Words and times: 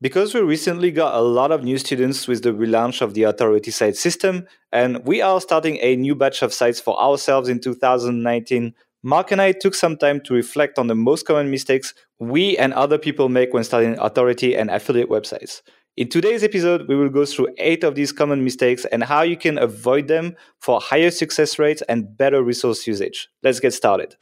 Because 0.00 0.32
we 0.32 0.40
recently 0.40 0.92
got 0.92 1.16
a 1.16 1.20
lot 1.20 1.50
of 1.50 1.64
new 1.64 1.76
students 1.76 2.28
with 2.28 2.44
the 2.44 2.52
relaunch 2.52 3.00
of 3.00 3.14
the 3.14 3.24
authority 3.24 3.72
site 3.72 3.96
system, 3.96 4.46
and 4.70 5.04
we 5.04 5.20
are 5.20 5.40
starting 5.40 5.76
a 5.80 5.96
new 5.96 6.14
batch 6.14 6.40
of 6.42 6.54
sites 6.54 6.78
for 6.78 6.96
ourselves 7.00 7.48
in 7.48 7.58
2019, 7.58 8.74
Mark 9.02 9.32
and 9.32 9.42
I 9.42 9.50
took 9.50 9.74
some 9.74 9.96
time 9.96 10.20
to 10.20 10.34
reflect 10.34 10.78
on 10.78 10.86
the 10.86 10.94
most 10.94 11.26
common 11.26 11.50
mistakes 11.50 11.94
we 12.20 12.56
and 12.58 12.72
other 12.74 12.96
people 12.96 13.28
make 13.28 13.52
when 13.52 13.64
starting 13.64 13.98
authority 13.98 14.56
and 14.56 14.70
affiliate 14.70 15.08
websites. 15.08 15.62
In 15.96 16.08
today's 16.08 16.44
episode, 16.44 16.86
we 16.86 16.94
will 16.94 17.08
go 17.08 17.24
through 17.24 17.48
eight 17.58 17.82
of 17.82 17.96
these 17.96 18.12
common 18.12 18.44
mistakes 18.44 18.84
and 18.84 19.02
how 19.02 19.22
you 19.22 19.36
can 19.36 19.58
avoid 19.58 20.06
them 20.06 20.36
for 20.60 20.80
higher 20.80 21.10
success 21.10 21.58
rates 21.58 21.82
and 21.88 22.16
better 22.16 22.40
resource 22.40 22.86
usage. 22.86 23.28
Let's 23.42 23.58
get 23.58 23.74
started. 23.74 24.14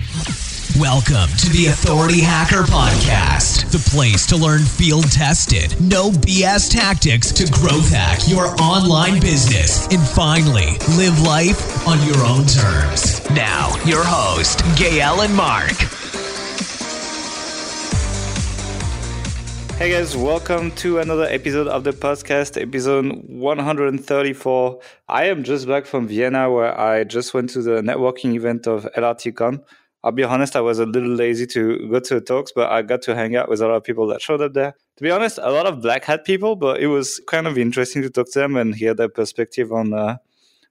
Welcome 0.81 1.35
to 1.39 1.49
the 1.49 1.69
Authority 1.69 2.21
Hacker 2.21 2.65
Podcast, 2.65 3.71
the 3.71 3.79
place 3.91 4.27
to 4.27 4.37
learn 4.37 4.61
field 4.61 5.11
tested, 5.11 5.75
no 5.81 6.11
BS 6.11 6.71
tactics 6.71 7.33
to 7.33 7.51
growth 7.51 7.89
hack 7.89 8.29
your 8.29 8.49
online 8.61 9.19
business 9.19 9.87
and 9.87 10.07
finally 10.07 10.77
live 10.99 11.19
life 11.23 11.89
on 11.89 11.97
your 12.07 12.19
own 12.27 12.45
terms. 12.45 13.25
Now, 13.31 13.75
your 13.87 14.05
host, 14.05 14.61
Gael 14.77 15.23
and 15.23 15.35
Mark. 15.35 15.73
Hey 19.79 19.93
guys, 19.93 20.15
welcome 20.15 20.73
to 20.73 20.99
another 20.99 21.25
episode 21.25 21.69
of 21.69 21.85
the 21.85 21.93
podcast, 21.93 22.61
episode 22.61 23.23
134. 23.29 24.81
I 25.09 25.25
am 25.25 25.43
just 25.43 25.67
back 25.67 25.87
from 25.87 26.07
Vienna 26.07 26.51
where 26.51 26.79
I 26.79 27.05
just 27.05 27.33
went 27.33 27.49
to 27.51 27.63
the 27.63 27.81
networking 27.81 28.35
event 28.35 28.67
of 28.67 28.85
LRTCon. 28.95 29.63
I'll 30.07 30.13
be 30.13 30.23
honest, 30.23 30.55
I 30.55 30.61
was 30.61 30.79
a 30.79 30.87
little 30.87 31.17
lazy 31.17 31.49
to 31.49 31.89
go 31.89 31.99
to 31.99 32.15
the 32.15 32.21
talks, 32.21 32.53
but 32.53 32.71
I 32.71 32.83
got 32.83 33.03
to 33.03 33.17
hang 33.17 33.35
out 33.35 33.49
with 33.49 33.61
a 33.61 33.67
lot 33.67 33.75
of 33.75 33.83
people 33.83 34.07
that 34.07 34.23
showed 34.23 34.41
up 34.41 34.53
there. 34.53 34.73
To 34.99 35.03
be 35.03 35.11
honest, 35.11 35.37
a 35.43 35.51
lot 35.51 35.67
of 35.67 35.83
black 35.83 36.05
hat 36.05 36.25
people, 36.25 36.55
but 36.55 36.81
it 36.81 36.87
was 36.87 37.21
kind 37.27 37.49
of 37.49 37.59
interesting 37.59 38.03
to 38.03 38.11
talk 38.11 38.31
to 38.31 38.39
them 38.39 38.55
and 38.55 38.73
hear 38.73 38.95
their 38.95 39.09
perspective 39.09 39.73
on 39.73 39.93
uh, 39.93 40.19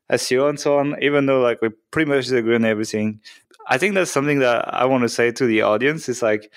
SEO 0.09 0.47
and 0.47 0.57
so 0.57 0.79
on, 0.79 0.95
even 1.03 1.25
though 1.25 1.41
like 1.41 1.61
we 1.61 1.67
pretty 1.91 2.09
much 2.09 2.31
agree 2.31 2.55
on 2.55 2.63
everything. 2.63 3.19
I 3.67 3.77
think 3.77 3.93
that's 3.93 4.09
something 4.09 4.39
that 4.39 4.73
I 4.73 4.85
want 4.85 5.01
to 5.01 5.09
say 5.09 5.33
to 5.33 5.45
the 5.45 5.63
audience. 5.63 6.07
It's 6.07 6.21
like, 6.21 6.49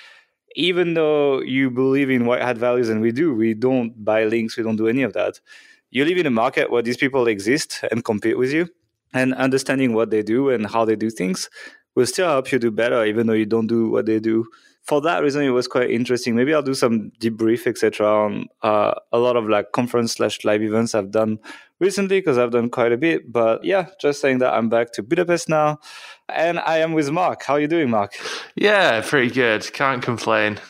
even 0.54 0.94
though 0.94 1.40
you 1.40 1.72
believe 1.72 2.10
in 2.10 2.26
white 2.26 2.42
hat 2.42 2.58
values, 2.58 2.90
and 2.90 3.00
we 3.00 3.10
do, 3.10 3.34
we 3.34 3.54
don't 3.54 4.04
buy 4.04 4.22
links, 4.22 4.56
we 4.56 4.62
don't 4.62 4.76
do 4.76 4.86
any 4.86 5.02
of 5.02 5.14
that. 5.14 5.40
You 5.90 6.04
live 6.04 6.18
in 6.18 6.26
a 6.26 6.30
market 6.30 6.70
where 6.70 6.82
these 6.82 6.96
people 6.96 7.26
exist 7.26 7.82
and 7.90 8.04
compete 8.04 8.38
with 8.38 8.52
you, 8.52 8.68
and 9.12 9.34
understanding 9.34 9.94
what 9.94 10.10
they 10.10 10.22
do 10.22 10.50
and 10.50 10.66
how 10.66 10.84
they 10.84 10.94
do 10.94 11.10
things 11.10 11.48
will 11.98 12.06
still 12.06 12.28
help 12.28 12.52
you 12.52 12.60
do 12.60 12.70
better, 12.70 13.04
even 13.04 13.26
though 13.26 13.32
you 13.32 13.44
don't 13.44 13.66
do 13.66 13.90
what 13.90 14.06
they 14.06 14.20
do. 14.20 14.46
For 14.84 15.00
that 15.02 15.20
reason, 15.22 15.42
it 15.42 15.50
was 15.50 15.66
quite 15.66 15.90
interesting. 15.90 16.36
Maybe 16.36 16.54
I'll 16.54 16.62
do 16.62 16.72
some 16.72 17.10
debrief, 17.20 17.66
etc., 17.66 18.06
on 18.06 18.46
uh, 18.62 18.94
a 19.12 19.18
lot 19.18 19.36
of 19.36 19.48
like 19.48 19.72
conference 19.72 20.12
slash 20.12 20.44
live 20.44 20.62
events 20.62 20.94
I've 20.94 21.10
done 21.10 21.40
recently 21.80 22.20
because 22.20 22.38
I've 22.38 22.52
done 22.52 22.70
quite 22.70 22.92
a 22.92 22.96
bit. 22.96 23.30
But 23.30 23.64
yeah, 23.64 23.88
just 24.00 24.20
saying 24.20 24.38
that 24.38 24.54
I'm 24.54 24.68
back 24.68 24.92
to 24.92 25.02
Budapest 25.02 25.48
now, 25.48 25.80
and 26.28 26.60
I 26.60 26.78
am 26.78 26.92
with 26.92 27.10
Mark. 27.10 27.42
How 27.42 27.54
are 27.54 27.60
you 27.60 27.66
doing, 27.66 27.90
Mark? 27.90 28.12
Yeah, 28.54 29.02
pretty 29.04 29.34
good. 29.34 29.70
Can't 29.72 30.00
complain. 30.00 30.60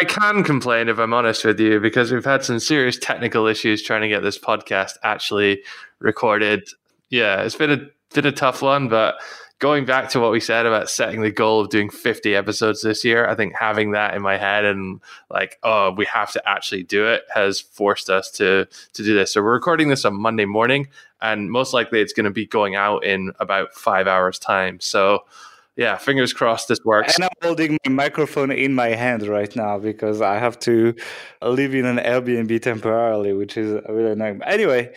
I 0.00 0.04
can 0.04 0.44
complain 0.44 0.90
if 0.90 0.98
I'm 0.98 1.14
honest 1.14 1.46
with 1.46 1.58
you 1.58 1.80
because 1.80 2.12
we've 2.12 2.24
had 2.24 2.44
some 2.44 2.60
serious 2.60 2.98
technical 2.98 3.46
issues 3.46 3.82
trying 3.82 4.02
to 4.02 4.08
get 4.08 4.22
this 4.22 4.38
podcast 4.38 4.98
actually 5.02 5.62
recorded. 5.98 6.68
Yeah, 7.08 7.42
it's 7.42 7.56
been 7.56 7.70
a 7.70 7.78
been 8.14 8.26
a 8.26 8.32
tough 8.32 8.62
one, 8.62 8.88
but 8.88 9.16
going 9.64 9.86
back 9.86 10.10
to 10.10 10.20
what 10.20 10.30
we 10.30 10.40
said 10.40 10.66
about 10.66 10.90
setting 10.90 11.22
the 11.22 11.30
goal 11.30 11.58
of 11.58 11.70
doing 11.70 11.88
50 11.88 12.36
episodes 12.36 12.82
this 12.82 13.02
year, 13.02 13.26
I 13.26 13.34
think 13.34 13.54
having 13.58 13.92
that 13.92 14.12
in 14.12 14.20
my 14.20 14.36
head 14.36 14.66
and 14.66 15.00
like, 15.30 15.58
oh, 15.62 15.90
we 15.90 16.04
have 16.04 16.30
to 16.32 16.46
actually 16.46 16.82
do 16.82 17.06
it 17.06 17.22
has 17.34 17.60
forced 17.60 18.10
us 18.10 18.30
to 18.32 18.66
to 18.66 19.02
do 19.02 19.14
this. 19.14 19.32
So 19.32 19.42
we're 19.42 19.54
recording 19.54 19.88
this 19.88 20.04
on 20.04 20.20
Monday 20.20 20.44
morning, 20.44 20.88
and 21.22 21.50
most 21.50 21.72
likely 21.72 22.02
it's 22.02 22.12
going 22.12 22.24
to 22.24 22.30
be 22.30 22.44
going 22.44 22.74
out 22.74 23.06
in 23.06 23.32
about 23.40 23.72
five 23.72 24.06
hours 24.06 24.38
time. 24.38 24.80
So 24.80 25.24
yeah, 25.76 25.96
fingers 25.96 26.34
crossed 26.34 26.68
this 26.68 26.84
works. 26.84 27.14
And 27.14 27.24
I'm 27.24 27.30
holding 27.42 27.78
my 27.86 27.92
microphone 27.92 28.52
in 28.52 28.74
my 28.74 28.88
hand 28.88 29.26
right 29.26 29.56
now 29.56 29.78
because 29.78 30.20
I 30.20 30.38
have 30.40 30.58
to 30.60 30.94
live 31.40 31.74
in 31.74 31.86
an 31.86 31.96
Airbnb 31.96 32.60
temporarily, 32.60 33.32
which 33.32 33.56
is 33.56 33.72
a 33.72 33.94
really 33.94 34.12
annoying. 34.12 34.42
Anyway, 34.44 34.92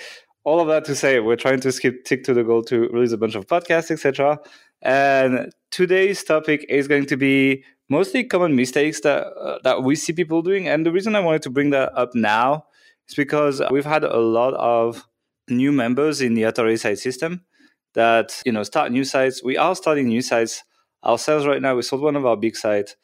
all 0.48 0.62
of 0.62 0.70
that 0.70 0.86
to 0.86 0.96
say, 0.96 1.20
we're 1.20 1.36
trying 1.36 1.60
to 1.60 1.74
skip 1.74 2.06
tick 2.06 2.24
to 2.24 2.34
the 2.34 2.42
goal 2.42 2.64
to 2.64 2.88
release 2.88 3.12
a 3.12 3.18
bunch 3.18 3.36
of 3.36 3.46
podcasts, 3.48 3.92
etc. 3.92 4.40
And 4.82 5.52
today's 5.72 6.24
topic 6.24 6.66
is 6.70 6.88
going 6.88 7.06
to 7.08 7.18
be 7.18 7.66
mostly 7.90 8.24
common 8.24 8.56
mistakes 8.56 9.02
that 9.02 9.28
uh, 9.28 9.60
that 9.66 9.84
we 9.84 9.98
see 9.98 10.14
people 10.14 10.42
doing. 10.42 10.70
And 10.70 10.86
the 10.86 10.92
reason 10.94 11.18
I 11.18 11.20
wanted 11.20 11.42
to 11.42 11.50
bring 11.50 11.72
that 11.72 11.92
up 11.98 12.16
now 12.16 12.64
is 13.10 13.14
because 13.14 13.62
we've 13.70 13.92
had 13.96 14.06
a 14.06 14.20
lot 14.20 14.54
of 14.54 15.06
new 15.50 15.74
members 15.74 16.22
in 16.22 16.34
the 16.34 16.44
Authority 16.44 16.78
site 16.78 17.00
system 17.00 17.44
that 17.94 18.42
you 18.46 18.54
know 18.54 18.64
start 18.64 18.94
new 18.94 19.04
sites. 19.04 19.44
We 19.44 19.58
are 19.58 19.76
starting 19.76 20.08
new 20.08 20.22
sites 20.22 20.64
ourselves 21.04 21.46
right 21.46 21.62
now. 21.62 21.76
We 21.76 21.82
sold 21.82 22.04
one 22.04 22.16
of 22.16 22.26
our 22.26 22.38
big 22.38 22.56
sites 22.56 22.96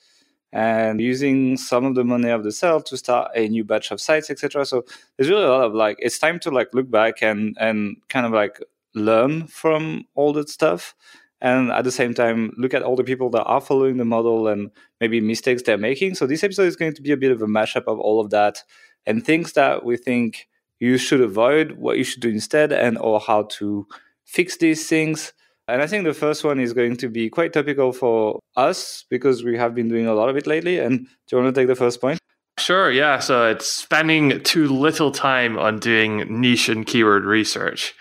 and 0.53 1.01
using 1.01 1.57
some 1.57 1.83
of 1.83 1.95
the 1.95 2.03
money 2.03 2.29
of 2.29 2.43
the 2.43 2.51
sale 2.51 2.79
to 2.79 2.95
start 2.95 3.31
a 3.35 3.47
new 3.47 3.63
batch 3.63 3.89
of 3.89 3.99
sites, 3.99 4.29
etc. 4.29 4.65
So 4.65 4.85
there's 5.17 5.27
really 5.27 5.43
a 5.43 5.49
lot 5.49 5.65
of 5.65 5.73
like 5.73 5.97
it's 5.99 6.19
time 6.19 6.39
to 6.41 6.51
like 6.51 6.69
look 6.73 6.89
back 6.89 7.23
and 7.23 7.57
and 7.59 7.97
kind 8.07 8.25
of 8.25 8.31
like 8.31 8.59
learn 8.93 9.47
from 9.47 10.05
all 10.13 10.31
that 10.33 10.49
stuff. 10.49 10.95
And 11.41 11.71
at 11.71 11.83
the 11.83 11.91
same 11.91 12.13
time 12.13 12.53
look 12.55 12.73
at 12.75 12.83
all 12.83 12.95
the 12.95 13.03
people 13.03 13.31
that 13.31 13.43
are 13.43 13.59
following 13.59 13.97
the 13.97 14.05
model 14.05 14.47
and 14.47 14.69
maybe 15.01 15.19
mistakes 15.19 15.63
they're 15.63 15.77
making. 15.77 16.15
So 16.15 16.27
this 16.27 16.43
episode 16.43 16.67
is 16.67 16.75
going 16.75 16.93
to 16.93 17.01
be 17.01 17.11
a 17.11 17.17
bit 17.17 17.31
of 17.31 17.41
a 17.41 17.47
mashup 17.47 17.85
of 17.87 17.99
all 17.99 18.21
of 18.21 18.29
that 18.29 18.63
and 19.07 19.25
things 19.25 19.53
that 19.53 19.83
we 19.83 19.97
think 19.97 20.47
you 20.79 20.97
should 20.97 21.19
avoid 21.19 21.73
what 21.73 21.97
you 21.97 22.03
should 22.03 22.21
do 22.21 22.29
instead 22.29 22.71
and 22.71 22.97
or 22.99 23.19
how 23.19 23.43
to 23.57 23.87
fix 24.23 24.57
these 24.57 24.87
things 24.87 25.33
and 25.67 25.81
I 25.81 25.87
think 25.87 26.03
the 26.03 26.13
first 26.13 26.43
one 26.43 26.59
is 26.59 26.73
going 26.73 26.97
to 26.97 27.09
be 27.09 27.29
quite 27.29 27.53
topical 27.53 27.93
for 27.93 28.39
us 28.55 29.05
because 29.09 29.43
we 29.43 29.57
have 29.57 29.73
been 29.73 29.87
doing 29.87 30.07
a 30.07 30.13
lot 30.13 30.29
of 30.29 30.37
it 30.37 30.47
lately. 30.47 30.79
And 30.79 31.05
do 31.05 31.35
you 31.35 31.41
want 31.41 31.53
to 31.53 31.61
take 31.61 31.67
the 31.67 31.75
first 31.75 32.01
point? 32.01 32.19
Sure, 32.59 32.91
yeah. 32.91 33.19
So 33.19 33.49
it's 33.49 33.67
spending 33.67 34.41
too 34.43 34.67
little 34.67 35.11
time 35.11 35.57
on 35.57 35.79
doing 35.79 36.41
niche 36.41 36.69
and 36.69 36.85
keyword 36.85 37.25
research. 37.25 37.95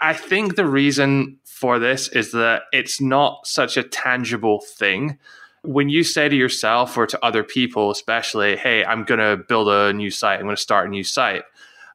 I 0.00 0.14
think 0.14 0.56
the 0.56 0.66
reason 0.66 1.38
for 1.44 1.78
this 1.78 2.08
is 2.08 2.32
that 2.32 2.62
it's 2.72 3.00
not 3.00 3.46
such 3.46 3.76
a 3.76 3.82
tangible 3.82 4.60
thing. 4.60 5.18
When 5.62 5.88
you 5.88 6.04
say 6.04 6.28
to 6.28 6.36
yourself 6.36 6.96
or 6.96 7.06
to 7.06 7.24
other 7.24 7.42
people, 7.42 7.90
especially, 7.90 8.56
hey, 8.56 8.84
I'm 8.84 9.04
going 9.04 9.18
to 9.18 9.42
build 9.48 9.68
a 9.68 9.92
new 9.92 10.10
site, 10.10 10.38
I'm 10.38 10.46
going 10.46 10.56
to 10.56 10.62
start 10.62 10.86
a 10.86 10.90
new 10.90 11.02
site. 11.02 11.42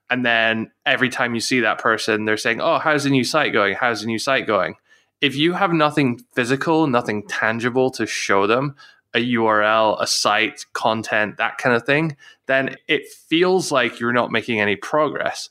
And 0.09 0.25
then 0.25 0.69
every 0.85 1.09
time 1.09 1.33
you 1.33 1.39
see 1.39 1.61
that 1.61 1.79
person, 1.79 2.25
they're 2.25 2.37
saying, 2.37 2.59
oh, 2.61 2.77
how's 2.77 3.05
the 3.05 3.09
new 3.09 3.23
site 3.23 3.53
going? 3.53 3.73
How's 3.73 4.01
the 4.01 4.07
new 4.07 4.19
site 4.19 4.45
going? 4.45 4.75
If 5.23 5.37
you 5.37 5.53
have 5.53 5.71
nothing 5.71 6.19
physical, 6.33 6.85
nothing 6.85 7.25
tangible 7.29 7.89
to 7.91 8.05
show 8.05 8.45
them, 8.45 8.75
a 9.13 9.19
URL, 9.19 9.95
a 10.01 10.05
site, 10.05 10.65
content, 10.73 11.37
that 11.37 11.57
kind 11.57 11.73
of 11.73 11.85
thing, 11.85 12.17
then 12.47 12.75
it 12.89 13.07
feels 13.07 13.71
like 13.71 14.01
you're 14.01 14.11
not 14.11 14.33
making 14.33 14.59
any 14.59 14.75
progress. 14.75 15.49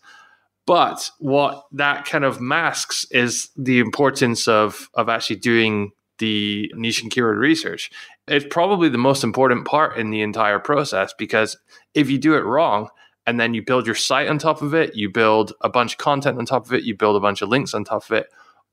But 0.67 1.11
what 1.21 1.65
that 1.73 2.05
kind 2.05 2.23
of 2.23 2.39
masks 2.39 3.07
is 3.11 3.49
the 3.57 3.79
importance 3.79 4.47
of 4.47 4.91
of 4.93 5.09
actually 5.09 5.37
doing 5.37 5.93
the 6.19 6.71
niche 6.77 7.03
and 7.03 7.11
keyword 7.11 7.39
research. 7.39 7.91
It's 8.29 8.45
probably 8.51 8.91
the 8.91 8.99
most 8.99 9.25
important 9.25 9.65
part 9.65 9.97
in 9.97 10.11
the 10.11 10.21
entire 10.21 10.59
process 10.59 11.15
because 11.17 11.57
if 11.95 12.11
you 12.11 12.19
do 12.19 12.35
it 12.35 12.45
wrong 12.45 12.91
and 13.27 13.41
then 13.41 13.55
you 13.55 13.63
build 13.63 13.87
your 13.87 13.95
site 13.95 14.29
on 14.29 14.37
top 14.37 14.61
of 14.61 14.75
it, 14.75 14.95
you 14.95 15.09
build 15.09 15.55
a 15.63 15.71
bunch 15.71 15.93
of 15.93 15.99
content 15.99 16.39
on 16.39 16.45
top 16.45 16.67
of 16.67 16.75
it, 16.75 16.85
you 16.85 16.95
build 16.95 17.17
a 17.17 17.21
bunch 17.21 17.41
of 17.41 17.49
links 17.49 17.73
on 17.73 17.85
top 17.85 18.05
of 18.05 18.13
it, 18.13 18.27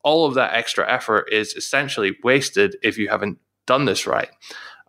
all 0.04 0.26
of 0.26 0.34
that 0.36 0.54
extra 0.54 0.90
effort 0.90 1.28
is 1.32 1.54
essentially 1.54 2.16
wasted 2.24 2.78
if 2.82 2.98
you 2.98 3.10
haven't 3.10 3.38
done 3.66 3.86
this 3.86 4.08
right. 4.08 4.30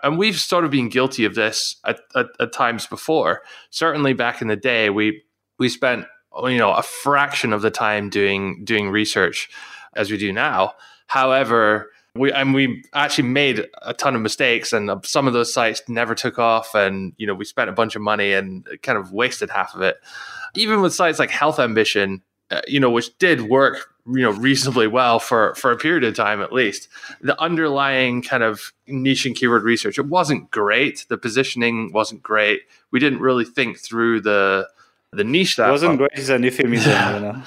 And 0.02 0.18
we've 0.18 0.38
sort 0.38 0.64
of 0.64 0.70
been 0.70 0.88
guilty 0.88 1.24
of 1.24 1.34
this 1.34 1.76
at, 1.84 2.00
at, 2.14 2.26
at 2.38 2.52
times 2.52 2.86
before. 2.86 3.42
Certainly 3.70 4.14
back 4.14 4.40
in 4.40 4.48
the 4.48 4.56
day, 4.56 4.88
we 4.90 5.22
we 5.58 5.68
spent 5.68 6.06
you 6.44 6.58
know 6.58 6.72
a 6.72 6.82
fraction 6.82 7.52
of 7.52 7.62
the 7.62 7.70
time 7.70 8.08
doing 8.08 8.64
doing 8.64 8.90
research 8.90 9.50
as 9.94 10.10
we 10.10 10.16
do 10.16 10.32
now. 10.32 10.72
However, 11.06 11.90
we 12.14 12.32
and 12.32 12.54
we 12.54 12.82
actually 12.94 13.28
made 13.28 13.68
a 13.82 13.94
ton 13.94 14.16
of 14.16 14.22
mistakes, 14.22 14.72
and 14.72 14.90
some 15.04 15.26
of 15.26 15.32
those 15.32 15.52
sites 15.52 15.82
never 15.88 16.14
took 16.14 16.38
off, 16.38 16.74
and 16.74 17.12
you 17.18 17.26
know 17.26 17.34
we 17.34 17.44
spent 17.44 17.70
a 17.70 17.74
bunch 17.74 17.94
of 17.94 18.02
money 18.02 18.32
and 18.32 18.66
kind 18.82 18.98
of 18.98 19.12
wasted 19.12 19.50
half 19.50 19.74
of 19.74 19.82
it. 19.82 19.96
Even 20.54 20.80
with 20.80 20.94
sites 20.94 21.18
like 21.18 21.30
Health 21.30 21.60
Ambition, 21.60 22.22
uh, 22.50 22.60
you 22.66 22.80
know, 22.80 22.90
which 22.90 23.16
did 23.18 23.42
work 23.42 23.90
you 24.06 24.22
know 24.22 24.30
reasonably 24.30 24.86
well 24.86 25.18
for 25.18 25.54
for 25.54 25.70
a 25.70 25.76
period 25.76 26.04
of 26.04 26.14
time 26.14 26.40
at 26.40 26.52
least. 26.52 26.88
The 27.20 27.40
underlying 27.40 28.22
kind 28.22 28.42
of 28.42 28.72
niche 28.86 29.26
and 29.26 29.36
keyword 29.36 29.62
research 29.62 29.98
it 29.98 30.06
wasn't 30.06 30.50
great. 30.50 31.06
The 31.08 31.18
positioning 31.18 31.92
wasn't 31.92 32.22
great. 32.22 32.62
We 32.90 32.98
didn't 32.98 33.20
really 33.20 33.44
think 33.44 33.78
through 33.78 34.22
the 34.22 34.68
the 35.12 35.24
niche 35.24 35.56
that 35.56 35.68
it 35.68 35.72
wasn't 35.72 35.98
great 35.98 36.10
is 36.14 36.28
an 36.28 36.42
euphemism 36.44 36.92
you 37.14 37.20
know? 37.20 37.42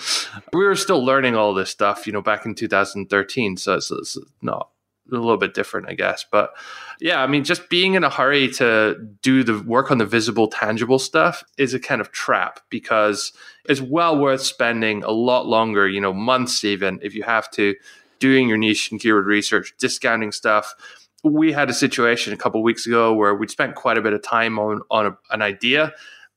We 0.52 0.66
were 0.66 0.76
still 0.76 1.04
learning 1.04 1.36
all 1.36 1.54
this 1.54 1.70
stuff 1.70 2.06
you 2.06 2.12
know 2.12 2.22
back 2.22 2.46
in 2.46 2.56
2013 2.56 3.56
so 3.56 3.76
it's, 3.76 3.90
it's 3.90 4.18
not 4.42 4.70
a 5.12 5.16
little 5.16 5.38
bit 5.38 5.54
different, 5.54 5.90
I 5.90 5.94
guess. 5.94 6.26
But 6.30 6.54
yeah, 7.00 7.22
I 7.22 7.28
mean, 7.28 7.44
just 7.44 7.70
being 7.70 7.96
in 7.96 8.04
a 8.04 8.10
hurry 8.10 8.50
to 8.54 8.96
do 9.22 9.44
the 9.44 9.60
work 9.60 9.92
on 9.92 9.98
the 9.98 10.06
visible, 10.06 10.48
tangible 10.48 11.00
stuff 11.00 11.44
is 11.58 11.74
a 11.74 11.80
kind 11.80 12.02
of 12.02 12.12
trap 12.12 12.60
because 12.70 13.34
it's 13.66 13.82
well 13.82 14.18
worth 14.18 14.42
spending 14.42 15.04
a 15.04 15.12
lot 15.12 15.46
longer, 15.46 15.88
you 15.88 16.02
know, 16.02 16.14
months 16.14 16.64
even, 16.64 17.00
if 17.02 17.14
you 17.14 17.24
have 17.24 17.50
to, 17.52 17.76
doing 18.20 18.48
your 18.48 18.58
niche 18.58 18.92
and 18.92 19.00
keyword 19.00 19.26
research, 19.26 19.74
discounting 19.80 20.32
stuff. 20.32 20.74
We 21.24 21.54
had 21.54 21.70
a 21.70 21.74
situation 21.74 22.34
a 22.34 22.38
couple 22.38 22.62
weeks 22.64 22.86
ago 22.86 23.14
where 23.14 23.34
we'd 23.34 23.52
spent 23.52 23.76
quite 23.76 23.98
a 23.98 24.02
bit 24.02 24.14
of 24.14 24.22
time 24.22 24.60
on 24.60 24.82
on 24.90 25.06
a, 25.06 25.18
an 25.32 25.42
idea 25.42 25.94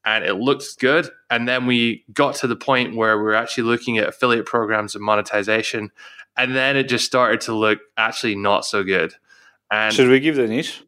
and 0.07 0.25
it 0.25 0.35
looked 0.35 0.79
good. 0.79 1.11
And 1.29 1.49
then 1.49 1.67
we 1.67 2.05
got 2.13 2.37
to 2.37 2.47
the 2.47 2.57
point 2.57 2.95
where 2.95 3.19
we 3.19 3.25
we're 3.25 3.35
actually 3.35 3.65
looking 3.65 3.99
at 3.99 4.09
affiliate 4.09 4.47
programs 4.47 4.95
and 4.95 5.05
monetization. 5.05 5.91
And 6.37 6.55
then 6.55 6.77
it 6.77 6.85
just 6.85 7.07
started 7.07 7.41
to 7.43 7.55
look 7.55 7.79
actually 7.97 8.35
not 8.35 8.65
so 8.65 8.83
good. 8.83 9.15
And 9.71 9.93
should 9.93 10.09
we 10.09 10.21
give 10.21 10.37
the 10.37 10.47
niche? 10.47 10.83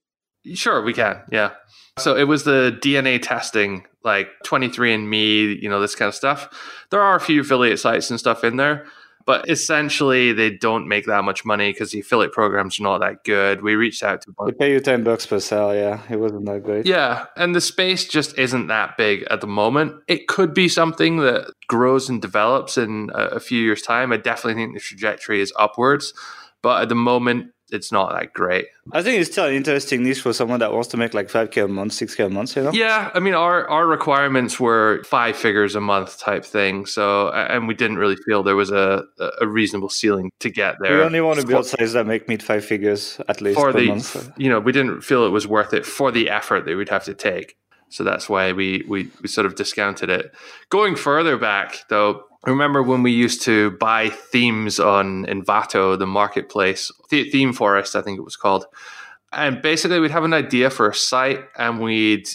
Sure, 0.54 0.82
we 0.82 0.92
can. 0.92 1.22
Yeah. 1.30 1.52
So 1.98 2.16
it 2.16 2.24
was 2.24 2.44
the 2.44 2.78
DNA 2.80 3.20
testing, 3.20 3.86
like 4.04 4.28
23andMe, 4.44 5.60
you 5.60 5.68
know, 5.68 5.80
this 5.80 5.94
kind 5.94 6.08
of 6.08 6.14
stuff. 6.14 6.48
There 6.90 7.00
are 7.00 7.16
a 7.16 7.20
few 7.20 7.40
affiliate 7.40 7.80
sites 7.80 8.10
and 8.10 8.18
stuff 8.18 8.44
in 8.44 8.56
there, 8.56 8.86
but 9.28 9.46
essentially, 9.50 10.32
they 10.32 10.48
don't 10.48 10.88
make 10.88 11.04
that 11.04 11.22
much 11.22 11.44
money 11.44 11.70
because 11.70 11.90
the 11.90 12.00
affiliate 12.00 12.32
program's 12.32 12.80
are 12.80 12.84
not 12.84 13.00
that 13.00 13.24
good. 13.24 13.62
We 13.62 13.74
reached 13.74 14.02
out 14.02 14.22
to. 14.22 14.32
They 14.46 14.52
pay 14.52 14.72
you 14.72 14.80
ten 14.80 15.04
bucks 15.04 15.26
per 15.26 15.38
sale. 15.38 15.74
Yeah, 15.74 16.00
it 16.08 16.16
wasn't 16.16 16.46
that 16.46 16.62
great. 16.62 16.86
Yeah, 16.86 17.26
and 17.36 17.54
the 17.54 17.60
space 17.60 18.08
just 18.08 18.38
isn't 18.38 18.68
that 18.68 18.96
big 18.96 19.24
at 19.24 19.42
the 19.42 19.46
moment. 19.46 19.96
It 20.08 20.28
could 20.28 20.54
be 20.54 20.66
something 20.66 21.18
that 21.18 21.52
grows 21.66 22.08
and 22.08 22.22
develops 22.22 22.78
in 22.78 23.10
a, 23.14 23.24
a 23.36 23.40
few 23.40 23.60
years' 23.60 23.82
time. 23.82 24.14
I 24.14 24.16
definitely 24.16 24.62
think 24.62 24.72
the 24.72 24.80
trajectory 24.80 25.42
is 25.42 25.52
upwards, 25.58 26.14
but 26.62 26.80
at 26.80 26.88
the 26.88 26.94
moment, 26.94 27.52
it's 27.70 27.92
not 27.92 28.12
that 28.12 28.32
great. 28.32 28.66
I 28.92 29.02
think 29.02 29.20
it's 29.20 29.30
still 29.30 29.46
an 29.46 29.54
interesting 29.54 30.02
niche 30.02 30.20
for 30.20 30.32
someone 30.32 30.60
that 30.60 30.72
wants 30.72 30.88
to 30.88 30.96
make 30.96 31.14
like 31.14 31.28
five 31.28 31.50
k 31.50 31.60
a 31.60 31.68
month, 31.68 31.92
six 31.92 32.14
k 32.14 32.24
a 32.24 32.28
month. 32.28 32.56
You 32.56 32.64
know? 32.64 32.72
Yeah, 32.72 33.10
I 33.14 33.20
mean, 33.20 33.34
our 33.34 33.68
our 33.68 33.86
requirements 33.86 34.58
were 34.58 35.02
five 35.04 35.36
figures 35.36 35.74
a 35.74 35.80
month 35.80 36.18
type 36.18 36.44
thing. 36.44 36.86
So, 36.86 37.30
and 37.30 37.68
we 37.68 37.74
didn't 37.74 37.98
really 37.98 38.16
feel 38.16 38.42
there 38.42 38.56
was 38.56 38.70
a 38.70 39.04
a 39.40 39.46
reasonable 39.46 39.90
ceiling 39.90 40.30
to 40.40 40.50
get 40.50 40.76
there. 40.80 40.98
We 40.98 41.02
only 41.02 41.20
want 41.20 41.40
to 41.40 41.46
build 41.46 41.66
sites 41.66 41.92
that 41.92 42.06
make 42.06 42.28
meet 42.28 42.42
five 42.42 42.64
figures 42.64 43.20
at 43.28 43.40
least 43.40 43.58
for 43.58 43.72
per 43.72 43.80
the, 43.80 43.88
month. 43.88 44.32
You 44.36 44.48
know, 44.50 44.60
we 44.60 44.72
didn't 44.72 45.02
feel 45.02 45.24
it 45.24 45.30
was 45.30 45.46
worth 45.46 45.74
it 45.74 45.84
for 45.84 46.10
the 46.10 46.30
effort 46.30 46.64
that 46.64 46.76
we'd 46.76 46.88
have 46.88 47.04
to 47.04 47.14
take. 47.14 47.56
So 47.90 48.04
that's 48.04 48.28
why 48.28 48.52
we 48.52 48.84
we 48.86 49.10
we 49.22 49.28
sort 49.28 49.46
of 49.46 49.54
discounted 49.54 50.10
it. 50.10 50.34
Going 50.68 50.94
further 50.94 51.38
back, 51.38 51.84
though, 51.88 52.24
remember 52.46 52.82
when 52.82 53.02
we 53.02 53.12
used 53.12 53.42
to 53.42 53.72
buy 53.72 54.10
themes 54.10 54.78
on 54.78 55.26
Envato, 55.26 55.98
the 55.98 56.06
marketplace, 56.06 56.90
ThemeForest, 57.10 57.96
I 57.96 58.02
think 58.02 58.18
it 58.18 58.24
was 58.24 58.36
called. 58.36 58.66
And 59.32 59.60
basically, 59.60 60.00
we'd 60.00 60.10
have 60.10 60.24
an 60.24 60.32
idea 60.32 60.70
for 60.70 60.88
a 60.88 60.94
site, 60.94 61.40
and 61.58 61.80
we'd, 61.80 62.28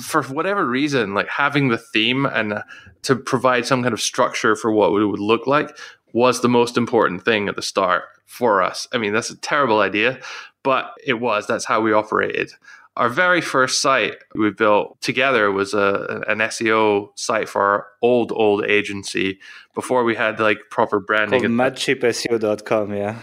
for 0.00 0.22
whatever 0.22 0.64
reason, 0.64 1.14
like 1.14 1.28
having 1.28 1.68
the 1.68 1.78
theme 1.78 2.26
and 2.26 2.54
uh, 2.54 2.62
to 3.02 3.16
provide 3.16 3.66
some 3.66 3.82
kind 3.82 3.92
of 3.92 4.00
structure 4.00 4.56
for 4.56 4.72
what 4.72 4.90
it 5.00 5.06
would 5.06 5.20
look 5.20 5.46
like 5.46 5.76
was 6.12 6.40
the 6.40 6.48
most 6.48 6.76
important 6.76 7.24
thing 7.24 7.48
at 7.48 7.56
the 7.56 7.62
start 7.62 8.04
for 8.26 8.62
us. 8.62 8.88
I 8.92 8.98
mean, 8.98 9.12
that's 9.12 9.30
a 9.30 9.36
terrible 9.36 9.80
idea, 9.80 10.20
but 10.62 10.92
it 11.04 11.14
was. 11.14 11.46
That's 11.46 11.64
how 11.64 11.80
we 11.80 11.92
operated. 11.92 12.52
Our 12.96 13.08
very 13.08 13.40
first 13.40 13.80
site 13.80 14.16
we 14.34 14.50
built 14.50 15.00
together 15.00 15.50
was 15.52 15.74
a, 15.74 16.22
an 16.26 16.38
SEO 16.38 17.16
site 17.16 17.48
for 17.48 17.62
our 17.62 17.86
old, 18.02 18.32
old 18.32 18.64
agency 18.64 19.38
before 19.74 20.04
we 20.04 20.16
had 20.16 20.40
like 20.40 20.58
proper 20.70 20.98
branding. 20.98 21.42
Called 21.42 21.52
madcheapseo.com, 21.52 22.94
yeah. 22.94 23.18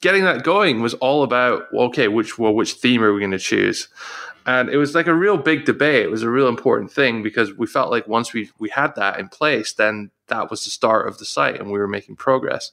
Getting 0.00 0.24
that 0.24 0.44
going 0.44 0.80
was 0.80 0.94
all 0.94 1.22
about, 1.22 1.64
okay, 1.72 2.08
which, 2.08 2.38
well, 2.38 2.54
which 2.54 2.74
theme 2.74 3.02
are 3.02 3.12
we 3.12 3.20
going 3.20 3.30
to 3.30 3.38
choose? 3.38 3.88
And 4.46 4.68
it 4.68 4.76
was 4.76 4.94
like 4.94 5.06
a 5.06 5.14
real 5.14 5.36
big 5.36 5.64
debate. 5.64 6.04
It 6.04 6.10
was 6.10 6.22
a 6.22 6.30
real 6.30 6.48
important 6.48 6.90
thing 6.90 7.22
because 7.22 7.54
we 7.54 7.66
felt 7.66 7.90
like 7.90 8.06
once 8.06 8.32
we, 8.32 8.50
we 8.58 8.70
had 8.70 8.94
that 8.96 9.18
in 9.18 9.28
place, 9.28 9.72
then 9.72 10.10
that 10.28 10.50
was 10.50 10.64
the 10.64 10.70
start 10.70 11.08
of 11.08 11.18
the 11.18 11.24
site 11.24 11.60
and 11.60 11.70
we 11.70 11.78
were 11.78 11.88
making 11.88 12.16
progress. 12.16 12.70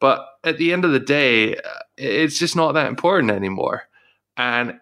But 0.00 0.24
at 0.44 0.58
the 0.58 0.72
end 0.72 0.84
of 0.84 0.92
the 0.92 1.00
day, 1.00 1.56
uh, 1.56 1.80
it's 1.96 2.38
just 2.38 2.54
not 2.54 2.72
that 2.72 2.86
important 2.86 3.32
anymore 3.32 3.87
and 4.38 4.78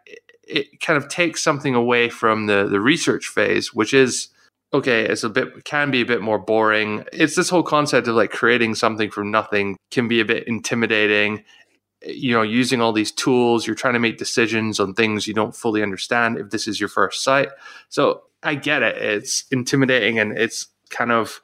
it 0.47 0.81
kind 0.81 0.97
of 0.97 1.09
takes 1.09 1.43
something 1.43 1.75
away 1.75 2.09
from 2.09 2.47
the 2.47 2.69
the 2.69 2.81
research 2.81 3.27
phase, 3.27 3.75
which 3.75 3.93
is 3.93 4.29
okay. 4.73 5.05
It's 5.05 5.25
a 5.25 5.29
bit 5.29 5.65
can 5.65 5.91
be 5.91 6.03
a 6.03 6.07
bit 6.07 6.21
more 6.21 6.39
boring. 6.39 7.05
It's 7.13 7.35
this 7.35 7.49
whole 7.49 7.65
concept 7.65 8.07
of 8.07 8.15
like 8.15 8.31
creating 8.31 8.77
something 8.77 9.11
from 9.11 9.31
nothing 9.31 9.77
can 9.91 10.07
be 10.07 10.21
a 10.21 10.25
bit 10.25 10.47
intimidating. 10.47 11.43
You 12.07 12.35
know, 12.35 12.43
using 12.43 12.81
all 12.81 12.93
these 12.93 13.11
tools, 13.11 13.67
you're 13.67 13.75
trying 13.75 13.95
to 13.95 14.01
make 14.01 14.19
decisions 14.19 14.79
on 14.79 14.95
things 14.95 15.27
you 15.27 15.35
don't 15.35 15.57
fully 15.57 15.83
understand 15.83 16.39
if 16.39 16.51
this 16.51 16.69
is 16.69 16.79
your 16.79 16.91
first 16.91 17.25
site. 17.25 17.49
So 17.89 18.23
I 18.43 18.55
get 18.55 18.83
it. 18.83 18.97
It's 18.99 19.45
intimidating 19.51 20.19
and 20.19 20.37
it's 20.39 20.69
kind 20.91 21.11
of 21.11 21.41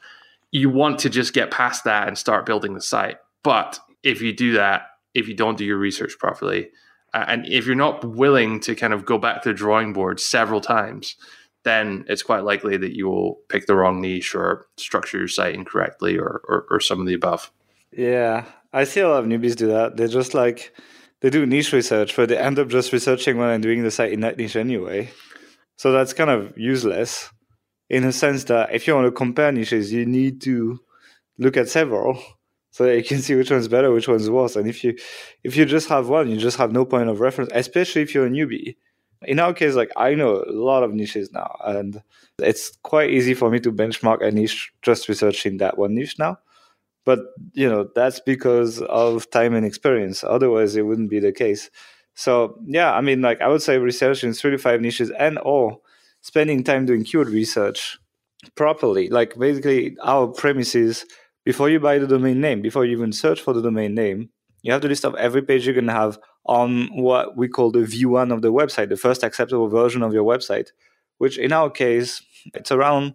you 0.52 0.68
want 0.68 1.00
to 1.00 1.10
just 1.10 1.32
get 1.32 1.50
past 1.50 1.84
that 1.84 2.06
and 2.06 2.16
start 2.16 2.46
building 2.46 2.74
the 2.74 2.80
site. 2.80 3.16
But 3.42 3.80
if 4.04 4.20
you 4.20 4.32
do 4.32 4.52
that, 4.52 4.82
if 5.14 5.26
you 5.26 5.34
don't 5.34 5.58
do 5.58 5.64
your 5.64 5.78
research 5.78 6.18
properly, 6.18 6.68
and 7.14 7.46
if 7.46 7.66
you're 7.66 7.74
not 7.74 8.04
willing 8.04 8.60
to 8.60 8.74
kind 8.74 8.92
of 8.92 9.04
go 9.04 9.18
back 9.18 9.42
to 9.42 9.50
the 9.50 9.54
drawing 9.54 9.92
board 9.92 10.20
several 10.20 10.60
times, 10.60 11.16
then 11.64 12.04
it's 12.08 12.22
quite 12.22 12.44
likely 12.44 12.76
that 12.76 12.96
you 12.96 13.08
will 13.08 13.40
pick 13.48 13.66
the 13.66 13.76
wrong 13.76 14.00
niche 14.00 14.34
or 14.34 14.66
structure 14.76 15.18
your 15.18 15.28
site 15.28 15.54
incorrectly 15.54 16.18
or, 16.18 16.40
or, 16.48 16.66
or 16.70 16.80
some 16.80 17.00
of 17.00 17.06
the 17.06 17.14
above. 17.14 17.52
Yeah, 17.92 18.46
I 18.72 18.84
see 18.84 19.00
a 19.00 19.08
lot 19.08 19.22
of 19.22 19.28
newbies 19.28 19.56
do 19.56 19.68
that. 19.68 19.96
They 19.96 20.08
just 20.08 20.34
like 20.34 20.74
they 21.20 21.30
do 21.30 21.46
niche 21.46 21.72
research, 21.72 22.16
but 22.16 22.28
they 22.28 22.38
end 22.38 22.58
up 22.58 22.68
just 22.68 22.92
researching 22.92 23.36
when 23.36 23.48
I'm 23.48 23.60
doing 23.60 23.82
the 23.82 23.90
site 23.90 24.12
in 24.12 24.20
that 24.20 24.38
niche 24.38 24.56
anyway. 24.56 25.10
So 25.76 25.92
that's 25.92 26.12
kind 26.12 26.30
of 26.30 26.56
useless 26.56 27.30
in 27.88 28.04
a 28.04 28.12
sense 28.12 28.44
that 28.44 28.74
if 28.74 28.86
you 28.86 28.94
want 28.94 29.06
to 29.06 29.12
compare 29.12 29.52
niches, 29.52 29.92
you 29.92 30.06
need 30.06 30.40
to 30.42 30.80
look 31.38 31.56
at 31.56 31.68
several 31.68 32.22
so 32.72 32.90
you 32.90 33.04
can 33.04 33.20
see 33.20 33.34
which 33.34 33.50
one's 33.50 33.68
better, 33.68 33.92
which 33.92 34.08
one's 34.08 34.30
worse. 34.30 34.56
And 34.56 34.66
if 34.66 34.82
you 34.82 34.96
if 35.44 35.56
you 35.56 35.66
just 35.66 35.88
have 35.90 36.08
one, 36.08 36.30
you 36.30 36.38
just 36.38 36.56
have 36.56 36.72
no 36.72 36.84
point 36.84 37.08
of 37.10 37.20
reference, 37.20 37.52
especially 37.54 38.02
if 38.02 38.14
you're 38.14 38.26
a 38.26 38.30
newbie. 38.30 38.76
In 39.24 39.38
our 39.38 39.52
case, 39.52 39.74
like 39.74 39.90
I 39.96 40.14
know 40.14 40.42
a 40.44 40.50
lot 40.50 40.82
of 40.82 40.92
niches 40.92 41.30
now, 41.32 41.54
and 41.64 42.02
it's 42.38 42.76
quite 42.82 43.10
easy 43.10 43.34
for 43.34 43.50
me 43.50 43.60
to 43.60 43.70
benchmark 43.70 44.26
a 44.26 44.30
niche 44.32 44.72
just 44.80 45.08
researching 45.08 45.58
that 45.58 45.76
one 45.78 45.94
niche 45.94 46.18
now. 46.18 46.38
But 47.04 47.20
you 47.52 47.68
know 47.68 47.88
that's 47.94 48.20
because 48.20 48.80
of 48.80 49.30
time 49.30 49.54
and 49.54 49.66
experience. 49.66 50.24
Otherwise, 50.24 50.74
it 50.74 50.86
wouldn't 50.86 51.10
be 51.10 51.20
the 51.20 51.32
case. 51.32 51.70
So 52.14 52.58
yeah, 52.64 52.94
I 52.94 53.02
mean, 53.02 53.20
like 53.20 53.42
I 53.42 53.48
would 53.48 53.62
say 53.62 53.76
researching 53.78 54.32
three 54.32 54.52
to 54.52 54.58
five 54.58 54.80
niches 54.80 55.10
and 55.10 55.38
or 55.42 55.78
spending 56.22 56.64
time 56.64 56.86
doing 56.86 57.04
keyword 57.04 57.28
research 57.28 57.98
properly. 58.54 59.10
Like 59.10 59.38
basically, 59.38 59.94
our 60.02 60.26
premise 60.28 60.74
is 60.74 61.04
before 61.44 61.68
you 61.68 61.80
buy 61.80 61.98
the 61.98 62.06
domain 62.06 62.40
name, 62.40 62.62
before 62.62 62.84
you 62.84 62.96
even 62.96 63.12
search 63.12 63.40
for 63.40 63.52
the 63.52 63.62
domain 63.62 63.94
name, 63.94 64.30
you 64.62 64.72
have 64.72 64.80
to 64.82 64.88
list 64.88 65.04
of 65.04 65.14
every 65.16 65.42
page 65.42 65.66
you're 65.66 65.74
going 65.74 65.86
to 65.86 65.92
have 65.92 66.18
on 66.46 66.88
what 66.92 67.36
we 67.36 67.48
call 67.48 67.70
the 67.70 67.80
V1 67.80 68.32
of 68.32 68.42
the 68.42 68.52
website, 68.52 68.88
the 68.88 68.96
first 68.96 69.24
acceptable 69.24 69.68
version 69.68 70.02
of 70.02 70.12
your 70.12 70.24
website, 70.24 70.68
which 71.18 71.38
in 71.38 71.52
our 71.52 71.68
case, 71.68 72.22
it's 72.54 72.70
around, 72.70 73.14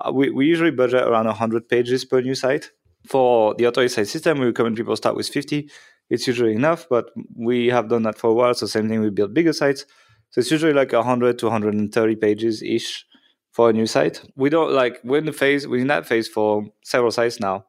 uh, 0.00 0.12
we, 0.12 0.30
we 0.30 0.46
usually 0.46 0.72
budget 0.72 1.06
around 1.06 1.26
100 1.26 1.68
pages 1.68 2.04
per 2.04 2.20
new 2.20 2.34
site. 2.34 2.70
For 3.06 3.54
the 3.54 3.64
authority 3.64 3.94
site 3.94 4.08
system, 4.08 4.40
we 4.40 4.46
recommend 4.46 4.76
people 4.76 4.96
start 4.96 5.16
with 5.16 5.28
50. 5.28 5.70
It's 6.10 6.26
usually 6.26 6.54
enough, 6.54 6.86
but 6.90 7.10
we 7.36 7.68
have 7.68 7.88
done 7.88 8.02
that 8.02 8.18
for 8.18 8.30
a 8.30 8.34
while. 8.34 8.54
So, 8.54 8.66
same 8.66 8.88
thing, 8.88 9.00
we 9.00 9.10
build 9.10 9.34
bigger 9.34 9.52
sites. 9.52 9.86
So, 10.30 10.40
it's 10.40 10.50
usually 10.50 10.72
like 10.72 10.92
100 10.92 11.38
to 11.38 11.46
130 11.46 12.16
pages 12.16 12.60
ish 12.60 13.06
for 13.52 13.70
a 13.70 13.72
new 13.72 13.86
site. 13.86 14.20
We 14.36 14.50
don't 14.50 14.72
like, 14.72 14.98
we're 15.04 15.18
in 15.18 15.26
the 15.26 15.32
phase, 15.32 15.66
we're 15.66 15.80
in 15.80 15.86
that 15.86 16.06
phase 16.06 16.26
for 16.26 16.64
several 16.82 17.12
sites 17.12 17.38
now 17.38 17.66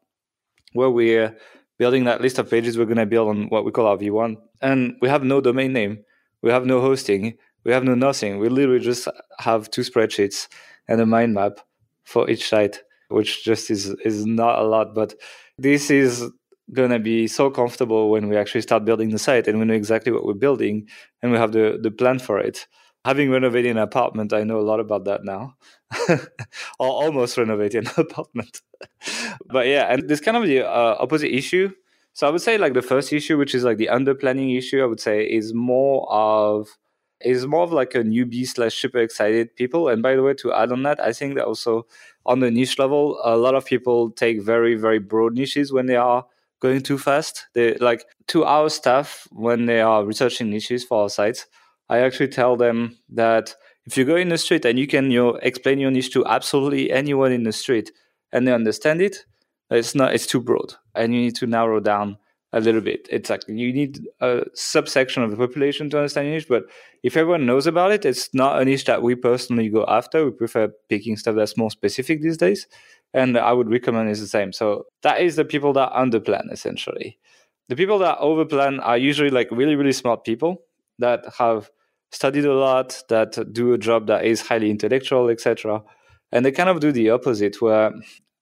where 0.74 0.90
we're 0.90 1.36
building 1.78 2.04
that 2.04 2.22
list 2.22 2.38
of 2.40 2.50
pages 2.50 2.78
we're 2.78 2.86
going 2.86 2.98
to 2.98 3.06
build 3.06 3.30
on 3.30 3.48
what 3.50 3.66
we 3.66 3.72
call 3.72 3.88
our 3.88 3.98
V1. 3.98 4.36
And 4.62 4.96
we 5.02 5.10
have 5.10 5.24
no 5.24 5.42
domain 5.42 5.74
name, 5.74 6.04
we 6.42 6.52
have 6.52 6.66
no 6.66 6.82
hosting, 6.82 7.38
we 7.64 7.72
have 7.72 7.84
no 7.84 7.96
nothing. 7.96 8.40
We 8.40 8.50
literally 8.50 8.80
just 8.80 9.08
have 9.40 9.70
two 9.70 9.82
spreadsheets 9.82 10.48
and 10.88 11.02
a 11.02 11.06
mind 11.06 11.34
map 11.34 11.60
for 12.04 12.30
each 12.30 12.48
site, 12.48 12.80
which 13.10 13.44
just 13.44 13.70
is 13.70 13.88
is 14.06 14.26
not 14.26 14.60
a 14.60 14.64
lot. 14.64 14.96
But 14.96 15.16
this 15.58 15.90
is 15.90 16.30
going 16.74 16.92
to 16.92 17.00
be 17.00 17.28
so 17.28 17.50
comfortable 17.50 18.12
when 18.12 18.30
we 18.30 18.38
actually 18.38 18.62
start 18.62 18.86
building 18.86 19.10
the 19.10 19.20
site 19.20 19.48
and 19.48 19.60
we 19.60 19.66
know 19.66 19.74
exactly 19.74 20.12
what 20.12 20.26
we're 20.26 20.34
building 20.34 20.88
and 21.22 21.32
we 21.32 21.38
have 21.38 21.52
the, 21.52 21.80
the 21.82 21.92
plan 21.92 22.20
for 22.20 22.40
it. 22.40 22.68
Having 23.06 23.32
renovated 23.32 23.72
an 23.72 23.78
apartment, 23.78 24.34
I 24.34 24.44
know 24.44 24.60
a 24.60 24.62
lot 24.62 24.80
about 24.80 25.06
that 25.06 25.24
now, 25.24 25.56
or 26.10 26.20
almost 26.80 27.38
renovated 27.38 27.88
an 27.88 27.94
apartment 27.98 28.62
but 29.48 29.68
yeah, 29.68 29.92
and 29.94 30.08
this 30.08 30.20
kind 30.20 30.38
of 30.38 30.44
the 30.46 30.68
uh, 30.68 30.96
opposite 31.00 31.34
issue. 31.34 31.72
So 32.14 32.28
I 32.28 32.32
would 32.32 32.42
say 32.42 32.58
like 32.58 32.74
the 32.74 32.82
first 32.82 33.14
issue, 33.14 33.38
which 33.38 33.56
is 33.56 33.64
like 33.64 33.78
the 33.78 33.90
under 33.90 34.16
planning 34.16 34.52
issue, 34.52 34.82
I 34.82 34.86
would 34.86 35.00
say 35.00 35.24
is 35.24 35.54
more 35.54 36.12
of 36.12 36.78
is 37.22 37.46
more 37.46 37.64
of 37.64 37.74
like 37.74 37.96
a 37.96 38.00
newbie 38.04 38.48
slash 38.48 38.76
super 38.76 39.00
excited 39.00 39.56
people. 39.56 39.90
And 39.90 40.02
by 40.02 40.16
the 40.16 40.24
way, 40.24 40.34
to 40.36 40.54
add 40.54 40.72
on 40.72 40.84
that, 40.84 41.00
I 41.02 41.12
think 41.12 41.36
that 41.36 41.46
also 41.46 41.86
on 42.26 42.40
the 42.40 42.50
niche 42.50 42.80
level, 42.80 43.20
a 43.24 43.36
lot 43.36 43.56
of 43.56 43.66
people 43.66 44.12
take 44.12 44.42
very 44.42 44.76
very 44.76 45.00
broad 45.00 45.34
niches 45.34 45.72
when 45.72 45.86
they 45.86 45.96
are 45.96 46.26
going 46.60 46.82
too 46.82 46.98
fast. 46.98 47.48
They 47.54 47.76
like 47.76 48.06
to 48.28 48.44
our 48.46 48.70
staff 48.70 49.28
when 49.32 49.66
they 49.66 49.82
are 49.82 50.06
researching 50.06 50.50
niches 50.50 50.84
for 50.84 51.04
our 51.04 51.10
sites. 51.10 51.46
I 51.90 52.00
actually 52.00 52.28
tell 52.28 52.56
them 52.56 52.98
that 53.10 53.56
if 53.86 53.98
you 53.98 54.06
go 54.06 54.16
in 54.16 54.30
the 54.30 54.38
street 54.38 54.66
and 54.66 54.78
you 54.78 54.86
can 54.86 55.10
you 55.10 55.20
know, 55.24 55.36
explain 55.42 55.80
your 55.80 55.90
niche 55.90 56.12
to 56.14 56.26
absolutely 56.26 56.92
anyone 56.92 57.32
in 57.32 57.44
the 57.44 57.52
street 57.52 57.92
and 58.32 58.48
they 58.48 58.54
understand 58.54 59.02
it, 59.02 59.26
it's 59.70 59.96
not 59.96 60.14
it's 60.14 60.26
too 60.26 60.42
broad 60.42 60.74
and 60.96 61.14
you 61.14 61.22
need 61.22 61.36
to 61.36 61.48
narrow 61.48 61.80
down 61.80 62.18
a 62.52 62.60
little 62.60 62.82
bit. 62.82 63.08
It's 63.12 63.30
like 63.30 63.44
you 63.48 63.72
need 63.72 64.08
a 64.22 64.44
subsection 64.54 65.22
of 65.22 65.32
the 65.32 65.38
population 65.38 65.90
to 65.92 65.98
understand 65.98 66.28
your 66.28 66.36
niche, 66.36 66.48
but 66.50 66.64
if 67.04 67.16
everyone 67.16 67.46
knows 67.46 67.68
about 67.68 67.92
it, 67.92 68.06
it's 68.06 68.34
not 68.34 68.60
a 68.60 68.66
niche 68.66 68.86
that 68.86 69.04
we 69.04 69.16
personally 69.16 69.70
go 69.70 69.86
after. 69.88 70.26
We 70.26 70.32
prefer 70.32 70.70
picking 70.90 71.16
stuff 71.16 71.36
that's 71.36 71.58
more 71.58 71.70
specific 71.70 72.22
these 72.22 72.38
days. 72.38 72.68
And 73.14 73.38
I 73.38 73.54
would 73.54 73.70
recommend 73.70 74.10
is 74.10 74.20
the 74.20 74.28
same. 74.28 74.52
So 74.52 74.86
that 75.04 75.22
is 75.22 75.36
the 75.36 75.46
people 75.46 75.74
that 75.74 75.92
underplan 75.94 76.52
essentially. 76.52 77.20
The 77.68 77.76
people 77.76 78.00
that 78.00 78.18
overplan 78.20 78.80
are 78.84 78.98
usually 78.98 79.30
like 79.30 79.52
really, 79.52 79.76
really 79.76 79.92
smart 79.92 80.24
people 80.24 80.64
that 80.98 81.24
have 81.38 81.70
studied 82.12 82.46
a 82.46 82.54
lot, 82.54 83.04
that 83.10 83.54
do 83.54 83.74
a 83.74 83.78
job 83.78 84.08
that 84.08 84.26
is 84.26 84.42
highly 84.42 84.72
intellectual, 84.72 85.30
etc. 85.30 85.84
And 86.32 86.46
they 86.46 86.52
kind 86.52 86.70
of 86.70 86.80
do 86.80 86.92
the 86.92 87.10
opposite, 87.10 87.62
where 87.62 87.92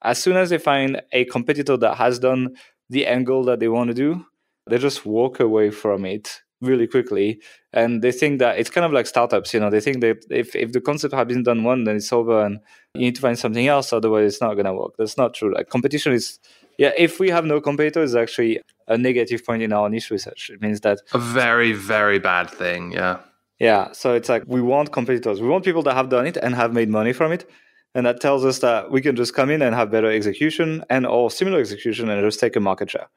as 0.03 0.21
soon 0.21 0.37
as 0.37 0.49
they 0.49 0.57
find 0.57 1.01
a 1.11 1.25
competitor 1.25 1.77
that 1.77 1.95
has 1.95 2.19
done 2.19 2.55
the 2.89 3.05
angle 3.05 3.43
that 3.45 3.59
they 3.59 3.67
want 3.67 3.89
to 3.89 3.93
do, 3.93 4.25
they 4.69 4.77
just 4.77 5.05
walk 5.05 5.39
away 5.39 5.71
from 5.71 6.05
it 6.05 6.41
really 6.61 6.87
quickly. 6.87 7.41
And 7.71 8.01
they 8.01 8.11
think 8.11 8.39
that 8.39 8.57
it's 8.59 8.69
kind 8.69 8.85
of 8.85 8.91
like 8.91 9.07
startups, 9.07 9.53
you 9.53 9.59
know, 9.59 9.69
they 9.69 9.79
think 9.79 10.01
that 10.01 10.25
if, 10.29 10.55
if 10.55 10.71
the 10.71 10.81
concept 10.81 11.13
has 11.13 11.27
been 11.27 11.43
done 11.43 11.63
one, 11.63 11.83
then 11.83 11.95
it's 11.95 12.11
over 12.11 12.43
and 12.43 12.59
you 12.93 13.01
need 13.01 13.15
to 13.15 13.21
find 13.21 13.37
something 13.37 13.67
else, 13.67 13.93
otherwise 13.93 14.33
it's 14.33 14.41
not 14.41 14.55
going 14.55 14.65
to 14.65 14.73
work. 14.73 14.95
That's 14.97 15.17
not 15.17 15.33
true. 15.33 15.53
Like 15.53 15.69
competition 15.69 16.13
is, 16.13 16.39
yeah, 16.77 16.91
if 16.97 17.19
we 17.19 17.29
have 17.29 17.45
no 17.45 17.61
competitor, 17.61 18.03
it's 18.03 18.15
actually 18.15 18.61
a 18.87 18.97
negative 18.97 19.45
point 19.45 19.61
in 19.61 19.73
our 19.73 19.89
niche 19.89 20.09
research. 20.09 20.49
It 20.49 20.61
means 20.61 20.81
that 20.81 20.99
a 21.13 21.19
very, 21.19 21.73
very 21.73 22.19
bad 22.19 22.49
thing. 22.49 22.91
Yeah. 22.91 23.19
Yeah. 23.59 23.91
So 23.91 24.13
it's 24.13 24.29
like 24.29 24.43
we 24.47 24.61
want 24.61 24.91
competitors. 24.91 25.41
We 25.41 25.47
want 25.47 25.65
people 25.65 25.83
that 25.83 25.93
have 25.93 26.09
done 26.09 26.27
it 26.27 26.37
and 26.37 26.55
have 26.55 26.73
made 26.73 26.89
money 26.89 27.13
from 27.13 27.31
it 27.31 27.49
and 27.97 28.05
that 28.05 28.21
tells 28.21 28.45
us 28.45 28.59
that 28.59 28.91
we 28.91 29.01
can 29.01 29.15
just 29.15 29.33
come 29.33 29.49
in 29.49 29.63
and 29.63 29.73
have 29.73 29.89
better 29.89 30.11
execution 30.11 30.85
and 30.87 31.07
or 31.07 31.31
similar 31.31 31.59
execution 31.59 32.11
and 32.11 32.23
just 32.23 32.39
take 32.39 32.55
a 32.55 32.59
market 32.59 32.91
share. 32.91 33.07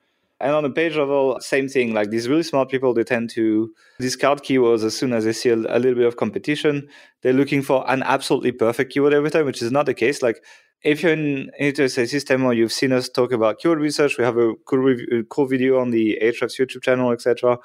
And 0.40 0.52
on 0.52 0.62
the 0.62 0.70
page 0.70 0.96
level 0.96 1.38
same 1.40 1.68
thing 1.68 1.92
like 1.92 2.08
these 2.08 2.30
really 2.30 2.42
smart 2.42 2.70
people 2.70 2.94
they 2.94 3.04
tend 3.04 3.28
to 3.30 3.74
discard 3.98 4.42
keywords 4.42 4.82
as 4.82 4.96
soon 4.96 5.12
as 5.12 5.26
they 5.26 5.34
see 5.34 5.50
a, 5.50 5.56
a 5.56 5.78
little 5.78 5.96
bit 5.96 6.06
of 6.06 6.16
competition. 6.16 6.88
They're 7.20 7.34
looking 7.34 7.60
for 7.60 7.84
an 7.90 8.02
absolutely 8.04 8.52
perfect 8.52 8.94
keyword 8.94 9.12
every 9.12 9.30
time 9.30 9.44
which 9.44 9.60
is 9.60 9.70
not 9.70 9.84
the 9.84 9.92
case. 9.92 10.22
Like 10.22 10.42
if 10.82 11.02
you're 11.02 11.12
in 11.12 11.50
into 11.58 11.84
a 11.84 11.88
system 11.90 12.46
or 12.46 12.54
you've 12.54 12.72
seen 12.72 12.92
us 12.92 13.10
talk 13.10 13.32
about 13.32 13.58
keyword 13.58 13.80
research 13.80 14.16
we 14.16 14.24
have 14.24 14.38
a 14.38 14.54
cool, 14.64 14.78
review, 14.78 15.06
uh, 15.12 15.22
cool 15.24 15.46
video 15.46 15.78
on 15.78 15.90
the 15.90 16.18
Ahrefs 16.22 16.58
youtube 16.58 16.82
channel 16.82 17.12
etc 17.12 17.58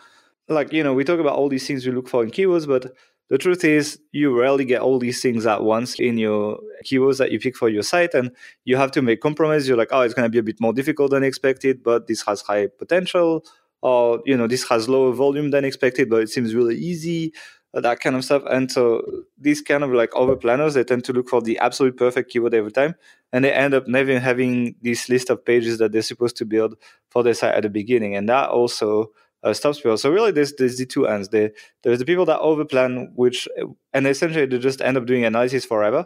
like 0.49 0.73
you 0.73 0.83
know 0.83 0.93
we 0.93 1.05
talk 1.05 1.21
about 1.21 1.37
all 1.37 1.47
these 1.47 1.65
things 1.65 1.85
we 1.85 1.93
look 1.93 2.09
for 2.09 2.23
in 2.23 2.29
keywords 2.29 2.67
but 2.67 2.91
the 3.29 3.37
truth 3.37 3.63
is 3.63 3.99
you 4.11 4.37
rarely 4.37 4.65
get 4.65 4.81
all 4.81 4.99
these 4.99 5.21
things 5.21 5.45
at 5.45 5.63
once 5.63 5.99
in 5.99 6.17
your 6.17 6.59
keywords 6.85 7.17
that 7.17 7.31
you 7.31 7.39
pick 7.39 7.55
for 7.55 7.69
your 7.69 7.83
site 7.83 8.13
and 8.13 8.31
you 8.65 8.77
have 8.77 8.91
to 8.91 9.01
make 9.01 9.21
compromise. 9.21 9.67
You're 9.67 9.77
like 9.77 9.89
oh 9.91 10.01
it's 10.01 10.13
going 10.13 10.25
to 10.25 10.29
be 10.29 10.39
a 10.39 10.43
bit 10.43 10.61
more 10.61 10.73
difficult 10.73 11.11
than 11.11 11.23
expected 11.23 11.83
but 11.83 12.07
this 12.07 12.21
has 12.23 12.41
high 12.41 12.67
potential 12.67 13.43
or 13.81 14.21
you 14.25 14.37
know 14.37 14.47
this 14.47 14.67
has 14.69 14.87
lower 14.87 15.11
volume 15.11 15.51
than 15.51 15.65
expected 15.65 16.09
but 16.09 16.21
it 16.21 16.29
seems 16.29 16.53
really 16.53 16.75
easy 16.75 17.33
that 17.81 17.99
kind 17.99 18.15
of 18.15 18.23
stuff. 18.23 18.43
And 18.49 18.71
so 18.71 19.01
these 19.37 19.61
kind 19.61 19.83
of 19.83 19.91
like 19.91 20.15
over 20.15 20.35
planners 20.35 20.75
they 20.75 20.83
tend 20.83 21.03
to 21.05 21.13
look 21.13 21.27
for 21.27 21.41
the 21.41 21.59
absolute 21.59 21.97
perfect 21.97 22.31
keyword 22.31 22.53
every 22.53 22.71
time 22.71 22.95
and 23.33 23.43
they 23.43 23.51
end 23.51 23.73
up 23.73 23.87
never 23.87 24.17
having 24.19 24.75
this 24.81 25.09
list 25.09 25.29
of 25.29 25.43
pages 25.43 25.77
that 25.79 25.91
they're 25.91 26.01
supposed 26.01 26.37
to 26.37 26.45
build 26.45 26.75
for 27.09 27.23
their 27.23 27.33
site 27.33 27.53
at 27.53 27.63
the 27.63 27.69
beginning. 27.69 28.15
And 28.15 28.29
that 28.29 28.49
also 28.49 29.11
uh, 29.45 29.53
stops 29.53 29.77
people. 29.79 29.97
So 29.97 30.11
really, 30.11 30.31
there's 30.31 30.53
there's 30.55 30.77
the 30.77 30.85
two 30.85 31.07
ends. 31.07 31.29
The, 31.29 31.53
there's 31.83 31.99
the 31.99 32.05
people 32.05 32.25
that 32.25 32.39
overplan, 32.39 33.09
which 33.15 33.47
and 33.93 34.07
essentially 34.07 34.45
they 34.45 34.57
just 34.57 34.81
end 34.81 34.97
up 34.97 35.05
doing 35.05 35.23
analysis 35.23 35.65
forever. 35.65 36.05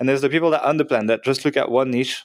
And 0.00 0.08
there's 0.08 0.20
the 0.20 0.28
people 0.28 0.50
that 0.50 0.62
underplan 0.62 1.08
that 1.08 1.24
just 1.24 1.44
look 1.44 1.56
at 1.56 1.70
one 1.70 1.90
niche 1.90 2.24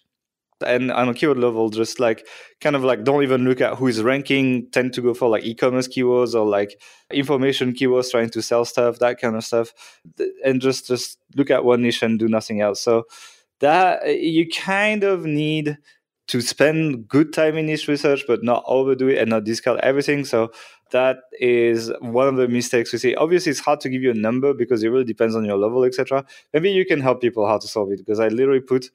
and 0.66 0.92
on 0.92 1.10
a 1.10 1.14
keyword 1.14 1.38
level, 1.38 1.70
just 1.70 2.00
like 2.00 2.26
kind 2.62 2.76
of 2.76 2.84
like 2.84 3.04
don't 3.04 3.24
even 3.24 3.46
look 3.46 3.62
at 3.62 3.78
who 3.78 3.88
is 3.88 4.02
ranking, 4.02 4.70
tend 4.72 4.94
to 4.94 5.02
go 5.02 5.14
for 5.14 5.30
like 5.30 5.44
e-commerce 5.44 5.88
keywords 5.88 6.34
or 6.34 6.46
like 6.46 6.82
information 7.12 7.74
keywords, 7.74 8.12
trying 8.12 8.30
to 8.30 8.42
sell 8.42 8.66
stuff, 8.66 9.00
that 9.00 9.20
kind 9.20 9.36
of 9.36 9.44
stuff, 9.44 9.74
and 10.44 10.62
just 10.62 10.88
just 10.88 11.20
look 11.36 11.52
at 11.52 11.66
one 11.66 11.82
niche 11.82 12.04
and 12.04 12.20
do 12.20 12.28
nothing 12.28 12.62
else. 12.62 12.82
So 12.82 13.06
that 13.60 14.20
you 14.20 14.48
kind 14.50 15.04
of 15.04 15.26
need 15.26 15.78
to 16.28 16.42
spend 16.42 17.08
good 17.08 17.34
time 17.34 17.58
in 17.58 17.66
niche 17.66 17.88
research, 17.88 18.24
but 18.28 18.44
not 18.44 18.64
overdo 18.66 19.10
it 19.10 19.18
and 19.18 19.30
not 19.30 19.44
discard 19.44 19.80
everything. 19.82 20.26
So 20.26 20.52
that 20.92 21.18
is 21.40 21.92
one 22.00 22.28
of 22.28 22.36
the 22.38 22.48
mistakes 22.48 22.94
we 22.94 23.00
see. 23.00 23.16
Obviously, 23.16 23.52
it's 23.52 23.60
hard 23.60 23.82
to 23.82 23.90
give 23.90 24.02
you 24.02 24.12
a 24.12 24.16
number 24.16 24.54
because 24.54 24.84
it 24.84 24.90
really 24.90 25.04
depends 25.04 25.36
on 25.36 25.44
your 25.44 25.58
level, 25.58 25.84
etc. 25.84 26.26
Maybe 26.54 26.72
you 26.72 26.86
can 26.86 27.02
help 27.02 27.20
people 27.22 27.48
how 27.48 27.58
to 27.58 27.68
solve 27.68 27.92
it 27.92 27.98
because 27.98 28.20
I 28.20 28.30
literally 28.30 28.62
put 28.62 28.90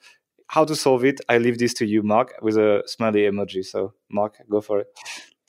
how 0.46 0.64
to 0.64 0.74
solve 0.74 1.04
it. 1.04 1.20
I 1.28 1.38
leave 1.38 1.58
this 1.58 1.74
to 1.74 1.86
you, 1.86 2.02
Mark, 2.02 2.34
with 2.40 2.56
a 2.56 2.82
smiley 2.86 3.22
emoji. 3.22 3.64
So, 3.64 3.92
Mark, 4.10 4.36
go 4.48 4.60
for 4.60 4.80
it. 4.80 4.86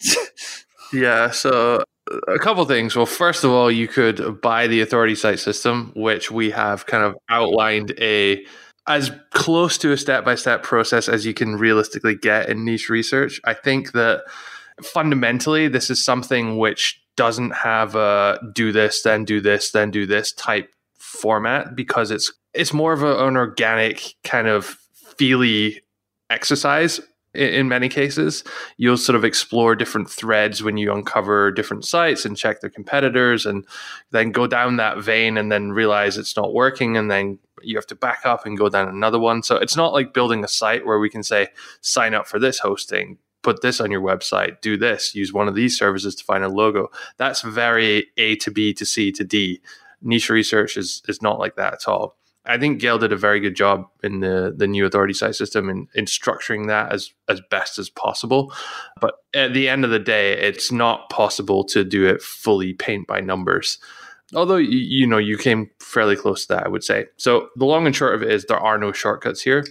yeah. 0.93 1.31
So 1.31 1.83
a 2.27 2.39
couple 2.39 2.65
things. 2.65 2.95
Well, 2.95 3.05
first 3.05 3.43
of 3.43 3.51
all, 3.51 3.71
you 3.71 3.88
could 3.88 4.41
buy 4.41 4.67
the 4.67 4.81
authority 4.81 5.15
site 5.15 5.39
system, 5.39 5.91
which 5.95 6.31
we 6.31 6.51
have 6.51 6.86
kind 6.86 7.03
of 7.03 7.15
outlined 7.29 7.93
a 8.00 8.45
as 8.89 9.12
close 9.29 9.77
to 9.77 9.91
a 9.91 9.98
step 9.98 10.25
by 10.25 10.36
step 10.36 10.63
process 10.63 11.08
as 11.08 11.25
you 11.25 11.34
can 11.34 11.55
realistically 11.55 12.15
get 12.15 12.50
in 12.50 12.65
niche 12.65 12.89
research. 12.89 13.39
I 13.46 13.53
think 13.53 13.91
that 13.91 14.24
fundamentally, 14.81 15.67
this 15.67 15.91
is 15.91 16.03
something 16.03 16.58
which 16.58 17.01
doesn't 17.15 17.51
have 17.51 17.96
a 17.96 18.39
do 18.53 18.72
this, 18.72 19.03
then 19.03 19.25
do 19.25 19.39
this, 19.39 19.72
then 19.72 19.91
do 19.91 20.05
this 20.05 20.31
type 20.34 20.72
format 20.98 21.75
because 21.75 22.12
it's 22.12 22.34
it's 22.53 22.74
more 22.74 22.91
of 22.91 23.03
a, 23.03 23.27
an 23.27 23.38
organic 23.38 24.15
kind 24.24 24.48
of 24.48 24.77
feely 25.17 25.81
exercise 26.31 27.00
in, 27.34 27.67
many 27.67 27.89
cases. 27.89 28.43
You'll 28.77 28.98
sort 28.98 29.15
of 29.15 29.24
explore 29.24 29.75
different 29.75 30.10
threads 30.10 30.63
when 30.63 30.77
you 30.77 30.91
uncover 30.91 31.51
different 31.51 31.86
sites 31.86 32.25
and 32.25 32.36
check 32.36 32.62
their 32.62 32.69
competitors 32.69 33.46
and 33.46 33.65
then 34.12 34.31
go 34.31 34.48
down 34.48 34.77
that 34.77 35.00
vein 35.00 35.38
and 35.38 35.51
then 35.51 35.72
realize 35.72 36.17
it's 36.17 36.36
not 36.36 36.53
working 36.53 36.98
and 36.98 37.12
then 37.12 37.38
you 37.63 37.75
have 37.75 37.87
to 37.87 37.95
back 37.95 38.25
up 38.25 38.45
and 38.45 38.57
go 38.57 38.69
down 38.69 38.87
another 38.87 39.19
one. 39.19 39.43
So 39.43 39.55
it's 39.57 39.75
not 39.75 39.93
like 39.93 40.13
building 40.13 40.43
a 40.43 40.47
site 40.47 40.85
where 40.85 40.99
we 40.99 41.09
can 41.09 41.23
say, 41.23 41.49
sign 41.81 42.13
up 42.13 42.27
for 42.27 42.39
this 42.39 42.59
hosting, 42.59 43.17
put 43.41 43.61
this 43.61 43.79
on 43.79 43.91
your 43.91 44.01
website, 44.01 44.61
do 44.61 44.77
this, 44.77 45.15
use 45.15 45.33
one 45.33 45.47
of 45.47 45.55
these 45.55 45.77
services 45.77 46.15
to 46.15 46.23
find 46.23 46.43
a 46.43 46.49
logo. 46.49 46.89
That's 47.17 47.41
very 47.41 48.07
A 48.17 48.35
to 48.37 48.51
B 48.51 48.73
to 48.73 48.85
C 48.85 49.11
to 49.13 49.23
D. 49.23 49.61
Niche 50.01 50.29
research 50.29 50.77
is, 50.77 51.01
is 51.07 51.21
not 51.21 51.39
like 51.39 51.55
that 51.55 51.73
at 51.73 51.87
all. 51.87 52.15
I 52.45 52.57
think 52.57 52.79
Gael 52.79 52.97
did 52.97 53.11
a 53.11 53.17
very 53.17 53.39
good 53.39 53.55
job 53.55 53.87
in 54.01 54.21
the, 54.21 54.53
the 54.55 54.65
new 54.65 54.85
authority 54.85 55.13
site 55.13 55.35
system 55.35 55.69
in, 55.69 55.87
in 55.93 56.05
structuring 56.05 56.67
that 56.67 56.91
as, 56.91 57.13
as 57.27 57.41
best 57.51 57.77
as 57.77 57.89
possible. 57.89 58.53
But 58.99 59.15
at 59.33 59.53
the 59.53 59.69
end 59.69 59.83
of 59.83 59.91
the 59.91 59.99
day, 59.99 60.33
it's 60.33 60.71
not 60.71 61.09
possible 61.09 61.63
to 61.65 61.83
do 61.83 62.07
it 62.07 62.21
fully 62.21 62.73
paint 62.73 63.07
by 63.07 63.19
numbers 63.19 63.77
although 64.36 64.57
you 64.57 65.07
know 65.07 65.17
you 65.17 65.38
came 65.38 65.69
fairly 65.79 66.15
close 66.15 66.45
to 66.45 66.53
that 66.53 66.65
i 66.65 66.69
would 66.69 66.83
say. 66.83 67.05
So 67.17 67.50
the 67.55 67.65
long 67.65 67.86
and 67.86 67.95
short 67.95 68.15
of 68.15 68.21
it 68.21 68.31
is 68.31 68.45
there 68.45 68.59
are 68.59 68.77
no 68.77 68.91
shortcuts 68.91 69.41
here. 69.41 69.65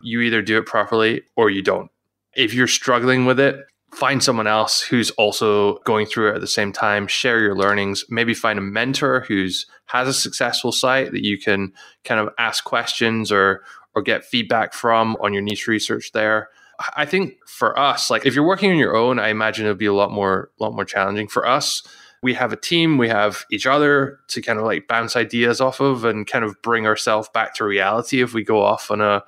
You 0.00 0.20
either 0.20 0.42
do 0.42 0.58
it 0.58 0.66
properly 0.66 1.22
or 1.36 1.50
you 1.50 1.62
don't. 1.62 1.90
If 2.34 2.54
you're 2.54 2.68
struggling 2.68 3.24
with 3.24 3.40
it 3.40 3.64
find 3.94 4.22
someone 4.22 4.46
else 4.46 4.82
who's 4.82 5.10
also 5.12 5.78
going 5.78 6.06
through 6.06 6.30
it 6.30 6.34
at 6.34 6.40
the 6.40 6.46
same 6.46 6.72
time 6.72 7.06
share 7.06 7.40
your 7.40 7.56
learnings 7.56 8.04
maybe 8.10 8.34
find 8.34 8.58
a 8.58 8.62
mentor 8.62 9.20
who's 9.20 9.64
has 9.86 10.08
a 10.08 10.12
successful 10.12 10.72
site 10.72 11.12
that 11.12 11.24
you 11.24 11.38
can 11.38 11.72
kind 12.04 12.20
of 12.20 12.28
ask 12.38 12.64
questions 12.64 13.32
or 13.32 13.62
or 13.94 14.02
get 14.02 14.24
feedback 14.24 14.74
from 14.74 15.16
on 15.22 15.32
your 15.32 15.40
niche 15.40 15.66
research 15.66 16.12
there. 16.12 16.50
I 16.94 17.06
think 17.06 17.36
for 17.46 17.78
us 17.78 18.10
like 18.10 18.26
if 18.26 18.34
you're 18.34 18.46
working 18.46 18.70
on 18.70 18.76
your 18.76 18.94
own 18.94 19.18
i 19.18 19.28
imagine 19.28 19.64
it'll 19.64 19.76
be 19.76 19.86
a 19.86 19.94
lot 19.94 20.10
more 20.10 20.50
a 20.60 20.62
lot 20.62 20.74
more 20.74 20.84
challenging. 20.84 21.28
For 21.28 21.46
us 21.46 21.82
we 22.26 22.34
have 22.34 22.52
a 22.52 22.56
team, 22.56 22.98
we 22.98 23.08
have 23.08 23.44
each 23.52 23.68
other 23.68 24.18
to 24.26 24.42
kind 24.42 24.58
of 24.58 24.64
like 24.64 24.88
bounce 24.88 25.14
ideas 25.14 25.60
off 25.60 25.78
of 25.78 26.04
and 26.04 26.26
kind 26.26 26.44
of 26.44 26.60
bring 26.60 26.84
ourselves 26.84 27.28
back 27.32 27.54
to 27.54 27.64
reality 27.64 28.20
if 28.20 28.34
we 28.34 28.42
go 28.42 28.60
off 28.60 28.90
on 28.90 29.00
a, 29.00 29.22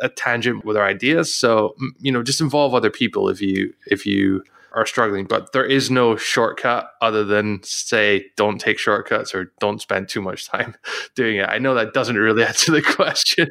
a 0.00 0.08
tangent 0.08 0.64
with 0.64 0.74
our 0.74 0.86
ideas. 0.86 1.32
So, 1.34 1.76
you 1.98 2.10
know, 2.10 2.22
just 2.22 2.40
involve 2.40 2.74
other 2.74 2.88
people 2.88 3.28
if 3.28 3.42
you 3.42 3.74
if 3.86 4.06
you 4.06 4.42
are 4.72 4.86
struggling. 4.86 5.26
But 5.26 5.52
there 5.52 5.66
is 5.66 5.90
no 5.90 6.16
shortcut 6.16 6.90
other 7.02 7.22
than 7.22 7.62
say 7.64 8.24
don't 8.38 8.58
take 8.58 8.78
shortcuts 8.78 9.34
or 9.34 9.52
don't 9.60 9.82
spend 9.82 10.08
too 10.08 10.22
much 10.22 10.48
time 10.48 10.74
doing 11.14 11.36
it. 11.36 11.50
I 11.50 11.58
know 11.58 11.74
that 11.74 11.92
doesn't 11.92 12.16
really 12.16 12.44
answer 12.50 12.72
the 12.72 12.80
question. 12.80 13.48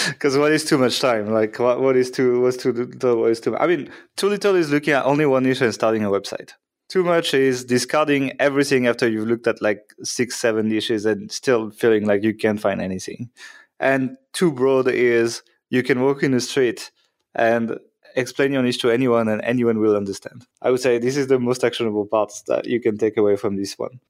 Because 0.09 0.37
what 0.37 0.53
is 0.53 0.65
too 0.65 0.77
much 0.77 1.01
time? 1.01 1.33
Like 1.33 1.59
what, 1.59 1.81
what 1.81 1.97
is 1.97 2.11
too 2.11 2.43
what's 2.43 2.59
too? 2.59 2.73
What 2.73 3.31
is 3.31 3.41
too? 3.41 3.57
I 3.57 3.67
mean, 3.67 3.89
too 4.17 4.29
little 4.29 4.55
is 4.55 4.71
looking 4.71 4.93
at 4.93 5.07
only 5.07 5.25
one 5.25 5.45
niche 5.45 5.63
and 5.63 5.73
starting 5.73 6.05
a 6.05 6.11
website. 6.11 6.51
Too 6.91 7.05
much 7.05 7.35
is 7.35 7.65
discarding 7.65 8.33
everything 8.41 8.89
after 8.89 9.09
you've 9.09 9.29
looked 9.29 9.47
at 9.47 9.63
like 9.63 9.95
six, 10.03 10.35
seven 10.35 10.69
niches 10.69 11.07
and 11.07 11.31
still 11.31 11.71
feeling 11.71 12.05
like 12.05 12.25
you 12.25 12.35
can't 12.35 12.61
find 12.61 12.83
anything. 12.83 13.31
And 13.79 14.17
too 14.33 14.51
broad 14.51 14.89
is 14.89 15.43
you 15.69 15.85
can 15.85 16.03
walk 16.03 16.25
in 16.25 16.33
the 16.33 16.41
street 16.41 16.91
and 17.37 17.79
explain 18.17 18.53
your 18.53 18.63
niche 18.63 18.81
to 18.81 18.91
anyone 18.91 19.29
and 19.29 19.41
anyone 19.43 19.79
will 19.79 19.97
understand. 19.97 20.47
I 20.63 20.73
would 20.73 20.81
say 20.81 20.99
this 20.99 21.17
is 21.17 21.29
the 21.29 21.39
most 21.39 21.63
actionable 21.63 22.07
parts 22.07 22.43
that 22.49 22.67
you 22.67 22.81
can 22.81 22.99
take 22.99 23.17
away 23.17 23.37
from 23.37 23.55
this 23.55 23.79
one. 23.79 24.01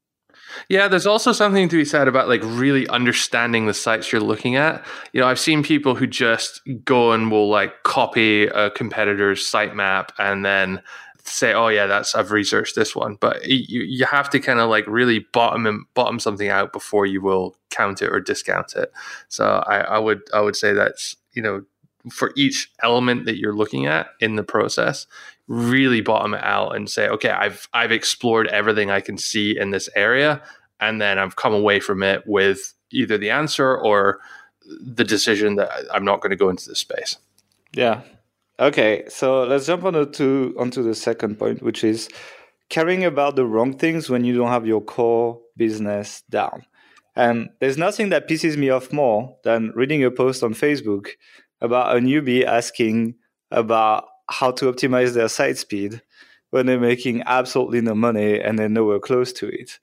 Yeah, 0.67 0.87
there's 0.87 1.05
also 1.05 1.31
something 1.33 1.69
to 1.69 1.77
be 1.77 1.85
said 1.85 2.07
about 2.07 2.27
like 2.27 2.41
really 2.43 2.87
understanding 2.87 3.67
the 3.67 3.75
sites 3.75 4.11
you're 4.11 4.21
looking 4.21 4.55
at. 4.55 4.83
You 5.13 5.21
know, 5.21 5.27
I've 5.27 5.39
seen 5.39 5.61
people 5.61 5.93
who 5.95 6.07
just 6.07 6.61
go 6.83 7.11
and 7.11 7.31
will 7.31 7.47
like 7.47 7.83
copy 7.83 8.47
a 8.47 8.71
competitor's 8.71 9.43
sitemap 9.43 10.09
and 10.17 10.43
then 10.43 10.81
say, 11.23 11.53
"Oh 11.53 11.67
yeah, 11.67 11.85
that's 11.87 12.15
I've 12.15 12.31
researched 12.31 12.75
this 12.75 12.95
one." 12.95 13.17
But 13.19 13.47
you 13.47 13.81
you 13.83 14.05
have 14.05 14.29
to 14.31 14.39
kind 14.39 14.59
of 14.59 14.69
like 14.69 14.85
really 14.87 15.25
bottom 15.33 15.65
and 15.65 15.85
bottom 15.93 16.19
something 16.19 16.49
out 16.49 16.73
before 16.73 17.05
you 17.05 17.21
will 17.21 17.55
count 17.69 18.01
it 18.01 18.11
or 18.11 18.19
discount 18.19 18.75
it. 18.75 18.91
So 19.27 19.63
I, 19.67 19.79
I 19.79 19.99
would 19.99 20.21
I 20.33 20.41
would 20.41 20.55
say 20.55 20.73
that's 20.73 21.15
you 21.33 21.41
know 21.41 21.63
for 22.09 22.31
each 22.35 22.71
element 22.83 23.25
that 23.25 23.37
you're 23.37 23.55
looking 23.55 23.85
at 23.85 24.07
in 24.19 24.35
the 24.35 24.43
process, 24.43 25.05
really 25.47 26.01
bottom 26.01 26.33
it 26.33 26.43
out 26.43 26.75
and 26.75 26.89
say, 26.89 27.07
okay, 27.07 27.29
I've 27.29 27.67
I've 27.73 27.91
explored 27.91 28.47
everything 28.47 28.89
I 28.89 29.01
can 29.01 29.17
see 29.17 29.57
in 29.57 29.71
this 29.71 29.89
area, 29.95 30.41
and 30.79 31.01
then 31.01 31.19
I've 31.19 31.35
come 31.35 31.53
away 31.53 31.79
from 31.79 32.03
it 32.03 32.23
with 32.25 32.73
either 32.91 33.17
the 33.17 33.29
answer 33.29 33.77
or 33.77 34.19
the 34.65 35.03
decision 35.03 35.55
that 35.55 35.69
I'm 35.93 36.05
not 36.05 36.21
going 36.21 36.31
to 36.31 36.35
go 36.35 36.49
into 36.49 36.67
this 36.69 36.79
space. 36.79 37.17
Yeah. 37.73 38.01
Okay. 38.61 39.03
So 39.09 39.43
let's 39.43 39.65
jump 39.65 39.83
on 39.85 40.11
to 40.11 40.55
onto 40.57 40.83
the 40.83 40.93
second 40.93 41.39
point, 41.39 41.63
which 41.63 41.83
is 41.83 42.07
caring 42.69 43.03
about 43.03 43.35
the 43.35 43.45
wrong 43.45 43.75
things 43.75 44.07
when 44.07 44.23
you 44.23 44.35
don't 44.35 44.49
have 44.49 44.67
your 44.67 44.81
core 44.81 45.39
business 45.57 46.23
down. 46.29 46.63
And 47.15 47.49
there's 47.59 47.77
nothing 47.77 48.09
that 48.09 48.29
pisses 48.29 48.55
me 48.55 48.69
off 48.69 48.93
more 48.93 49.35
than 49.43 49.73
reading 49.75 50.03
a 50.03 50.11
post 50.11 50.43
on 50.43 50.53
Facebook 50.53 51.07
about 51.59 51.97
a 51.97 51.99
newbie 51.99 52.45
asking 52.45 53.15
about 53.49 54.05
how 54.29 54.51
to 54.51 54.71
optimize 54.71 55.13
their 55.15 55.27
site 55.27 55.57
speed 55.57 56.01
when 56.51 56.65
they're 56.65 56.79
making 56.79 57.23
absolutely 57.25 57.81
no 57.81 57.95
money 57.95 58.39
and 58.39 58.57
they're 58.57 58.69
nowhere 58.69 58.99
close 58.99 59.33
to 59.33 59.47
it. 59.47 59.79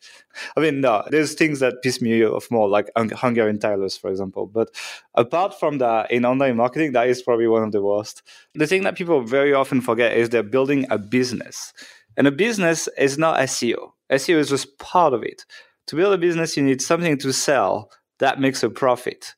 I 0.56 0.60
mean, 0.60 0.80
no, 0.80 1.04
there's 1.10 1.34
things 1.34 1.60
that 1.60 1.82
piss 1.82 2.00
me 2.00 2.24
off 2.24 2.50
more, 2.50 2.68
like 2.68 2.90
Hungarian 2.96 3.58
tilers, 3.58 3.96
for 3.96 4.10
example. 4.10 4.46
But 4.46 4.70
apart 5.14 5.58
from 5.58 5.78
that, 5.78 6.10
in 6.10 6.24
online 6.24 6.56
marketing, 6.56 6.92
that 6.92 7.08
is 7.08 7.22
probably 7.22 7.48
one 7.48 7.64
of 7.64 7.72
the 7.72 7.82
worst. 7.82 8.22
The 8.54 8.66
thing 8.66 8.84
that 8.84 8.96
people 8.96 9.22
very 9.22 9.52
often 9.52 9.80
forget 9.80 10.16
is 10.16 10.28
they're 10.28 10.42
building 10.42 10.86
a 10.90 10.98
business. 10.98 11.72
And 12.16 12.26
a 12.26 12.32
business 12.32 12.88
is 12.98 13.18
not 13.18 13.40
SEO. 13.40 13.92
SEO 14.10 14.36
is 14.36 14.48
just 14.48 14.78
part 14.78 15.12
of 15.12 15.22
it. 15.22 15.44
To 15.88 15.96
build 15.96 16.12
a 16.12 16.18
business, 16.18 16.56
you 16.56 16.62
need 16.62 16.82
something 16.82 17.16
to 17.18 17.32
sell 17.32 17.90
that 18.18 18.40
makes 18.40 18.62
a 18.62 18.70
profit. 18.70 19.34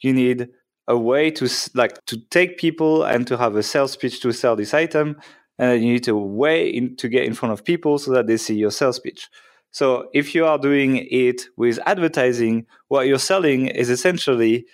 You 0.00 0.12
need 0.12 0.48
a 0.88 0.96
way 0.96 1.30
to 1.32 1.48
like 1.74 2.04
to 2.06 2.18
take 2.30 2.58
people 2.58 3.02
and 3.02 3.26
to 3.26 3.36
have 3.36 3.56
a 3.56 3.62
sales 3.62 3.96
pitch 3.96 4.20
to 4.20 4.32
sell 4.32 4.56
this 4.56 4.74
item 4.74 5.16
and 5.58 5.82
you 5.82 5.92
need 5.92 6.04
to 6.04 6.16
way 6.16 6.68
in, 6.68 6.96
to 6.96 7.08
get 7.08 7.24
in 7.24 7.34
front 7.34 7.52
of 7.52 7.64
people 7.64 7.98
so 7.98 8.12
that 8.12 8.26
they 8.26 8.36
see 8.36 8.54
your 8.54 8.70
sales 8.70 8.98
pitch 8.98 9.28
so 9.76 10.08
if 10.14 10.34
you 10.34 10.46
are 10.46 10.56
doing 10.56 11.06
it 11.10 11.48
with 11.58 11.78
advertising 11.84 12.64
what 12.88 13.06
you're 13.06 13.18
selling 13.18 13.66
is 13.66 13.90
essentially 13.90 14.64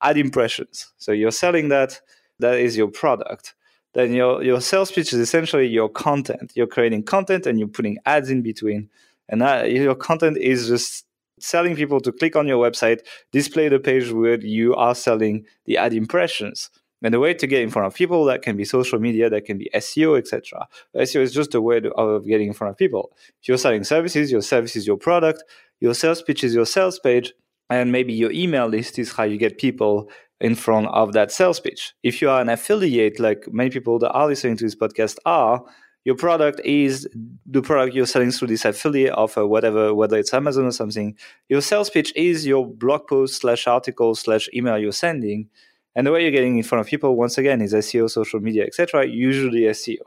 ad 0.00 0.16
impressions. 0.16 0.92
So 0.98 1.10
you're 1.10 1.32
selling 1.32 1.68
that 1.70 2.00
that 2.38 2.60
is 2.60 2.76
your 2.76 2.86
product. 2.86 3.54
Then 3.94 4.12
your 4.12 4.40
your 4.44 4.60
sales 4.60 4.92
pitch 4.92 5.12
is 5.12 5.18
essentially 5.18 5.66
your 5.66 5.88
content. 5.88 6.52
You're 6.54 6.68
creating 6.68 7.02
content 7.02 7.44
and 7.44 7.58
you're 7.58 7.66
putting 7.66 7.98
ads 8.06 8.30
in 8.30 8.42
between. 8.42 8.88
And 9.28 9.40
that, 9.40 9.72
your 9.72 9.96
content 9.96 10.38
is 10.38 10.68
just 10.68 11.06
selling 11.40 11.74
people 11.74 12.00
to 12.00 12.12
click 12.12 12.36
on 12.36 12.46
your 12.46 12.64
website, 12.64 13.00
display 13.32 13.68
the 13.68 13.80
page 13.80 14.12
where 14.12 14.38
you 14.38 14.76
are 14.76 14.94
selling 14.94 15.44
the 15.64 15.76
ad 15.76 15.92
impressions. 15.92 16.70
And 17.02 17.12
the 17.12 17.20
way 17.20 17.34
to 17.34 17.46
get 17.46 17.62
in 17.62 17.70
front 17.70 17.86
of 17.86 17.94
people 17.94 18.24
that 18.26 18.42
can 18.42 18.56
be 18.56 18.64
social 18.64 18.98
media, 18.98 19.28
that 19.28 19.44
can 19.44 19.58
be 19.58 19.70
SEO, 19.74 20.18
etc. 20.18 20.68
SEO 20.96 21.20
is 21.20 21.32
just 21.32 21.54
a 21.54 21.60
way 21.60 21.80
of 21.96 22.26
getting 22.26 22.48
in 22.48 22.54
front 22.54 22.70
of 22.70 22.78
people. 22.78 23.12
If 23.40 23.48
you're 23.48 23.58
selling 23.58 23.84
services, 23.84 24.30
your 24.30 24.42
service 24.42 24.76
is 24.76 24.86
your 24.86 24.96
product, 24.96 25.42
your 25.80 25.94
sales 25.94 26.22
pitch 26.22 26.44
is 26.44 26.54
your 26.54 26.66
sales 26.66 26.98
page, 26.98 27.32
and 27.70 27.90
maybe 27.90 28.12
your 28.12 28.30
email 28.30 28.66
list 28.66 28.98
is 28.98 29.12
how 29.12 29.24
you 29.24 29.36
get 29.36 29.58
people 29.58 30.10
in 30.40 30.54
front 30.54 30.88
of 30.88 31.12
that 31.12 31.32
sales 31.32 31.60
pitch. 31.60 31.94
If 32.02 32.20
you 32.20 32.28
are 32.28 32.40
an 32.40 32.48
affiliate, 32.48 33.18
like 33.18 33.46
many 33.52 33.70
people 33.70 33.98
that 34.00 34.10
are 34.12 34.26
listening 34.26 34.56
to 34.58 34.64
this 34.64 34.74
podcast 34.74 35.16
are, 35.24 35.62
your 36.04 36.16
product 36.16 36.60
is 36.64 37.08
the 37.46 37.62
product 37.62 37.94
you're 37.94 38.06
selling 38.06 38.32
through 38.32 38.48
this 38.48 38.64
affiliate 38.64 39.14
offer, 39.14 39.46
whatever, 39.46 39.94
whether 39.94 40.18
it's 40.18 40.34
Amazon 40.34 40.64
or 40.66 40.72
something. 40.72 41.16
Your 41.48 41.60
sales 41.60 41.90
pitch 41.90 42.12
is 42.16 42.44
your 42.44 42.66
blog 42.66 43.06
post 43.06 43.40
slash 43.40 43.68
article 43.68 44.16
slash 44.16 44.48
email 44.52 44.78
you're 44.78 44.90
sending. 44.92 45.48
And 45.94 46.06
the 46.06 46.12
way 46.12 46.22
you're 46.22 46.30
getting 46.30 46.56
in 46.56 46.62
front 46.62 46.80
of 46.80 46.86
people, 46.86 47.16
once 47.16 47.36
again, 47.38 47.60
is 47.60 47.74
SEO, 47.74 48.10
social 48.10 48.40
media, 48.40 48.64
etc. 48.64 49.06
Usually 49.06 49.62
SEO, 49.62 49.98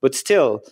but 0.00 0.14
still, 0.14 0.62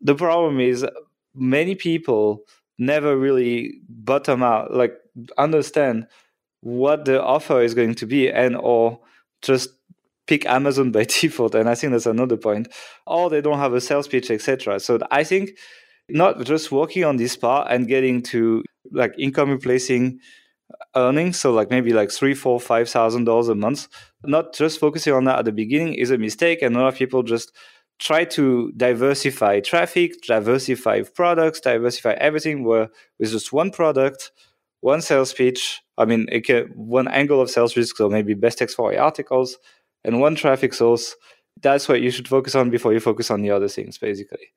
the 0.00 0.14
problem 0.14 0.60
is 0.60 0.86
many 1.34 1.74
people 1.74 2.42
never 2.78 3.16
really 3.16 3.74
bottom 3.88 4.42
out, 4.42 4.72
like 4.74 4.94
understand 5.38 6.06
what 6.60 7.04
the 7.04 7.22
offer 7.22 7.60
is 7.62 7.74
going 7.74 7.94
to 7.96 8.06
be, 8.06 8.30
and 8.30 8.56
or 8.56 9.00
just 9.42 9.70
pick 10.26 10.46
Amazon 10.46 10.92
by 10.92 11.04
default, 11.04 11.54
and 11.54 11.68
I 11.68 11.74
think 11.74 11.92
that's 11.92 12.06
another 12.06 12.36
point. 12.36 12.68
Or 13.06 13.30
they 13.30 13.40
don't 13.40 13.58
have 13.58 13.74
a 13.74 13.80
sales 13.80 14.08
pitch, 14.08 14.30
etc. 14.30 14.80
So 14.80 14.98
I 15.10 15.24
think 15.24 15.58
not 16.08 16.44
just 16.44 16.70
working 16.70 17.04
on 17.04 17.16
this 17.16 17.36
part 17.36 17.68
and 17.70 17.88
getting 17.88 18.22
to 18.22 18.62
like 18.92 19.12
income 19.18 19.50
replacing 19.50 20.20
earnings, 20.94 21.38
so 21.38 21.52
like 21.52 21.70
maybe 21.70 21.92
like 21.92 22.10
three, 22.10 22.34
four, 22.34 22.60
five 22.60 22.88
thousand 22.88 23.24
dollars 23.24 23.48
a 23.48 23.54
month. 23.54 23.88
Not 24.24 24.54
just 24.54 24.80
focusing 24.80 25.12
on 25.12 25.24
that 25.24 25.38
at 25.40 25.44
the 25.44 25.52
beginning 25.52 25.94
is 25.94 26.10
a 26.10 26.18
mistake, 26.18 26.62
and 26.62 26.76
a 26.76 26.80
lot 26.80 26.88
of 26.88 26.96
people 26.96 27.22
just 27.22 27.52
try 27.98 28.24
to 28.24 28.72
diversify 28.76 29.60
traffic, 29.60 30.20
diversify 30.22 31.02
products, 31.02 31.60
diversify 31.60 32.12
everything. 32.12 32.64
Where 32.64 32.88
with 33.18 33.30
just 33.30 33.52
one 33.52 33.70
product, 33.70 34.32
one 34.80 35.02
sales 35.02 35.32
pitch. 35.32 35.82
I 35.98 36.04
mean, 36.04 36.26
can, 36.44 36.66
one 36.74 37.08
angle 37.08 37.40
of 37.40 37.50
sales 37.50 37.74
pitch, 37.74 37.92
so 37.94 38.08
maybe 38.08 38.34
best 38.34 38.58
text 38.58 38.76
for 38.76 38.96
articles, 38.98 39.58
and 40.04 40.20
one 40.20 40.34
traffic 40.34 40.74
source. 40.74 41.16
That's 41.62 41.88
what 41.88 42.02
you 42.02 42.10
should 42.10 42.28
focus 42.28 42.54
on 42.54 42.68
before 42.68 42.92
you 42.92 43.00
focus 43.00 43.30
on 43.30 43.40
the 43.40 43.50
other 43.50 43.68
things, 43.68 43.96
basically. 43.96 44.52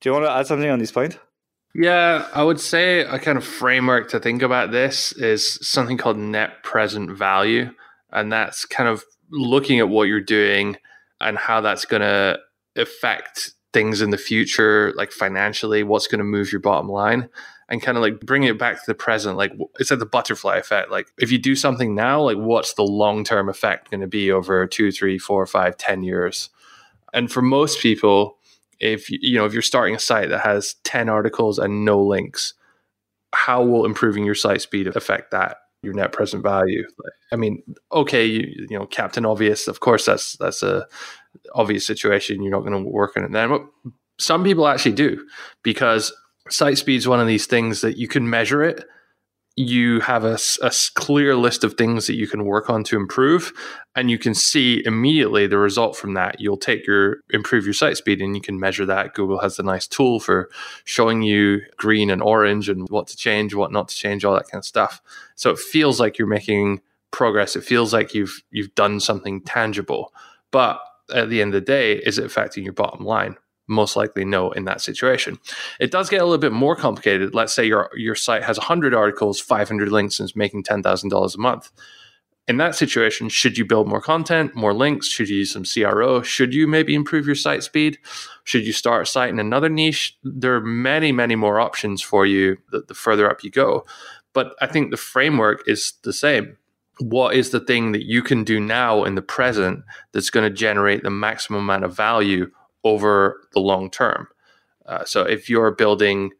Do 0.00 0.08
you 0.08 0.12
want 0.12 0.26
to 0.26 0.32
add 0.32 0.46
something 0.46 0.68
on 0.68 0.78
this 0.80 0.92
point? 0.92 1.18
Yeah, 1.74 2.28
I 2.34 2.42
would 2.42 2.60
say 2.60 3.00
a 3.00 3.18
kind 3.18 3.38
of 3.38 3.44
framework 3.44 4.10
to 4.10 4.20
think 4.20 4.42
about 4.42 4.72
this 4.72 5.12
is 5.12 5.58
something 5.66 5.96
called 5.96 6.18
net 6.18 6.62
present 6.62 7.16
value. 7.16 7.70
And 8.10 8.30
that's 8.30 8.66
kind 8.66 8.88
of 8.88 9.04
looking 9.30 9.78
at 9.78 9.88
what 9.88 10.04
you're 10.04 10.20
doing 10.20 10.76
and 11.20 11.38
how 11.38 11.62
that's 11.62 11.86
going 11.86 12.02
to 12.02 12.38
affect 12.76 13.52
things 13.72 14.02
in 14.02 14.10
the 14.10 14.18
future, 14.18 14.92
like 14.96 15.12
financially, 15.12 15.82
what's 15.82 16.06
going 16.06 16.18
to 16.18 16.24
move 16.24 16.52
your 16.52 16.60
bottom 16.60 16.88
line 16.90 17.30
and 17.70 17.80
kind 17.80 17.96
of 17.96 18.02
like 18.02 18.20
bringing 18.20 18.50
it 18.50 18.58
back 18.58 18.76
to 18.76 18.82
the 18.86 18.94
present. 18.94 19.38
Like 19.38 19.52
it's 19.78 19.90
like 19.90 19.98
the 19.98 20.04
butterfly 20.04 20.58
effect. 20.58 20.90
Like 20.90 21.08
if 21.18 21.32
you 21.32 21.38
do 21.38 21.56
something 21.56 21.94
now, 21.94 22.20
like 22.20 22.36
what's 22.36 22.74
the 22.74 22.82
long 22.82 23.24
term 23.24 23.48
effect 23.48 23.90
going 23.90 24.02
to 24.02 24.06
be 24.06 24.30
over 24.30 24.66
two, 24.66 24.92
three, 24.92 25.18
four, 25.18 25.46
five, 25.46 25.78
ten 25.78 26.02
years? 26.02 26.50
And 27.14 27.32
for 27.32 27.40
most 27.40 27.80
people, 27.80 28.36
if 28.82 29.08
you 29.08 29.36
know 29.36 29.46
if 29.46 29.52
you're 29.52 29.62
starting 29.62 29.94
a 29.94 29.98
site 29.98 30.28
that 30.28 30.40
has 30.40 30.74
10 30.84 31.08
articles 31.08 31.58
and 31.58 31.84
no 31.84 32.02
links 32.02 32.54
how 33.34 33.64
will 33.64 33.86
improving 33.86 34.24
your 34.24 34.34
site 34.34 34.60
speed 34.60 34.86
affect 34.86 35.30
that 35.30 35.56
your 35.82 35.94
net 35.94 36.12
present 36.12 36.42
value? 36.42 36.84
I 37.32 37.36
mean 37.36 37.62
okay 37.90 38.26
you, 38.26 38.66
you 38.68 38.78
know 38.78 38.86
captain 38.86 39.24
obvious 39.24 39.68
of 39.68 39.80
course 39.80 40.04
that's 40.04 40.36
that's 40.36 40.62
a 40.62 40.86
obvious 41.54 41.86
situation. 41.86 42.42
You're 42.42 42.52
not 42.52 42.60
going 42.60 42.84
to 42.84 42.90
work 42.90 43.16
on 43.16 43.24
it 43.24 43.32
then 43.32 43.48
but 43.48 43.62
some 44.18 44.44
people 44.44 44.68
actually 44.68 44.92
do 44.92 45.26
because 45.62 46.12
site 46.50 46.76
speed 46.76 46.96
is 46.96 47.08
one 47.08 47.20
of 47.20 47.26
these 47.26 47.46
things 47.46 47.80
that 47.80 47.96
you 47.96 48.08
can 48.08 48.28
measure 48.28 48.62
it 48.62 48.84
you 49.56 50.00
have 50.00 50.24
a, 50.24 50.38
a, 50.62 50.72
clear 50.94 51.36
list 51.36 51.62
of 51.62 51.74
things 51.74 52.06
that 52.06 52.14
you 52.14 52.26
can 52.26 52.44
work 52.44 52.70
on 52.70 52.82
to 52.84 52.96
improve 52.96 53.52
and 53.94 54.10
you 54.10 54.18
can 54.18 54.34
see 54.34 54.82
immediately 54.86 55.46
the 55.46 55.58
result 55.58 55.94
from 55.94 56.14
that. 56.14 56.40
You'll 56.40 56.56
take 56.56 56.86
your 56.86 57.18
improve 57.30 57.64
your 57.64 57.74
site 57.74 57.98
speed 57.98 58.22
and 58.22 58.34
you 58.34 58.40
can 58.40 58.58
measure 58.58 58.86
that. 58.86 59.12
Google 59.12 59.40
has 59.40 59.58
a 59.58 59.62
nice 59.62 59.86
tool 59.86 60.20
for 60.20 60.48
showing 60.84 61.20
you 61.20 61.60
green 61.76 62.10
and 62.10 62.22
orange 62.22 62.70
and 62.70 62.88
what 62.88 63.08
to 63.08 63.16
change 63.16 63.54
what 63.54 63.72
not 63.72 63.88
to 63.88 63.96
change 63.96 64.24
all 64.24 64.34
that 64.34 64.48
kind 64.48 64.60
of 64.60 64.64
stuff. 64.64 65.02
So 65.34 65.50
it 65.50 65.58
feels 65.58 66.00
like 66.00 66.18
you're 66.18 66.28
making 66.28 66.80
progress. 67.10 67.54
It 67.54 67.64
feels 67.64 67.92
like 67.92 68.14
you've 68.14 68.42
you've 68.50 68.74
done 68.74 69.00
something 69.00 69.42
tangible. 69.42 70.14
But 70.50 70.80
at 71.12 71.28
the 71.28 71.42
end 71.42 71.54
of 71.54 71.60
the 71.60 71.66
day 71.66 71.96
is 71.96 72.18
it 72.18 72.24
affecting 72.24 72.64
your 72.64 72.72
bottom 72.72 73.04
line 73.04 73.36
most 73.72 73.96
likely 73.96 74.24
no 74.24 74.50
in 74.52 74.64
that 74.66 74.80
situation. 74.80 75.38
It 75.80 75.90
does 75.90 76.08
get 76.08 76.20
a 76.20 76.24
little 76.24 76.38
bit 76.38 76.52
more 76.52 76.76
complicated. 76.76 77.34
Let's 77.34 77.54
say 77.54 77.64
your 77.66 77.90
your 77.96 78.14
site 78.14 78.44
has 78.44 78.58
100 78.58 78.94
articles, 78.94 79.40
500 79.40 79.90
links, 79.90 80.20
and 80.20 80.28
is 80.28 80.36
making 80.36 80.62
$10,000 80.64 81.34
a 81.34 81.38
month. 81.38 81.70
In 82.48 82.56
that 82.56 82.74
situation, 82.74 83.28
should 83.28 83.56
you 83.56 83.64
build 83.64 83.86
more 83.86 84.00
content, 84.00 84.54
more 84.54 84.74
links? 84.74 85.06
Should 85.06 85.28
you 85.28 85.36
use 85.38 85.52
some 85.52 85.64
CRO? 85.64 86.22
Should 86.22 86.52
you 86.54 86.66
maybe 86.66 86.92
improve 86.94 87.24
your 87.24 87.36
site 87.36 87.62
speed? 87.62 87.98
Should 88.44 88.66
you 88.66 88.72
start 88.72 89.02
a 89.02 89.06
site 89.06 89.30
in 89.30 89.38
another 89.38 89.68
niche? 89.68 90.18
There 90.24 90.56
are 90.56 90.60
many, 90.60 91.12
many 91.12 91.36
more 91.36 91.60
options 91.60 92.02
for 92.02 92.26
you 92.26 92.58
the, 92.72 92.82
the 92.88 92.94
further 92.94 93.30
up 93.30 93.44
you 93.44 93.50
go. 93.50 93.86
But 94.32 94.54
I 94.60 94.66
think 94.66 94.90
the 94.90 94.96
framework 94.96 95.62
is 95.68 95.92
the 96.02 96.12
same. 96.12 96.56
what 96.98 97.34
is 97.34 97.50
the 97.50 97.60
thing 97.60 97.92
that 97.92 98.04
you 98.04 98.22
can 98.22 98.44
do 98.44 98.60
now 98.60 99.04
in 99.04 99.14
the 99.14 99.22
present 99.22 99.84
that's 100.12 100.30
going 100.30 100.48
to 100.48 100.54
generate 100.54 101.02
the 101.02 101.10
maximum 101.10 101.60
amount 101.60 101.84
of 101.84 101.96
value 101.96 102.50
over 102.84 103.40
the 103.52 103.60
long 103.60 103.90
term? 103.90 104.28
Uh, 104.86 105.04
so 105.04 105.22
if 105.22 105.48
you're 105.48 105.70
building 105.70 106.30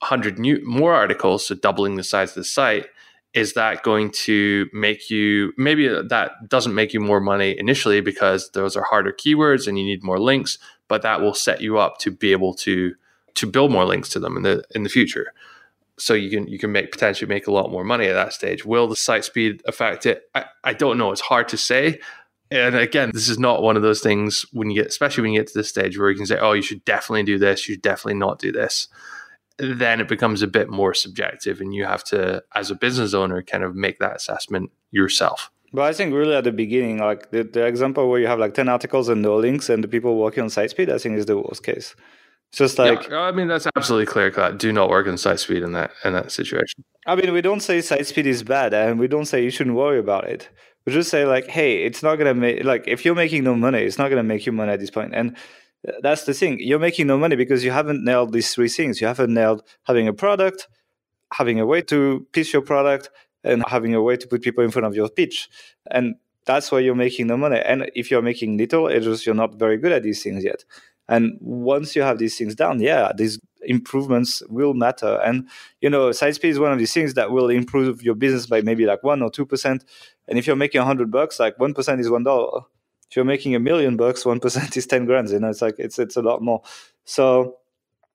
100 0.00 0.38
new 0.38 0.60
more 0.64 0.94
articles, 0.94 1.46
so 1.46 1.54
doubling 1.54 1.96
the 1.96 2.04
size 2.04 2.30
of 2.30 2.36
the 2.36 2.44
site, 2.44 2.86
is 3.32 3.52
that 3.52 3.82
going 3.82 4.10
to 4.10 4.68
make 4.72 5.08
you 5.08 5.52
maybe 5.56 5.86
that 5.86 6.32
doesn't 6.48 6.74
make 6.74 6.92
you 6.92 7.00
more 7.00 7.20
money 7.20 7.56
initially 7.56 8.00
because 8.00 8.50
those 8.50 8.76
are 8.76 8.82
harder 8.82 9.12
keywords 9.12 9.68
and 9.68 9.78
you 9.78 9.84
need 9.84 10.02
more 10.02 10.18
links, 10.18 10.58
but 10.88 11.02
that 11.02 11.20
will 11.20 11.34
set 11.34 11.60
you 11.60 11.78
up 11.78 11.98
to 11.98 12.10
be 12.10 12.32
able 12.32 12.54
to 12.54 12.94
to 13.34 13.46
build 13.46 13.70
more 13.70 13.84
links 13.84 14.08
to 14.08 14.18
them 14.18 14.36
in 14.36 14.42
the 14.42 14.64
in 14.74 14.82
the 14.82 14.88
future 14.88 15.32
so 16.00 16.14
you 16.14 16.30
can 16.30 16.48
you 16.48 16.58
can 16.58 16.72
make 16.72 16.90
potentially 16.90 17.28
make 17.28 17.46
a 17.46 17.52
lot 17.52 17.70
more 17.70 17.84
money 17.84 18.06
at 18.06 18.14
that 18.14 18.32
stage. 18.32 18.64
Will 18.64 18.88
the 18.88 18.96
site 18.96 19.24
speed 19.24 19.62
affect 19.66 20.06
it? 20.06 20.28
I, 20.34 20.46
I 20.64 20.72
don't 20.72 20.96
know. 20.96 21.12
It's 21.12 21.20
hard 21.20 21.48
to 21.48 21.56
say. 21.56 22.00
And 22.50 22.74
again, 22.74 23.10
this 23.14 23.28
is 23.28 23.38
not 23.38 23.62
one 23.62 23.76
of 23.76 23.82
those 23.82 24.00
things 24.00 24.44
when 24.52 24.70
you 24.70 24.82
get, 24.82 24.88
especially 24.88 25.22
when 25.22 25.32
you 25.32 25.40
get 25.40 25.48
to 25.48 25.58
this 25.58 25.68
stage 25.68 25.96
where 25.98 26.10
you 26.10 26.16
can 26.16 26.26
say, 26.26 26.38
"Oh, 26.38 26.52
you 26.52 26.62
should 26.62 26.84
definitely 26.84 27.22
do 27.22 27.38
this. 27.38 27.68
You 27.68 27.74
should 27.74 27.82
definitely 27.82 28.18
not 28.18 28.38
do 28.38 28.50
this." 28.50 28.88
Then 29.58 30.00
it 30.00 30.08
becomes 30.08 30.42
a 30.42 30.46
bit 30.46 30.68
more 30.68 30.94
subjective, 30.94 31.60
and 31.60 31.74
you 31.74 31.84
have 31.84 32.02
to, 32.04 32.42
as 32.54 32.70
a 32.70 32.74
business 32.74 33.14
owner, 33.14 33.42
kind 33.42 33.62
of 33.62 33.76
make 33.76 33.98
that 33.98 34.16
assessment 34.16 34.70
yourself. 34.90 35.50
But 35.72 35.82
I 35.82 35.92
think 35.92 36.12
really 36.12 36.34
at 36.34 36.44
the 36.44 36.52
beginning, 36.52 36.98
like 36.98 37.30
the, 37.30 37.44
the 37.44 37.64
example 37.64 38.08
where 38.08 38.18
you 38.18 38.26
have 38.26 38.40
like 38.40 38.54
10 38.54 38.68
articles 38.68 39.08
and 39.08 39.22
no 39.22 39.36
links 39.36 39.68
and 39.68 39.84
the 39.84 39.88
people 39.88 40.16
working 40.16 40.42
on 40.42 40.50
site 40.50 40.70
speed, 40.70 40.90
I 40.90 40.98
think 40.98 41.16
is 41.16 41.26
the 41.26 41.38
worst 41.38 41.62
case. 41.62 41.94
Just 42.52 42.78
like 42.80 43.08
yeah, 43.08 43.20
I 43.20 43.30
mean, 43.30 43.46
that's 43.46 43.68
absolutely 43.76 44.06
clear 44.06 44.32
cut. 44.32 44.58
Do 44.58 44.72
not 44.72 44.90
work 44.90 45.06
on 45.06 45.16
site 45.16 45.38
speed 45.38 45.62
in 45.62 45.70
that 45.72 45.92
in 46.04 46.14
that 46.14 46.32
situation. 46.32 46.82
I 47.06 47.14
mean, 47.14 47.32
we 47.32 47.42
don't 47.42 47.60
say 47.60 47.80
site 47.80 48.08
speed 48.08 48.26
is 48.26 48.42
bad, 48.42 48.74
and 48.74 48.98
we 48.98 49.06
don't 49.06 49.26
say 49.26 49.44
you 49.44 49.50
shouldn't 49.50 49.76
worry 49.76 50.00
about 50.00 50.24
it. 50.24 50.48
Just 50.90 51.10
say 51.10 51.24
like, 51.24 51.46
hey, 51.46 51.84
it's 51.84 52.02
not 52.02 52.16
gonna 52.16 52.34
make 52.34 52.64
like 52.64 52.84
if 52.86 53.04
you're 53.04 53.14
making 53.14 53.44
no 53.44 53.54
money, 53.54 53.80
it's 53.82 53.98
not 53.98 54.08
gonna 54.08 54.22
make 54.22 54.46
you 54.46 54.52
money 54.52 54.72
at 54.72 54.80
this 54.80 54.90
point. 54.90 55.14
And 55.14 55.36
uh, 55.86 55.92
that's 56.02 56.24
the 56.24 56.34
thing. 56.34 56.58
You're 56.60 56.78
making 56.78 57.06
no 57.06 57.18
money 57.18 57.36
because 57.36 57.64
you 57.64 57.70
haven't 57.70 58.04
nailed 58.04 58.32
these 58.32 58.54
three 58.54 58.68
things. 58.68 59.00
You 59.00 59.06
haven't 59.06 59.32
nailed 59.32 59.62
having 59.84 60.08
a 60.08 60.12
product, 60.12 60.68
having 61.32 61.60
a 61.60 61.66
way 61.66 61.82
to 61.82 62.26
pitch 62.32 62.52
your 62.52 62.62
product, 62.62 63.10
and 63.44 63.64
having 63.68 63.94
a 63.94 64.02
way 64.02 64.16
to 64.16 64.26
put 64.26 64.42
people 64.42 64.64
in 64.64 64.70
front 64.70 64.86
of 64.86 64.94
your 64.94 65.08
pitch. 65.08 65.48
And 65.90 66.16
that's 66.46 66.72
why 66.72 66.80
you're 66.80 66.94
making 66.94 67.26
no 67.26 67.36
money. 67.36 67.60
And 67.60 67.90
if 67.94 68.10
you're 68.10 68.22
making 68.22 68.56
little, 68.56 68.88
it's 68.88 69.06
just 69.06 69.26
you're 69.26 69.34
not 69.34 69.54
very 69.54 69.76
good 69.76 69.92
at 69.92 70.02
these 70.02 70.22
things 70.22 70.44
yet. 70.44 70.64
And 71.08 71.36
once 71.40 71.96
you 71.96 72.02
have 72.02 72.18
these 72.18 72.38
things 72.38 72.54
down, 72.54 72.80
yeah, 72.80 73.10
these 73.16 73.40
improvements 73.62 74.42
will 74.48 74.74
matter. 74.74 75.20
And 75.24 75.48
you 75.80 75.90
know, 75.90 76.12
site 76.12 76.36
speed 76.36 76.50
is 76.50 76.58
one 76.58 76.72
of 76.72 76.78
these 76.78 76.94
things 76.94 77.14
that 77.14 77.30
will 77.30 77.50
improve 77.50 78.02
your 78.02 78.14
business 78.14 78.46
by 78.46 78.60
maybe 78.62 78.86
like 78.86 79.02
one 79.02 79.20
or 79.22 79.30
two 79.30 79.44
percent. 79.44 79.84
And 80.30 80.38
if 80.38 80.46
you're 80.46 80.56
making 80.56 80.80
a 80.80 80.84
hundred 80.84 81.10
bucks, 81.10 81.38
like 81.38 81.58
one 81.58 81.74
percent 81.74 82.00
is 82.00 82.08
one 82.08 82.22
dollar. 82.22 82.62
If 83.10 83.16
you're 83.16 83.24
making 83.24 83.54
a 83.56 83.60
million 83.60 83.96
bucks, 83.96 84.24
one 84.24 84.40
percent 84.40 84.76
is 84.78 84.86
ten 84.86 85.04
grand. 85.04 85.28
You 85.28 85.40
know, 85.40 85.50
it's 85.50 85.60
like 85.60 85.74
it's 85.78 85.98
it's 85.98 86.16
a 86.16 86.22
lot 86.22 86.40
more. 86.40 86.62
So 87.04 87.56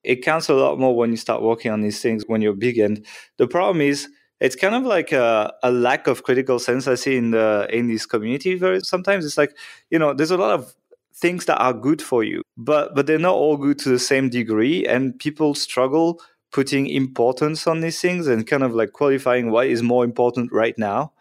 it 0.03 0.23
counts 0.23 0.49
a 0.49 0.53
lot 0.53 0.79
more 0.79 0.95
when 0.95 1.11
you 1.11 1.17
start 1.17 1.41
working 1.41 1.71
on 1.71 1.81
these 1.81 2.01
things 2.01 2.23
when 2.27 2.41
you're 2.41 2.53
big. 2.53 2.79
And 2.79 3.05
the 3.37 3.47
problem 3.47 3.81
is 3.81 4.07
it's 4.39 4.55
kind 4.55 4.75
of 4.75 4.83
like 4.83 5.11
a, 5.11 5.53
a, 5.63 5.71
lack 5.71 6.07
of 6.07 6.23
critical 6.23 6.59
sense 6.59 6.87
I 6.87 6.95
see 6.95 7.17
in 7.17 7.31
the 7.31 7.67
in 7.71 7.87
this 7.87 8.05
community. 8.05 8.55
Very 8.55 8.79
sometimes 8.81 9.25
it's 9.25 9.37
like 9.37 9.55
you 9.89 9.99
know 9.99 10.13
there's 10.13 10.31
a 10.31 10.37
lot 10.37 10.51
of 10.57 10.73
things 11.15 11.45
that 11.45 11.57
are 11.57 11.73
good 11.73 12.01
for 12.01 12.25
you 12.25 12.41
but 12.57 12.93
but 12.93 13.07
they're 13.07 13.17
not 13.17 13.35
all 13.35 13.55
good 13.55 13.79
to 13.79 13.87
the 13.87 13.99
same 13.99 14.29
degree 14.29 14.85
and 14.85 15.17
people 15.17 15.55
struggle 15.55 16.19
putting 16.51 16.87
importance 16.87 17.67
on 17.67 17.79
these 17.79 18.01
things 18.01 18.27
and 18.27 18.47
kind 18.47 18.63
of 18.63 18.75
like 18.75 18.91
qualifying 18.91 19.49
what 19.49 19.67
is 19.67 19.81
more 19.81 20.03
important 20.03 20.51
right 20.51 20.77
now 20.77 21.13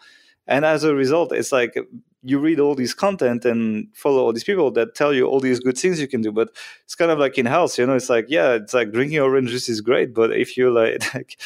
and 0.46 0.64
as 0.64 0.84
a 0.84 0.94
result 0.94 1.32
it's 1.32 1.52
like 1.52 1.74
you 2.24 2.38
read 2.38 2.58
all 2.58 2.74
these 2.74 2.94
content 2.94 3.44
and 3.44 3.86
follow 3.94 4.24
all 4.24 4.32
these 4.32 4.44
people 4.44 4.70
that 4.70 4.94
tell 4.94 5.12
you 5.12 5.26
all 5.26 5.40
these 5.40 5.60
good 5.60 5.76
things 5.76 6.00
you 6.00 6.08
can 6.08 6.22
do. 6.22 6.32
But 6.32 6.48
it's 6.84 6.94
kind 6.94 7.10
of 7.10 7.18
like 7.18 7.36
in 7.36 7.46
health 7.46 7.78
you 7.78 7.86
know 7.86 7.94
it's 7.94 8.08
like 8.08 8.26
yeah 8.28 8.52
it's 8.54 8.74
like 8.74 8.92
drinking 8.92 9.20
orange 9.20 9.50
juice 9.50 9.68
is 9.68 9.80
great 9.80 10.14
but 10.14 10.32
if 10.32 10.56
you're 10.56 10.70
like, 10.70 11.02
like 11.14 11.38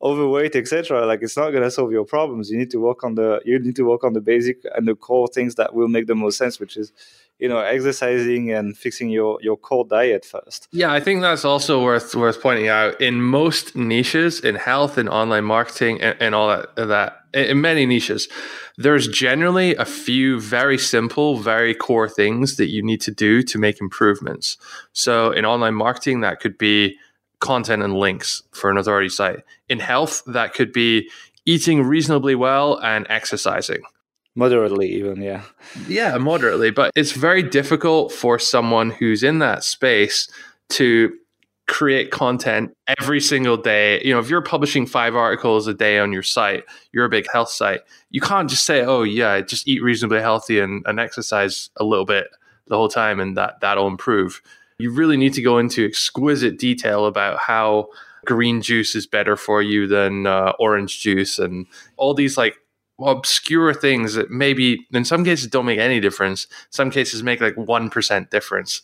overweight 0.00 0.54
etc 0.54 1.04
like 1.04 1.22
it's 1.22 1.36
not 1.36 1.50
going 1.50 1.62
to 1.62 1.70
solve 1.70 1.92
your 1.92 2.04
problems. 2.04 2.50
You 2.50 2.58
need 2.58 2.70
to 2.70 2.78
work 2.78 3.04
on 3.04 3.16
the 3.16 3.40
you 3.44 3.58
need 3.58 3.76
to 3.76 3.84
work 3.84 4.02
on 4.02 4.14
the 4.14 4.20
basic 4.20 4.62
and 4.74 4.88
the 4.88 4.94
core 4.94 5.28
things 5.28 5.56
that 5.56 5.74
will 5.74 5.88
make 5.88 6.06
the 6.06 6.14
most 6.14 6.38
sense 6.38 6.58
which 6.58 6.76
is 6.76 6.92
you 7.38 7.48
know 7.48 7.58
exercising 7.58 8.50
and 8.50 8.76
fixing 8.76 9.08
your 9.10 9.38
your 9.40 9.56
core 9.56 9.84
diet 9.84 10.24
first. 10.24 10.68
Yeah 10.72 10.92
i 10.92 11.00
think 11.00 11.20
that's 11.20 11.44
also 11.44 11.82
worth 11.82 12.14
worth 12.14 12.40
pointing 12.42 12.68
out. 12.68 13.00
In 13.00 13.20
most 13.22 13.76
niches 13.76 14.40
in 14.40 14.56
health 14.56 14.98
and 14.98 15.08
online 15.08 15.44
marketing 15.44 16.00
and, 16.00 16.16
and 16.20 16.34
all 16.34 16.48
that 16.48 16.74
that 16.76 17.24
in 17.32 17.60
many 17.60 17.86
niches 17.86 18.28
there's 18.76 19.06
generally 19.08 19.74
a 19.76 19.84
few 19.84 20.40
very 20.40 20.78
simple 20.78 21.36
very 21.36 21.74
core 21.74 22.08
things 22.08 22.56
that 22.56 22.70
you 22.70 22.82
need 22.82 23.00
to 23.02 23.10
do 23.10 23.42
to 23.42 23.58
make 23.58 23.80
improvements. 23.80 24.56
So 24.92 25.30
in 25.30 25.44
online 25.44 25.74
marketing 25.74 26.20
that 26.22 26.40
could 26.40 26.58
be 26.58 26.96
content 27.40 27.84
and 27.84 27.96
links 27.96 28.42
for 28.50 28.68
an 28.68 28.76
authority 28.76 29.08
site. 29.08 29.44
In 29.68 29.78
health 29.78 30.22
that 30.26 30.54
could 30.54 30.72
be 30.72 31.08
eating 31.46 31.82
reasonably 31.82 32.34
well 32.34 32.78
and 32.82 33.06
exercising 33.08 33.82
moderately 34.38 34.88
even 34.88 35.20
yeah. 35.20 35.42
Yeah 35.88 36.16
moderately 36.16 36.70
but 36.70 36.92
it's 36.94 37.12
very 37.12 37.42
difficult 37.42 38.12
for 38.12 38.38
someone 38.38 38.90
who's 38.90 39.22
in 39.24 39.40
that 39.40 39.64
space 39.64 40.30
to 40.70 41.12
create 41.66 42.10
content 42.10 42.74
every 42.98 43.20
single 43.20 43.58
day. 43.58 44.00
You 44.02 44.14
know 44.14 44.20
if 44.20 44.30
you're 44.30 44.40
publishing 44.40 44.86
five 44.86 45.16
articles 45.16 45.66
a 45.66 45.74
day 45.74 45.98
on 45.98 46.12
your 46.12 46.22
site 46.22 46.62
you're 46.92 47.04
a 47.04 47.10
big 47.10 47.26
health 47.32 47.50
site 47.50 47.80
you 48.10 48.20
can't 48.20 48.48
just 48.48 48.64
say 48.64 48.82
oh 48.82 49.02
yeah 49.02 49.40
just 49.40 49.66
eat 49.66 49.82
reasonably 49.82 50.20
healthy 50.20 50.60
and, 50.60 50.84
and 50.86 51.00
exercise 51.00 51.70
a 51.76 51.84
little 51.84 52.06
bit 52.06 52.28
the 52.68 52.76
whole 52.76 52.88
time 52.88 53.18
and 53.18 53.36
that 53.36 53.60
that'll 53.60 53.88
improve. 53.88 54.40
You 54.78 54.92
really 54.92 55.16
need 55.16 55.34
to 55.34 55.42
go 55.42 55.58
into 55.58 55.84
exquisite 55.84 56.58
detail 56.58 57.06
about 57.06 57.38
how 57.38 57.88
green 58.24 58.62
juice 58.62 58.94
is 58.94 59.06
better 59.06 59.36
for 59.36 59.62
you 59.62 59.88
than 59.88 60.26
uh, 60.26 60.52
orange 60.58 61.00
juice 61.00 61.38
and 61.38 61.66
all 61.96 62.14
these 62.14 62.36
like 62.36 62.56
obscure 63.00 63.72
things 63.72 64.14
that 64.14 64.30
maybe 64.30 64.86
in 64.92 65.04
some 65.04 65.24
cases 65.24 65.46
don't 65.46 65.66
make 65.66 65.78
any 65.78 66.00
difference. 66.00 66.46
Some 66.70 66.90
cases 66.90 67.22
make 67.22 67.40
like 67.40 67.54
1% 67.54 68.30
difference. 68.30 68.82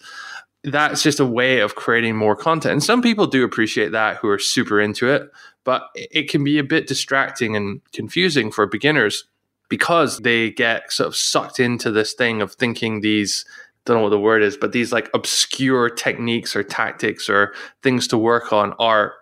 That's 0.62 1.02
just 1.02 1.20
a 1.20 1.26
way 1.26 1.60
of 1.60 1.74
creating 1.74 2.16
more 2.16 2.36
content. 2.36 2.72
And 2.72 2.82
some 2.82 3.02
people 3.02 3.26
do 3.26 3.44
appreciate 3.44 3.92
that 3.92 4.16
who 4.16 4.28
are 4.28 4.38
super 4.38 4.80
into 4.80 5.08
it 5.08 5.30
but 5.64 5.88
it 5.94 6.28
can 6.28 6.44
be 6.44 6.58
a 6.58 6.64
bit 6.64 6.86
distracting 6.86 7.56
and 7.56 7.80
confusing 7.92 8.52
for 8.52 8.66
beginners 8.66 9.24
because 9.68 10.18
they 10.20 10.50
get 10.50 10.92
sort 10.92 11.08
of 11.08 11.16
sucked 11.16 11.58
into 11.58 11.90
this 11.90 12.12
thing 12.12 12.40
of 12.40 12.52
thinking 12.52 13.00
these 13.00 13.44
don't 13.86 13.96
know 13.96 14.02
what 14.02 14.10
the 14.10 14.20
word 14.20 14.42
is 14.42 14.56
but 14.56 14.72
these 14.72 14.92
like 14.92 15.10
obscure 15.14 15.90
techniques 15.90 16.54
or 16.54 16.62
tactics 16.62 17.28
or 17.28 17.52
things 17.82 18.06
to 18.06 18.16
work 18.16 18.52
on 18.52 18.72
are 18.78 19.14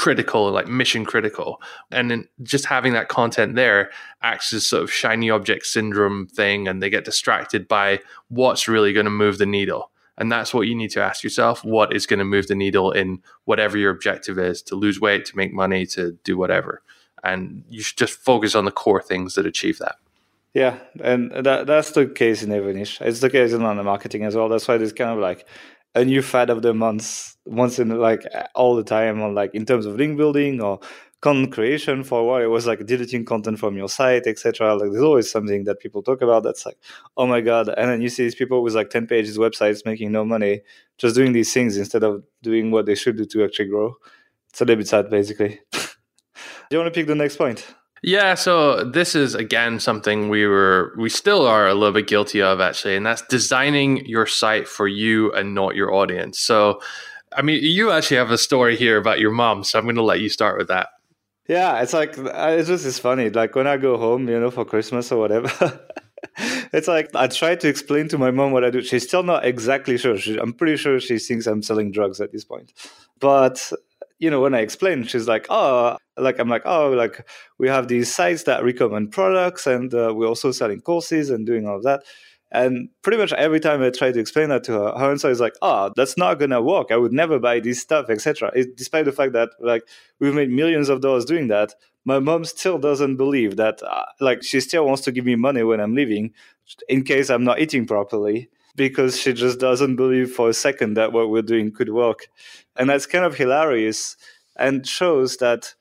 critical, 0.00 0.50
like 0.50 0.66
mission 0.66 1.04
critical. 1.04 1.60
And 1.90 2.10
then 2.10 2.26
just 2.42 2.64
having 2.64 2.94
that 2.94 3.10
content 3.10 3.54
there 3.54 3.90
acts 4.22 4.50
as 4.54 4.64
sort 4.64 4.82
of 4.82 4.90
shiny 4.90 5.28
object 5.28 5.66
syndrome 5.66 6.26
thing, 6.26 6.66
and 6.66 6.82
they 6.82 6.88
get 6.88 7.04
distracted 7.04 7.68
by 7.68 8.00
what's 8.28 8.66
really 8.66 8.94
going 8.94 9.04
to 9.04 9.10
move 9.10 9.36
the 9.36 9.44
needle. 9.44 9.90
And 10.16 10.32
that's 10.32 10.54
what 10.54 10.66
you 10.66 10.74
need 10.74 10.90
to 10.92 11.02
ask 11.02 11.22
yourself 11.22 11.62
what 11.66 11.94
is 11.94 12.06
going 12.06 12.18
to 12.18 12.24
move 12.24 12.48
the 12.48 12.54
needle 12.54 12.92
in 12.92 13.22
whatever 13.44 13.76
your 13.76 13.90
objective 13.90 14.38
is 14.38 14.62
to 14.62 14.74
lose 14.74 15.02
weight, 15.02 15.26
to 15.26 15.36
make 15.36 15.52
money, 15.52 15.84
to 15.88 16.12
do 16.24 16.38
whatever. 16.38 16.80
And 17.22 17.62
you 17.68 17.82
should 17.82 17.98
just 17.98 18.14
focus 18.14 18.54
on 18.54 18.64
the 18.64 18.70
core 18.70 19.02
things 19.02 19.34
that 19.34 19.44
achieve 19.44 19.76
that. 19.80 19.96
Yeah, 20.54 20.78
and 21.04 21.30
that 21.44 21.66
that's 21.66 21.90
the 21.90 22.06
case 22.06 22.42
in 22.42 22.52
every 22.52 22.72
niche. 22.72 23.02
It's 23.02 23.20
the 23.20 23.28
case 23.28 23.52
in 23.52 23.62
online 23.62 23.84
marketing 23.84 24.24
as 24.24 24.34
well. 24.34 24.48
That's 24.48 24.66
why 24.66 24.78
there's 24.78 24.94
kind 24.94 25.10
of 25.10 25.18
like 25.18 25.46
a 25.94 26.04
new 26.04 26.22
fad 26.22 26.50
of 26.50 26.62
the 26.62 26.72
month 26.72 27.36
once 27.44 27.78
in 27.78 27.88
like 27.88 28.24
all 28.54 28.76
the 28.76 28.84
time 28.84 29.20
on 29.20 29.34
like 29.34 29.54
in 29.54 29.66
terms 29.66 29.86
of 29.86 29.96
link 29.96 30.16
building 30.16 30.60
or 30.60 30.78
content 31.20 31.52
creation 31.52 32.02
for 32.04 32.20
a 32.20 32.24
while. 32.24 32.42
It 32.42 32.46
was 32.46 32.66
like 32.66 32.86
deleting 32.86 33.24
content 33.24 33.58
from 33.58 33.76
your 33.76 33.88
site 33.88 34.26
etc 34.26 34.74
like 34.74 34.90
there's 34.90 35.02
always 35.02 35.30
something 35.30 35.64
that 35.64 35.80
people 35.80 36.02
talk 36.02 36.22
about 36.22 36.42
that's 36.42 36.64
like 36.64 36.78
oh 37.16 37.26
my 37.26 37.40
god. 37.40 37.68
And 37.68 37.90
then 37.90 38.02
you 38.02 38.08
see 38.08 38.24
these 38.24 38.34
people 38.34 38.62
with 38.62 38.74
like 38.74 38.90
10 38.90 39.06
pages 39.06 39.38
websites 39.38 39.84
making 39.84 40.12
no 40.12 40.24
money 40.24 40.62
just 40.98 41.16
doing 41.16 41.32
these 41.32 41.52
things 41.52 41.76
instead 41.76 42.04
of 42.04 42.22
doing 42.42 42.70
what 42.70 42.86
they 42.86 42.94
should 42.94 43.16
do 43.16 43.24
to 43.24 43.44
actually 43.44 43.68
grow. 43.68 43.94
It's 44.50 44.60
a 44.60 44.64
little 44.64 44.80
bit 44.80 44.88
sad 44.88 45.10
basically. 45.10 45.60
Do 45.72 46.76
you 46.76 46.78
want 46.78 46.92
to 46.92 46.98
pick 46.98 47.08
the 47.08 47.14
next 47.14 47.36
point 47.36 47.66
yeah, 48.02 48.34
so 48.34 48.84
this 48.84 49.14
is 49.14 49.34
again 49.34 49.78
something 49.78 50.28
we 50.28 50.46
were 50.46 50.94
we 50.96 51.10
still 51.10 51.46
are 51.46 51.68
a 51.68 51.74
little 51.74 51.92
bit 51.92 52.06
guilty 52.06 52.40
of 52.40 52.60
actually, 52.60 52.96
and 52.96 53.04
that's 53.04 53.22
designing 53.22 54.06
your 54.06 54.26
site 54.26 54.66
for 54.66 54.88
you 54.88 55.32
and 55.32 55.54
not 55.54 55.76
your 55.76 55.92
audience. 55.92 56.38
So 56.38 56.80
I 57.32 57.42
mean, 57.42 57.62
you 57.62 57.90
actually 57.90 58.16
have 58.16 58.30
a 58.30 58.38
story 58.38 58.76
here 58.76 58.96
about 58.96 59.20
your 59.20 59.30
mom, 59.30 59.64
so 59.64 59.78
I'm 59.78 59.84
going 59.84 59.96
to 59.96 60.02
let 60.02 60.20
you 60.20 60.28
start 60.28 60.58
with 60.58 60.68
that. 60.68 60.88
Yeah, 61.46 61.82
it's 61.82 61.92
like 61.92 62.16
uh, 62.16 62.56
it's 62.58 62.68
just 62.68 62.86
it's 62.86 62.98
funny. 62.98 63.28
Like 63.28 63.54
when 63.54 63.66
I 63.66 63.76
go 63.76 63.98
home, 63.98 64.28
you 64.28 64.38
know, 64.38 64.50
for 64.50 64.64
Christmas 64.64 65.12
or 65.12 65.18
whatever, 65.18 65.50
it's 66.72 66.88
like 66.88 67.10
I 67.14 67.26
try 67.26 67.54
to 67.56 67.68
explain 67.68 68.08
to 68.08 68.18
my 68.18 68.30
mom 68.30 68.52
what 68.52 68.64
I 68.64 68.70
do. 68.70 68.82
She's 68.82 69.06
still 69.06 69.24
not 69.24 69.44
exactly 69.44 69.98
sure. 69.98 70.16
She, 70.16 70.38
I'm 70.38 70.52
pretty 70.52 70.76
sure 70.76 71.00
she 71.00 71.18
thinks 71.18 71.46
I'm 71.46 71.62
selling 71.62 71.92
drugs 71.92 72.20
at 72.20 72.32
this 72.32 72.44
point, 72.44 72.72
but 73.18 73.72
you 74.20 74.30
know, 74.30 74.40
when 74.40 74.54
I 74.54 74.60
explain, 74.60 75.04
she's 75.04 75.26
like, 75.26 75.46
oh, 75.50 75.96
like 76.16 76.38
I'm 76.38 76.48
like, 76.48 76.62
oh, 76.66 76.90
like 76.90 77.26
we 77.58 77.68
have 77.68 77.88
these 77.88 78.14
sites 78.14 78.44
that 78.44 78.62
recommend 78.62 79.10
products, 79.12 79.66
and 79.66 79.92
uh, 79.92 80.12
we're 80.14 80.28
also 80.28 80.52
selling 80.52 80.80
courses 80.82 81.30
and 81.30 81.46
doing 81.46 81.66
all 81.66 81.76
of 81.78 81.82
that. 81.84 82.04
And 82.52 82.90
pretty 83.02 83.16
much 83.16 83.32
every 83.32 83.60
time 83.60 83.80
I 83.82 83.90
try 83.90 84.12
to 84.12 84.18
explain 84.20 84.48
that 84.50 84.64
to 84.64 84.72
her, 84.72 84.92
her 84.98 85.10
answer 85.10 85.30
is 85.30 85.40
like, 85.40 85.54
"Oh, 85.62 85.90
that's 85.96 86.16
not 86.18 86.38
gonna 86.38 86.60
work. 86.60 86.92
I 86.92 86.96
would 86.96 87.12
never 87.12 87.38
buy 87.38 87.60
this 87.60 87.80
stuff, 87.80 88.10
etc." 88.10 88.52
Despite 88.76 89.06
the 89.06 89.12
fact 89.12 89.32
that 89.32 89.50
like 89.60 89.84
we've 90.20 90.34
made 90.34 90.50
millions 90.50 90.88
of 90.90 91.00
dollars 91.00 91.24
doing 91.24 91.48
that, 91.48 91.74
my 92.04 92.18
mom 92.18 92.44
still 92.44 92.78
doesn't 92.78 93.16
believe 93.16 93.56
that. 93.56 93.82
Uh, 93.82 94.04
like 94.20 94.42
she 94.42 94.60
still 94.60 94.84
wants 94.84 95.02
to 95.02 95.12
give 95.12 95.24
me 95.24 95.36
money 95.36 95.62
when 95.62 95.80
I'm 95.80 95.94
leaving, 95.94 96.34
in 96.88 97.04
case 97.04 97.30
I'm 97.30 97.44
not 97.44 97.60
eating 97.60 97.86
properly, 97.86 98.50
because 98.76 99.18
she 99.18 99.32
just 99.32 99.58
doesn't 99.60 99.96
believe 99.96 100.32
for 100.32 100.48
a 100.48 100.54
second 100.54 100.94
that 100.94 101.12
what 101.12 101.30
we're 101.30 101.42
doing 101.42 101.72
could 101.72 101.90
work, 101.90 102.28
and 102.76 102.88
that's 102.90 103.06
kind 103.06 103.24
of 103.24 103.36
hilarious 103.36 104.16
and 104.56 104.86
shows 104.86 105.36
that 105.38 105.74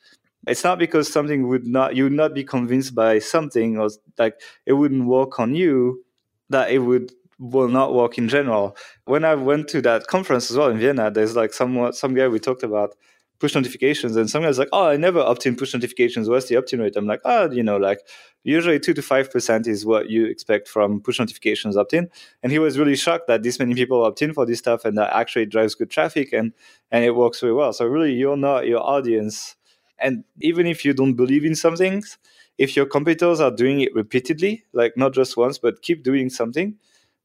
it's 0.47 0.63
not 0.63 0.79
because 0.79 1.11
something 1.11 1.47
would 1.47 1.67
not 1.67 1.95
you 1.95 2.03
would 2.05 2.13
not 2.13 2.33
be 2.33 2.43
convinced 2.43 2.95
by 2.95 3.19
something 3.19 3.77
or 3.77 3.89
like 4.17 4.39
it 4.65 4.73
wouldn't 4.73 5.05
work 5.05 5.39
on 5.39 5.53
you 5.55 6.03
that 6.49 6.71
it 6.71 6.79
would 6.79 7.11
will 7.39 7.69
not 7.69 7.93
work 7.93 8.17
in 8.17 8.27
general. 8.27 8.75
When 9.05 9.23
I 9.23 9.35
went 9.35 9.67
to 9.69 9.81
that 9.83 10.07
conference 10.07 10.51
as 10.51 10.57
well 10.57 10.69
in 10.69 10.77
Vienna, 10.77 11.09
there's 11.11 11.35
like 11.35 11.53
some 11.53 11.91
some 11.93 12.13
guy 12.13 12.27
we 12.27 12.39
talked 12.39 12.63
about 12.63 12.95
push 13.39 13.55
notifications, 13.55 14.15
and 14.15 14.29
some 14.29 14.43
guy's 14.43 14.59
like, 14.59 14.69
"Oh, 14.73 14.87
I 14.87 14.97
never 14.97 15.19
opt 15.21 15.45
in 15.45 15.55
push 15.55 15.73
notifications. 15.73 16.29
What's 16.29 16.47
the 16.47 16.57
opt-in 16.57 16.81
rate?" 16.81 16.95
I'm 16.97 17.07
like, 17.07 17.21
"Oh, 17.25 17.49
you 17.51 17.63
know, 17.63 17.77
like 17.77 17.99
usually 18.43 18.79
two 18.79 18.93
to 18.93 19.01
five 19.01 19.31
percent 19.31 19.67
is 19.67 19.85
what 19.85 20.09
you 20.09 20.25
expect 20.25 20.67
from 20.67 21.01
push 21.01 21.19
notifications 21.19 21.77
opt-in." 21.77 22.09
And 22.43 22.51
he 22.51 22.59
was 22.59 22.77
really 22.77 22.95
shocked 22.95 23.27
that 23.27 23.43
this 23.43 23.59
many 23.59 23.75
people 23.75 24.03
opt 24.03 24.21
in 24.21 24.33
for 24.33 24.45
this 24.45 24.59
stuff, 24.59 24.85
and 24.85 24.97
that 24.97 25.15
actually 25.15 25.45
drives 25.45 25.75
good 25.75 25.89
traffic 25.89 26.33
and 26.33 26.53
and 26.91 27.03
it 27.03 27.15
works 27.15 27.39
very 27.41 27.53
well. 27.53 27.73
So 27.73 27.85
really, 27.85 28.13
you're 28.13 28.37
not 28.37 28.67
your 28.67 28.81
audience, 28.81 29.55
and 29.99 30.23
even 30.41 30.67
if 30.67 30.85
you 30.85 30.93
don't 30.93 31.15
believe 31.15 31.45
in 31.45 31.55
some 31.55 31.75
things 31.75 32.17
if 32.59 32.75
your 32.75 32.85
competitors 32.85 33.39
are 33.39 33.51
doing 33.51 33.79
it 33.79 33.95
repeatedly, 33.95 34.65
like 34.73 34.95
not 34.97 35.13
just 35.13 35.37
once, 35.37 35.57
but 35.57 35.81
keep 35.81 36.03
doing 36.03 36.29
something, 36.29 36.75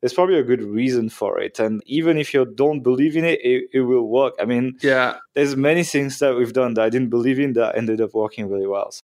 there's 0.00 0.14
probably 0.14 0.38
a 0.38 0.44
good 0.44 0.62
reason 0.62 1.10
for 1.10 1.40
it. 1.40 1.58
And 1.58 1.82
even 1.86 2.16
if 2.16 2.32
you 2.32 2.44
don't 2.44 2.82
believe 2.82 3.16
in 3.16 3.24
it, 3.24 3.40
it, 3.44 3.68
it 3.72 3.80
will 3.80 4.08
work. 4.08 4.34
I 4.40 4.44
mean, 4.44 4.78
yeah, 4.80 5.16
there's 5.34 5.56
many 5.56 5.82
things 5.82 6.20
that 6.20 6.36
we've 6.36 6.52
done 6.52 6.74
that 6.74 6.84
I 6.84 6.88
didn't 6.88 7.10
believe 7.10 7.40
in 7.40 7.54
that 7.54 7.76
ended 7.76 8.00
up 8.00 8.14
working 8.14 8.48
really 8.48 8.68
well. 8.68 8.94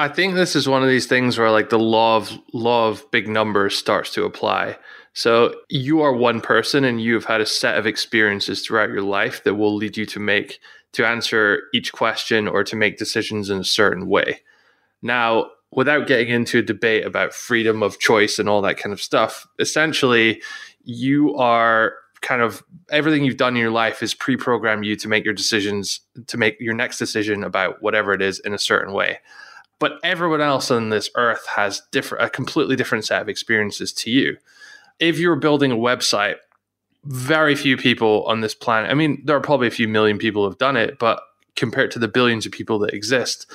I 0.00 0.08
think 0.08 0.34
this 0.34 0.56
is 0.56 0.66
one 0.66 0.82
of 0.82 0.88
these 0.88 1.04
things 1.04 1.36
where 1.36 1.50
like 1.50 1.68
the 1.68 1.78
law 1.78 2.16
of 2.16 2.32
law 2.54 2.88
of 2.88 3.08
big 3.10 3.28
numbers 3.28 3.76
starts 3.76 4.10
to 4.14 4.24
apply. 4.24 4.78
So 5.12 5.54
you 5.68 6.00
are 6.00 6.14
one 6.14 6.40
person 6.40 6.84
and 6.84 7.02
you've 7.02 7.26
had 7.26 7.42
a 7.42 7.46
set 7.46 7.76
of 7.76 7.86
experiences 7.86 8.62
throughout 8.62 8.88
your 8.88 9.02
life 9.02 9.44
that 9.44 9.56
will 9.56 9.74
lead 9.74 9.98
you 9.98 10.06
to 10.06 10.18
make 10.18 10.58
to 10.92 11.06
answer 11.06 11.64
each 11.74 11.92
question 11.92 12.48
or 12.48 12.64
to 12.64 12.76
make 12.76 12.96
decisions 12.96 13.50
in 13.50 13.58
a 13.58 13.64
certain 13.64 14.08
way. 14.08 14.40
Now, 15.02 15.50
without 15.70 16.06
getting 16.06 16.30
into 16.30 16.60
a 16.60 16.62
debate 16.62 17.04
about 17.04 17.34
freedom 17.34 17.82
of 17.82 17.98
choice 17.98 18.38
and 18.38 18.48
all 18.48 18.62
that 18.62 18.78
kind 18.78 18.94
of 18.94 19.02
stuff, 19.02 19.46
essentially, 19.58 20.40
you 20.82 21.34
are 21.36 21.92
kind 22.22 22.40
of 22.40 22.62
everything 22.88 23.22
you've 23.22 23.36
done 23.36 23.54
in 23.54 23.60
your 23.60 23.70
life 23.70 24.02
is 24.02 24.14
pre-programmed 24.14 24.86
you 24.86 24.96
to 24.96 25.08
make 25.08 25.26
your 25.26 25.34
decisions 25.34 26.00
to 26.26 26.38
make 26.38 26.58
your 26.58 26.74
next 26.74 26.96
decision 26.96 27.44
about 27.44 27.82
whatever 27.82 28.14
it 28.14 28.22
is 28.22 28.38
in 28.40 28.54
a 28.54 28.58
certain 28.58 28.94
way 28.94 29.18
but 29.80 29.98
everyone 30.04 30.40
else 30.40 30.70
on 30.70 30.90
this 30.90 31.10
earth 31.16 31.46
has 31.56 31.82
different 31.90 32.24
a 32.24 32.30
completely 32.30 32.76
different 32.76 33.04
set 33.04 33.20
of 33.20 33.28
experiences 33.28 33.92
to 33.92 34.10
you 34.10 34.36
if 35.00 35.18
you're 35.18 35.36
building 35.36 35.72
a 35.72 35.76
website 35.76 36.36
very 37.04 37.56
few 37.56 37.76
people 37.76 38.24
on 38.26 38.40
this 38.40 38.54
planet 38.54 38.90
i 38.90 38.94
mean 38.94 39.20
there 39.24 39.36
are 39.36 39.40
probably 39.40 39.66
a 39.66 39.72
few 39.72 39.88
million 39.88 40.18
people 40.18 40.42
who 40.42 40.48
have 40.48 40.58
done 40.58 40.76
it 40.76 40.98
but 40.98 41.20
compared 41.56 41.90
to 41.90 41.98
the 41.98 42.08
billions 42.08 42.46
of 42.46 42.52
people 42.52 42.78
that 42.78 42.94
exist 42.94 43.50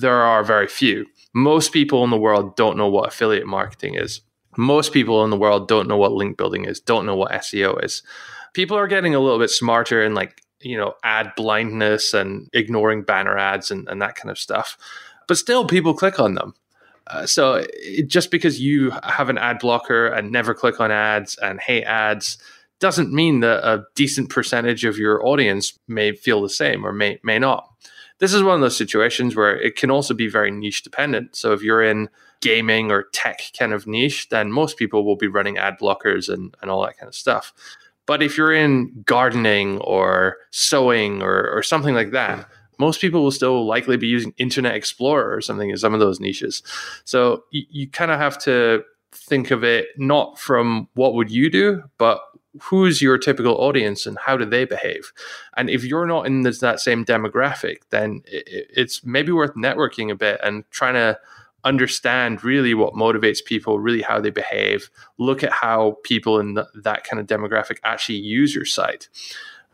there 0.00 0.22
are 0.22 0.42
very 0.42 0.66
few 0.66 1.04
most 1.34 1.72
people 1.72 2.04
in 2.04 2.10
the 2.10 2.16
world 2.16 2.54
don't 2.54 2.76
know 2.76 2.88
what 2.88 3.08
affiliate 3.08 3.46
marketing 3.46 3.96
is. 3.96 4.20
Most 4.56 4.92
people 4.92 5.24
in 5.24 5.30
the 5.30 5.36
world 5.36 5.66
don't 5.66 5.88
know 5.88 5.96
what 5.96 6.12
link 6.12 6.38
building 6.38 6.64
is, 6.64 6.80
don't 6.80 7.04
know 7.04 7.16
what 7.16 7.32
SEO 7.32 7.84
is. 7.84 8.04
People 8.54 8.78
are 8.78 8.86
getting 8.86 9.16
a 9.16 9.18
little 9.18 9.40
bit 9.40 9.50
smarter 9.50 10.04
in 10.04 10.14
like, 10.14 10.40
you 10.60 10.76
know, 10.76 10.94
ad 11.02 11.32
blindness 11.36 12.14
and 12.14 12.48
ignoring 12.52 13.02
banner 13.02 13.36
ads 13.36 13.72
and, 13.72 13.88
and 13.88 14.00
that 14.00 14.14
kind 14.14 14.30
of 14.30 14.38
stuff. 14.38 14.78
But 15.26 15.38
still, 15.38 15.66
people 15.66 15.94
click 15.94 16.20
on 16.20 16.34
them. 16.34 16.54
Uh, 17.06 17.26
so 17.26 17.64
it, 17.68 18.08
just 18.08 18.30
because 18.30 18.60
you 18.60 18.90
have 19.02 19.28
an 19.28 19.38
ad 19.38 19.58
blocker 19.58 20.06
and 20.06 20.32
never 20.32 20.54
click 20.54 20.80
on 20.80 20.90
ads 20.90 21.36
and 21.36 21.60
hate 21.60 21.84
ads 21.84 22.38
doesn't 22.80 23.12
mean 23.12 23.40
that 23.40 23.66
a 23.66 23.84
decent 23.94 24.30
percentage 24.30 24.84
of 24.84 24.98
your 24.98 25.24
audience 25.26 25.78
may 25.86 26.12
feel 26.12 26.40
the 26.40 26.48
same 26.48 26.84
or 26.84 26.92
may 26.92 27.18
may 27.22 27.38
not 27.38 27.68
this 28.18 28.32
is 28.32 28.42
one 28.42 28.54
of 28.54 28.60
those 28.60 28.76
situations 28.76 29.34
where 29.34 29.56
it 29.60 29.76
can 29.76 29.90
also 29.90 30.14
be 30.14 30.28
very 30.28 30.50
niche 30.50 30.82
dependent. 30.82 31.34
So 31.36 31.52
if 31.52 31.62
you're 31.62 31.82
in 31.82 32.08
gaming 32.40 32.90
or 32.90 33.04
tech 33.12 33.40
kind 33.58 33.72
of 33.72 33.86
niche, 33.86 34.28
then 34.28 34.52
most 34.52 34.76
people 34.76 35.04
will 35.04 35.16
be 35.16 35.26
running 35.26 35.58
ad 35.58 35.76
blockers 35.80 36.32
and, 36.32 36.56
and 36.62 36.70
all 36.70 36.84
that 36.84 36.96
kind 36.96 37.08
of 37.08 37.14
stuff. 37.14 37.52
But 38.06 38.22
if 38.22 38.36
you're 38.36 38.52
in 38.52 39.02
gardening 39.04 39.78
or 39.80 40.36
sewing 40.50 41.22
or, 41.22 41.50
or 41.50 41.62
something 41.62 41.94
like 41.94 42.12
that, 42.12 42.48
most 42.78 43.00
people 43.00 43.22
will 43.22 43.30
still 43.30 43.66
likely 43.66 43.96
be 43.96 44.06
using 44.06 44.34
Internet 44.36 44.74
Explorer 44.74 45.34
or 45.34 45.40
something 45.40 45.70
in 45.70 45.76
some 45.76 45.94
of 45.94 46.00
those 46.00 46.20
niches. 46.20 46.62
So 47.04 47.44
you, 47.50 47.62
you 47.70 47.88
kind 47.88 48.10
of 48.10 48.18
have 48.18 48.38
to 48.40 48.84
think 49.12 49.50
of 49.50 49.62
it 49.64 49.88
not 49.96 50.38
from 50.38 50.88
what 50.94 51.14
would 51.14 51.30
you 51.30 51.50
do, 51.50 51.82
but 51.98 52.20
who's 52.60 53.02
your 53.02 53.18
typical 53.18 53.56
audience 53.56 54.06
and 54.06 54.18
how 54.18 54.36
do 54.36 54.44
they 54.44 54.64
behave 54.64 55.12
and 55.56 55.68
if 55.68 55.84
you're 55.84 56.06
not 56.06 56.26
in 56.26 56.42
this, 56.42 56.60
that 56.60 56.80
same 56.80 57.04
demographic 57.04 57.78
then 57.90 58.22
it, 58.26 58.68
it's 58.70 59.04
maybe 59.04 59.32
worth 59.32 59.54
networking 59.54 60.10
a 60.10 60.14
bit 60.14 60.40
and 60.42 60.64
trying 60.70 60.94
to 60.94 61.18
understand 61.64 62.44
really 62.44 62.74
what 62.74 62.94
motivates 62.94 63.44
people 63.44 63.80
really 63.80 64.02
how 64.02 64.20
they 64.20 64.30
behave 64.30 64.90
look 65.18 65.42
at 65.42 65.50
how 65.50 65.96
people 66.04 66.38
in 66.38 66.54
that 66.54 67.04
kind 67.04 67.18
of 67.18 67.26
demographic 67.26 67.78
actually 67.82 68.18
use 68.18 68.54
your 68.54 68.66
site 68.66 69.08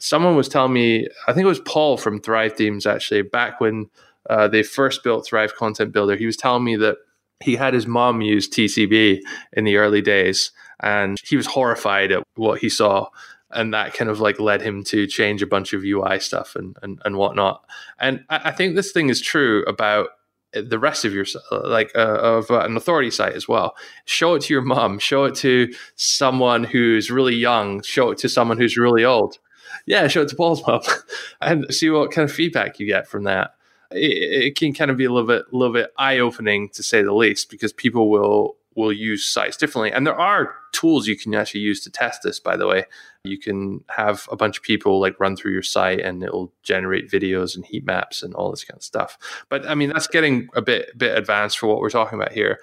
someone 0.00 0.36
was 0.36 0.48
telling 0.48 0.72
me 0.72 1.06
i 1.26 1.32
think 1.32 1.44
it 1.44 1.48
was 1.48 1.60
paul 1.60 1.96
from 1.96 2.20
thrive 2.20 2.54
themes 2.54 2.86
actually 2.86 3.22
back 3.22 3.60
when 3.60 3.88
uh, 4.28 4.46
they 4.46 4.62
first 4.62 5.02
built 5.02 5.26
thrive 5.26 5.54
content 5.54 5.92
builder 5.92 6.16
he 6.16 6.26
was 6.26 6.36
telling 6.36 6.64
me 6.64 6.76
that 6.76 6.96
he 7.40 7.56
had 7.56 7.74
his 7.74 7.86
mom 7.86 8.20
use 8.20 8.48
tcb 8.48 9.18
in 9.52 9.64
the 9.64 9.76
early 9.76 10.02
days 10.02 10.52
and 10.80 11.18
he 11.24 11.36
was 11.36 11.46
horrified 11.46 12.12
at 12.12 12.22
what 12.36 12.60
he 12.60 12.68
saw 12.68 13.06
and 13.52 13.74
that 13.74 13.94
kind 13.94 14.10
of 14.10 14.20
like 14.20 14.38
led 14.38 14.62
him 14.62 14.84
to 14.84 15.06
change 15.06 15.42
a 15.42 15.46
bunch 15.46 15.72
of 15.72 15.82
UI 15.82 16.20
stuff 16.20 16.54
and 16.54 16.76
and, 16.82 17.00
and 17.04 17.16
whatnot. 17.16 17.64
And 17.98 18.24
I, 18.30 18.40
I 18.44 18.50
think 18.52 18.76
this 18.76 18.92
thing 18.92 19.08
is 19.08 19.20
true 19.20 19.64
about 19.66 20.08
the 20.52 20.78
rest 20.78 21.04
of 21.04 21.12
your 21.12 21.26
like 21.50 21.92
uh, 21.94 22.18
of 22.20 22.50
uh, 22.50 22.60
an 22.60 22.76
authority 22.76 23.10
site 23.10 23.34
as 23.34 23.48
well. 23.48 23.76
Show 24.04 24.34
it 24.34 24.42
to 24.42 24.54
your 24.54 24.62
mom. 24.62 24.98
Show 24.98 25.24
it 25.24 25.34
to 25.36 25.72
someone 25.96 26.64
who's 26.64 27.10
really 27.10 27.36
young. 27.36 27.82
Show 27.82 28.10
it 28.10 28.18
to 28.18 28.28
someone 28.28 28.58
who's 28.58 28.76
really 28.76 29.04
old. 29.04 29.38
Yeah, 29.86 30.06
show 30.08 30.22
it 30.22 30.28
to 30.28 30.36
Paul's 30.36 30.66
mom, 30.66 30.82
and 31.40 31.72
see 31.72 31.90
what 31.90 32.10
kind 32.10 32.28
of 32.28 32.34
feedback 32.34 32.78
you 32.78 32.86
get 32.86 33.08
from 33.08 33.24
that. 33.24 33.54
It, 33.90 34.44
it 34.44 34.56
can 34.56 34.72
kind 34.72 34.90
of 34.90 34.96
be 34.96 35.04
a 35.04 35.12
little 35.12 35.26
bit, 35.26 35.52
little 35.52 35.74
bit 35.74 35.90
eye 35.98 36.18
opening 36.18 36.68
to 36.70 36.82
say 36.82 37.02
the 37.02 37.12
least, 37.12 37.50
because 37.50 37.72
people 37.72 38.10
will 38.10 38.56
will 38.76 38.92
use 38.92 39.24
sites 39.24 39.56
differently. 39.56 39.92
And 39.92 40.06
there 40.06 40.18
are 40.18 40.54
tools 40.72 41.06
you 41.06 41.16
can 41.16 41.34
actually 41.34 41.60
use 41.60 41.82
to 41.84 41.90
test 41.90 42.22
this, 42.22 42.38
by 42.38 42.56
the 42.56 42.66
way. 42.66 42.84
You 43.24 43.38
can 43.38 43.84
have 43.90 44.28
a 44.30 44.36
bunch 44.36 44.56
of 44.56 44.62
people 44.62 45.00
like 45.00 45.18
run 45.18 45.36
through 45.36 45.52
your 45.52 45.62
site 45.62 46.00
and 46.00 46.22
it'll 46.22 46.52
generate 46.62 47.10
videos 47.10 47.56
and 47.56 47.64
heat 47.64 47.84
maps 47.84 48.22
and 48.22 48.34
all 48.34 48.50
this 48.50 48.64
kind 48.64 48.78
of 48.78 48.82
stuff. 48.82 49.18
But 49.48 49.68
I 49.68 49.74
mean, 49.74 49.90
that's 49.90 50.06
getting 50.06 50.48
a 50.54 50.62
bit 50.62 50.96
bit 50.96 51.16
advanced 51.16 51.58
for 51.58 51.66
what 51.66 51.80
we're 51.80 51.90
talking 51.90 52.18
about 52.18 52.32
here. 52.32 52.60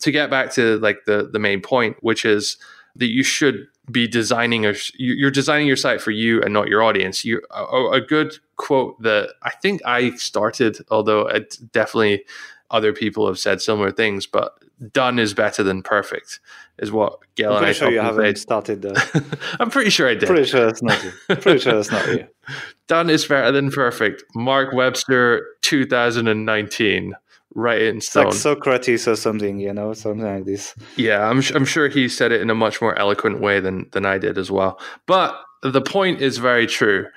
To 0.00 0.10
get 0.10 0.30
back 0.30 0.52
to 0.52 0.78
like 0.78 1.04
the 1.06 1.28
the 1.32 1.38
main 1.38 1.60
point, 1.60 1.96
which 2.00 2.24
is 2.24 2.58
that 2.96 3.10
you 3.10 3.22
should 3.22 3.66
be 3.90 4.06
designing 4.06 4.66
a 4.66 4.74
you're 4.94 5.30
designing 5.30 5.66
your 5.66 5.76
site 5.76 6.00
for 6.00 6.10
you 6.10 6.42
and 6.42 6.52
not 6.52 6.68
your 6.68 6.82
audience. 6.82 7.24
You 7.24 7.42
a, 7.50 7.90
a 7.92 8.00
good 8.00 8.38
quote 8.56 9.00
that 9.02 9.30
I 9.42 9.50
think 9.50 9.80
I 9.84 10.10
started, 10.16 10.78
although 10.90 11.26
it 11.26 11.58
definitely 11.72 12.24
other 12.70 12.92
people 12.92 13.26
have 13.26 13.38
said 13.38 13.62
similar 13.62 13.90
things, 13.90 14.26
but 14.26 14.58
done 14.92 15.18
is 15.18 15.34
better 15.34 15.62
than 15.62 15.82
perfect, 15.82 16.40
is 16.78 16.92
what 16.92 17.18
Gael 17.34 17.52
I'm 17.52 17.58
and 17.58 17.66
I 17.66 17.72
sure 17.72 17.90
you 17.90 18.00
haven't 18.00 18.36
started 18.36 18.82
though. 18.82 18.94
I'm 19.60 19.70
pretty 19.70 19.90
sure 19.90 20.08
I 20.08 20.14
did. 20.14 20.26
Pretty 20.26 20.44
sure 20.44 20.66
that's 20.66 20.82
not 20.82 21.02
you. 21.02 21.12
Pretty 21.36 21.58
sure 21.58 21.74
that's 21.74 21.90
not 21.90 22.06
you. 22.08 22.26
done 22.86 23.10
is 23.10 23.26
better 23.26 23.52
than 23.52 23.70
perfect. 23.70 24.24
Mark 24.34 24.72
Webster, 24.72 25.46
2019. 25.62 27.14
Right 27.58 27.82
in 27.82 28.00
stone. 28.00 28.26
Like 28.26 28.34
Socrates 28.34 29.08
or 29.08 29.16
something, 29.16 29.58
you 29.58 29.72
know, 29.72 29.92
something 29.92 30.24
like 30.24 30.44
this. 30.44 30.76
Yeah, 30.96 31.28
I'm, 31.28 31.42
I'm 31.54 31.64
sure 31.64 31.88
he 31.88 32.08
said 32.08 32.30
it 32.30 32.40
in 32.40 32.50
a 32.50 32.54
much 32.54 32.80
more 32.80 32.96
eloquent 32.96 33.40
way 33.40 33.58
than 33.58 33.88
than 33.90 34.06
I 34.06 34.18
did 34.18 34.38
as 34.38 34.48
well. 34.48 34.80
But 35.06 35.36
the 35.62 35.80
point 35.80 36.20
is 36.20 36.38
very 36.38 36.68
true 36.68 37.08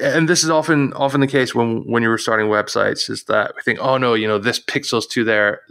and 0.00 0.28
this 0.28 0.44
is 0.44 0.50
often 0.50 0.92
often 0.92 1.20
the 1.20 1.26
case 1.26 1.54
when 1.54 1.82
when 1.90 2.02
you're 2.02 2.18
starting 2.18 2.46
websites 2.46 3.10
is 3.10 3.24
that 3.24 3.52
we 3.56 3.62
think 3.62 3.78
oh 3.80 3.96
no 3.96 4.14
you 4.14 4.28
know 4.28 4.38
this 4.38 4.60
pixel's 4.60 5.06
too 5.06 5.24
there 5.24 5.62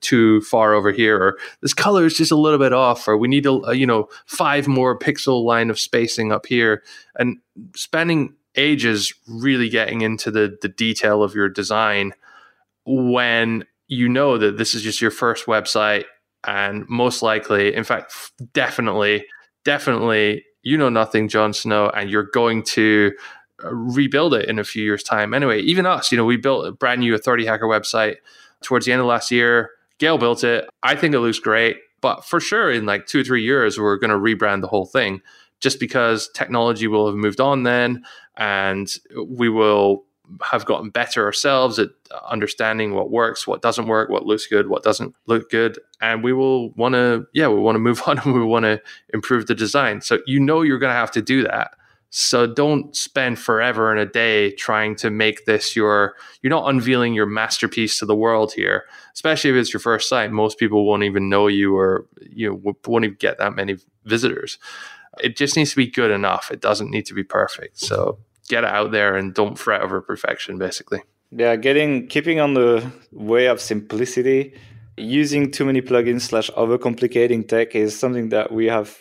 too 0.00 0.40
far 0.42 0.72
over 0.72 0.90
here 0.90 1.18
or 1.18 1.38
this 1.60 1.74
color 1.74 2.06
is 2.06 2.16
just 2.16 2.32
a 2.32 2.36
little 2.36 2.58
bit 2.58 2.72
off 2.72 3.06
or 3.06 3.16
we 3.16 3.28
need 3.28 3.44
a, 3.44 3.60
you 3.74 3.86
know 3.86 4.08
five 4.24 4.66
more 4.66 4.98
pixel 4.98 5.44
line 5.44 5.68
of 5.68 5.78
spacing 5.78 6.32
up 6.32 6.46
here 6.46 6.82
and 7.18 7.38
spending 7.74 8.34
ages 8.56 9.12
really 9.26 9.68
getting 9.68 10.00
into 10.00 10.30
the 10.30 10.56
the 10.62 10.68
detail 10.68 11.22
of 11.22 11.34
your 11.34 11.48
design 11.48 12.12
when 12.84 13.64
you 13.88 14.08
know 14.08 14.38
that 14.38 14.56
this 14.58 14.74
is 14.74 14.82
just 14.82 15.00
your 15.00 15.10
first 15.10 15.46
website 15.46 16.04
and 16.44 16.88
most 16.88 17.22
likely 17.22 17.74
in 17.74 17.84
fact 17.84 18.32
definitely 18.52 19.24
definitely 19.64 20.44
you 20.62 20.76
know 20.76 20.88
nothing 20.88 21.28
Jon 21.28 21.52
Snow 21.52 21.90
and 21.90 22.10
you're 22.10 22.28
going 22.32 22.62
to 22.62 23.12
uh, 23.62 23.72
rebuild 23.72 24.34
it 24.34 24.48
in 24.48 24.58
a 24.58 24.64
few 24.64 24.82
years 24.82 25.02
time. 25.02 25.34
Anyway 25.34 25.60
even 25.60 25.86
us 25.86 26.10
you 26.10 26.18
know 26.18 26.24
we 26.24 26.36
built 26.36 26.66
a 26.66 26.72
brand 26.72 27.00
new 27.00 27.14
authority 27.14 27.46
hacker 27.46 27.66
website 27.66 28.16
towards 28.62 28.86
the 28.86 28.92
end 28.92 29.00
of 29.00 29.06
last 29.06 29.30
year. 29.30 29.70
Gael 29.98 30.18
built 30.18 30.42
it. 30.42 30.68
I 30.82 30.96
think 30.96 31.14
it 31.14 31.20
looks 31.20 31.38
great 31.38 31.76
but 32.00 32.24
for 32.24 32.40
sure 32.40 32.70
in 32.70 32.84
like 32.86 33.06
two 33.06 33.20
or 33.20 33.24
three 33.24 33.42
years 33.42 33.78
we're 33.78 33.96
going 33.96 34.10
to 34.10 34.16
rebrand 34.16 34.60
the 34.60 34.68
whole 34.68 34.86
thing 34.86 35.22
just 35.60 35.78
because 35.78 36.28
technology 36.34 36.88
will 36.88 37.06
have 37.06 37.14
moved 37.14 37.40
on 37.40 37.62
then 37.62 38.04
and 38.36 38.96
we 39.26 39.48
will 39.48 40.04
have 40.42 40.64
gotten 40.64 40.90
better 40.90 41.24
ourselves 41.24 41.78
at 41.78 41.90
understanding 42.28 42.94
what 42.94 43.10
works, 43.10 43.46
what 43.46 43.62
doesn't 43.62 43.86
work, 43.86 44.08
what 44.08 44.26
looks 44.26 44.46
good, 44.46 44.68
what 44.68 44.82
doesn't 44.82 45.14
look 45.26 45.50
good, 45.50 45.78
and 46.00 46.22
we 46.22 46.32
will 46.32 46.70
want 46.70 46.94
to, 46.94 47.26
yeah, 47.34 47.48
we 47.48 47.60
want 47.60 47.74
to 47.74 47.80
move 47.80 48.02
on 48.06 48.18
and 48.18 48.34
we 48.34 48.44
want 48.44 48.64
to 48.64 48.80
improve 49.12 49.46
the 49.46 49.54
design. 49.54 50.00
So 50.00 50.20
you 50.26 50.40
know 50.40 50.62
you're 50.62 50.78
going 50.78 50.92
to 50.92 50.98
have 50.98 51.10
to 51.12 51.22
do 51.22 51.42
that. 51.44 51.72
So 52.14 52.46
don't 52.46 52.94
spend 52.94 53.38
forever 53.38 53.90
in 53.90 53.96
a 53.96 54.04
day 54.04 54.50
trying 54.50 54.96
to 54.96 55.08
make 55.08 55.46
this 55.46 55.74
your. 55.74 56.14
You're 56.42 56.50
not 56.50 56.68
unveiling 56.68 57.14
your 57.14 57.24
masterpiece 57.24 57.98
to 58.00 58.06
the 58.06 58.14
world 58.14 58.52
here, 58.52 58.84
especially 59.14 59.48
if 59.48 59.56
it's 59.56 59.72
your 59.72 59.80
first 59.80 60.10
site. 60.10 60.30
Most 60.30 60.58
people 60.58 60.86
won't 60.86 61.04
even 61.04 61.30
know 61.30 61.46
you, 61.46 61.74
or 61.74 62.06
you 62.20 62.50
know, 62.50 62.74
won't 62.86 63.06
even 63.06 63.16
get 63.18 63.38
that 63.38 63.56
many 63.56 63.78
visitors. 64.04 64.58
It 65.24 65.38
just 65.38 65.56
needs 65.56 65.70
to 65.70 65.76
be 65.76 65.86
good 65.86 66.10
enough. 66.10 66.50
It 66.50 66.60
doesn't 66.60 66.90
need 66.90 67.06
to 67.06 67.14
be 67.14 67.24
perfect. 67.24 67.78
So 67.78 68.18
get 68.48 68.64
it 68.64 68.70
out 68.70 68.90
there 68.90 69.16
and 69.16 69.34
don't 69.34 69.58
fret 69.58 69.82
over 69.82 70.00
perfection, 70.00 70.58
basically. 70.58 71.02
Yeah, 71.30 71.56
getting 71.56 72.08
keeping 72.08 72.40
on 72.40 72.54
the 72.54 72.90
way 73.10 73.46
of 73.46 73.60
simplicity. 73.60 74.54
Using 74.98 75.50
too 75.50 75.64
many 75.64 75.80
plugins 75.80 76.20
slash 76.22 76.50
overcomplicating 76.50 77.48
tech 77.48 77.74
is 77.74 77.98
something 77.98 78.28
that 78.28 78.52
we 78.52 78.66
have 78.66 78.98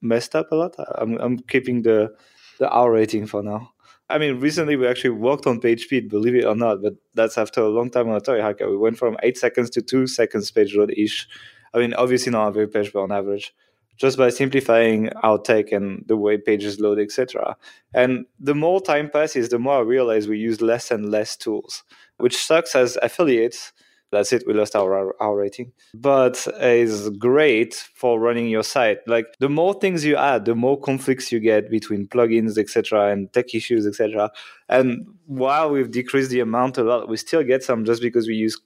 messed 0.00 0.34
up 0.34 0.50
a 0.52 0.54
lot. 0.54 0.74
I'm, 0.96 1.18
I'm 1.18 1.38
keeping 1.38 1.82
the 1.82 2.14
the 2.58 2.68
R 2.70 2.90
rating 2.90 3.26
for 3.26 3.42
now. 3.42 3.70
I 4.08 4.18
mean, 4.18 4.40
recently 4.40 4.76
we 4.76 4.86
actually 4.86 5.10
worked 5.10 5.46
on 5.46 5.60
page 5.60 5.84
speed, 5.84 6.08
believe 6.08 6.34
it 6.34 6.44
or 6.44 6.54
not, 6.54 6.82
but 6.82 6.94
that's 7.14 7.38
after 7.38 7.60
a 7.60 7.68
long 7.68 7.90
time 7.90 8.08
on 8.08 8.16
Authority 8.16 8.42
Hacker. 8.42 8.70
We 8.70 8.76
went 8.76 8.98
from 8.98 9.16
eight 9.22 9.38
seconds 9.38 9.70
to 9.70 9.82
two 9.82 10.06
seconds 10.06 10.50
page 10.50 10.74
load 10.76 10.92
ish. 10.96 11.26
I 11.72 11.78
mean, 11.78 11.94
obviously 11.94 12.32
not 12.32 12.48
a 12.48 12.52
very 12.52 12.68
page, 12.68 12.92
but 12.92 13.02
on 13.02 13.12
average 13.12 13.52
just 13.96 14.18
by 14.18 14.28
simplifying 14.28 15.10
our 15.22 15.38
tech 15.38 15.72
and 15.72 16.04
the 16.06 16.16
way 16.16 16.36
pages 16.36 16.80
load, 16.80 16.98
etc. 16.98 17.56
And 17.92 18.26
the 18.40 18.54
more 18.54 18.80
time 18.80 19.10
passes, 19.10 19.48
the 19.48 19.58
more 19.58 19.78
I 19.78 19.82
realize 19.82 20.28
we 20.28 20.38
use 20.38 20.60
less 20.60 20.90
and 20.90 21.10
less 21.10 21.36
tools, 21.36 21.84
which 22.18 22.36
sucks 22.36 22.74
as 22.74 22.98
affiliates. 23.02 23.72
That's 24.12 24.32
it. 24.32 24.44
We 24.46 24.54
lost 24.54 24.76
our 24.76 25.20
our 25.20 25.36
rating, 25.36 25.72
but 25.92 26.46
is 26.60 27.10
great 27.10 27.74
for 27.74 28.20
running 28.20 28.46
your 28.46 28.62
site. 28.62 28.98
Like 29.08 29.26
the 29.40 29.48
more 29.48 29.74
things 29.74 30.04
you 30.04 30.16
add, 30.16 30.44
the 30.44 30.54
more 30.54 30.78
conflicts 30.78 31.32
you 31.32 31.40
get 31.40 31.68
between 31.68 32.06
plugins, 32.06 32.56
etc., 32.56 33.10
and 33.10 33.32
tech 33.32 33.56
issues, 33.56 33.88
etc. 33.88 34.30
And 34.68 35.04
while 35.26 35.68
we've 35.70 35.90
decreased 35.90 36.30
the 36.30 36.38
amount 36.40 36.78
a 36.78 36.84
lot, 36.84 37.08
we 37.08 37.16
still 37.16 37.42
get 37.42 37.64
some 37.64 37.84
just 37.84 38.00
because 38.00 38.28
we 38.28 38.34
use 38.34 38.56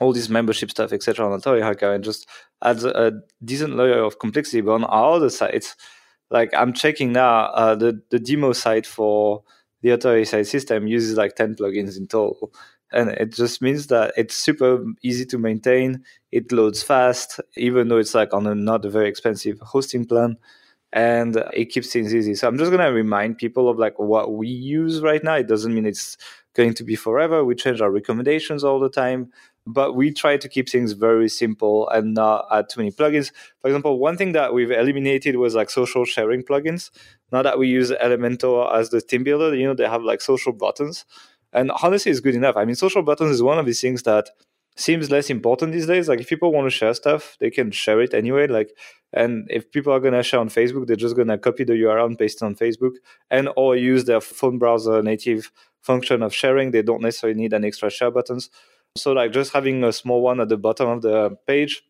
all 0.00 0.12
this 0.12 0.28
membership 0.28 0.70
stuff, 0.70 0.92
etc. 0.92 1.26
on 1.26 1.32
Authority 1.32 1.62
Hacker 1.62 1.92
and 1.92 2.04
just 2.04 2.28
adds 2.62 2.84
a, 2.84 3.12
decent 3.44 3.76
layer 3.76 4.02
of 4.02 4.18
complexity. 4.18 4.60
But 4.60 4.72
on 4.72 4.84
our 4.84 5.14
other 5.14 5.30
sites, 5.30 5.76
like 6.30 6.52
I'm 6.54 6.72
checking 6.72 7.12
now, 7.12 7.46
uh, 7.46 7.74
the 7.74 8.02
the 8.10 8.18
demo 8.18 8.52
site 8.52 8.86
for 8.86 9.42
the 9.82 9.90
Authority 9.90 10.24
site 10.24 10.46
system 10.46 10.86
uses 10.86 11.16
like 11.16 11.36
10 11.36 11.56
plugins 11.56 11.96
in 11.96 12.06
total. 12.08 12.52
And 12.92 13.10
it 13.10 13.32
just 13.32 13.60
means 13.60 13.88
that 13.88 14.12
it's 14.16 14.36
super 14.36 14.84
easy 15.02 15.26
to 15.26 15.38
maintain. 15.38 16.04
It 16.30 16.52
loads 16.52 16.82
fast, 16.82 17.40
even 17.56 17.88
though 17.88 17.98
it's 17.98 18.14
like 18.14 18.32
on 18.32 18.46
a 18.46 18.54
not 18.54 18.84
a 18.84 18.90
very 18.90 19.08
expensive 19.08 19.58
hosting 19.60 20.06
plan. 20.06 20.36
And 20.92 21.36
it 21.52 21.66
keeps 21.66 21.92
things 21.92 22.14
easy. 22.14 22.34
So 22.34 22.48
I'm 22.48 22.58
just 22.58 22.70
gonna 22.70 22.92
remind 22.92 23.38
people 23.38 23.68
of 23.68 23.78
like 23.78 23.98
what 23.98 24.34
we 24.34 24.48
use 24.48 25.00
right 25.02 25.22
now. 25.22 25.34
It 25.34 25.48
doesn't 25.48 25.74
mean 25.74 25.84
it's 25.84 26.16
going 26.54 26.74
to 26.74 26.84
be 26.84 26.96
forever. 26.96 27.44
We 27.44 27.54
change 27.54 27.80
our 27.80 27.90
recommendations 27.90 28.64
all 28.64 28.80
the 28.80 28.88
time 28.88 29.30
but 29.66 29.94
we 29.94 30.12
try 30.12 30.36
to 30.36 30.48
keep 30.48 30.68
things 30.68 30.92
very 30.92 31.28
simple 31.28 31.88
and 31.88 32.14
not 32.14 32.46
add 32.52 32.68
too 32.68 32.80
many 32.80 32.92
plugins. 32.92 33.32
For 33.60 33.68
example, 33.68 33.98
one 33.98 34.16
thing 34.16 34.32
that 34.32 34.54
we've 34.54 34.70
eliminated 34.70 35.36
was 35.36 35.54
like 35.54 35.70
social 35.70 36.04
sharing 36.04 36.42
plugins. 36.42 36.90
Now 37.32 37.42
that 37.42 37.58
we 37.58 37.66
use 37.68 37.90
Elementor 37.90 38.72
as 38.72 38.90
the 38.90 39.00
theme 39.00 39.24
builder, 39.24 39.54
you 39.56 39.66
know, 39.66 39.74
they 39.74 39.88
have 39.88 40.02
like 40.02 40.20
social 40.20 40.52
buttons. 40.52 41.04
And 41.52 41.72
honestly, 41.82 42.12
it's 42.12 42.20
good 42.20 42.36
enough. 42.36 42.56
I 42.56 42.64
mean, 42.64 42.76
social 42.76 43.02
buttons 43.02 43.32
is 43.32 43.42
one 43.42 43.58
of 43.58 43.66
these 43.66 43.80
things 43.80 44.04
that 44.04 44.30
seems 44.76 45.10
less 45.10 45.30
important 45.30 45.72
these 45.72 45.86
days. 45.86 46.08
Like 46.08 46.20
if 46.20 46.28
people 46.28 46.52
want 46.52 46.66
to 46.66 46.70
share 46.70 46.94
stuff, 46.94 47.36
they 47.40 47.50
can 47.50 47.70
share 47.72 48.00
it 48.00 48.14
anyway. 48.14 48.46
Like, 48.46 48.76
and 49.12 49.46
if 49.50 49.70
people 49.72 49.92
are 49.92 50.00
gonna 50.00 50.22
share 50.22 50.40
on 50.40 50.48
Facebook, 50.48 50.86
they're 50.86 50.96
just 50.96 51.16
gonna 51.16 51.38
copy 51.38 51.64
the 51.64 51.72
URL 51.72 52.06
and 52.06 52.18
paste 52.18 52.42
it 52.42 52.44
on 52.44 52.54
Facebook, 52.54 52.92
and 53.30 53.48
or 53.56 53.74
use 53.74 54.04
their 54.04 54.20
phone 54.20 54.58
browser 54.58 55.02
native 55.02 55.50
function 55.80 56.22
of 56.22 56.34
sharing. 56.34 56.70
They 56.70 56.82
don't 56.82 57.02
necessarily 57.02 57.40
need 57.40 57.52
an 57.52 57.64
extra 57.64 57.90
share 57.90 58.10
buttons. 58.10 58.50
So 58.96 59.12
like 59.12 59.32
just 59.32 59.52
having 59.52 59.84
a 59.84 59.92
small 59.92 60.22
one 60.22 60.40
at 60.40 60.48
the 60.48 60.56
bottom 60.56 60.88
of 60.88 61.02
the 61.02 61.36
page 61.46 61.82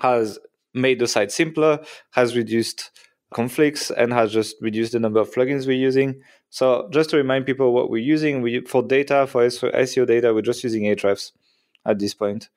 has 0.00 0.38
made 0.74 0.98
the 0.98 1.06
site 1.06 1.32
simpler, 1.32 1.80
has 2.10 2.36
reduced 2.36 2.90
conflicts, 3.32 3.90
and 3.90 4.12
has 4.12 4.32
just 4.32 4.56
reduced 4.60 4.92
the 4.92 5.00
number 5.00 5.20
of 5.20 5.32
plugins 5.32 5.66
we're 5.66 5.72
using. 5.72 6.20
So 6.50 6.88
just 6.90 7.10
to 7.10 7.16
remind 7.16 7.46
people 7.46 7.72
what 7.72 7.90
we're 7.90 8.02
using, 8.02 8.42
we 8.42 8.60
for 8.60 8.82
data 8.82 9.26
for 9.26 9.48
SEO 9.48 10.06
data, 10.06 10.34
we're 10.34 10.42
just 10.42 10.62
using 10.62 10.82
Ahrefs 10.82 11.32
at 11.86 11.98
this 11.98 12.14
point. 12.14 12.48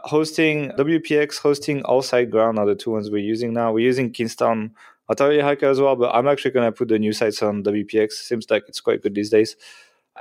Hosting 0.00 0.70
WPX, 0.70 1.38
hosting 1.38 1.82
all 1.82 2.02
SiteGround 2.02 2.58
are 2.58 2.66
the 2.66 2.74
two 2.74 2.90
ones 2.90 3.10
we're 3.10 3.18
using 3.18 3.52
now. 3.52 3.72
We're 3.72 3.86
using 3.86 4.10
Kingston 4.10 4.74
Authority 5.08 5.40
Hacker 5.40 5.68
as 5.68 5.80
well, 5.80 5.94
but 5.94 6.14
I'm 6.14 6.26
actually 6.26 6.52
going 6.52 6.66
to 6.66 6.72
put 6.72 6.88
the 6.88 6.98
new 6.98 7.12
sites 7.12 7.42
on 7.42 7.62
WPX. 7.62 8.12
Seems 8.12 8.50
like 8.50 8.64
it's 8.68 8.80
quite 8.80 9.02
good 9.02 9.14
these 9.14 9.30
days. 9.30 9.54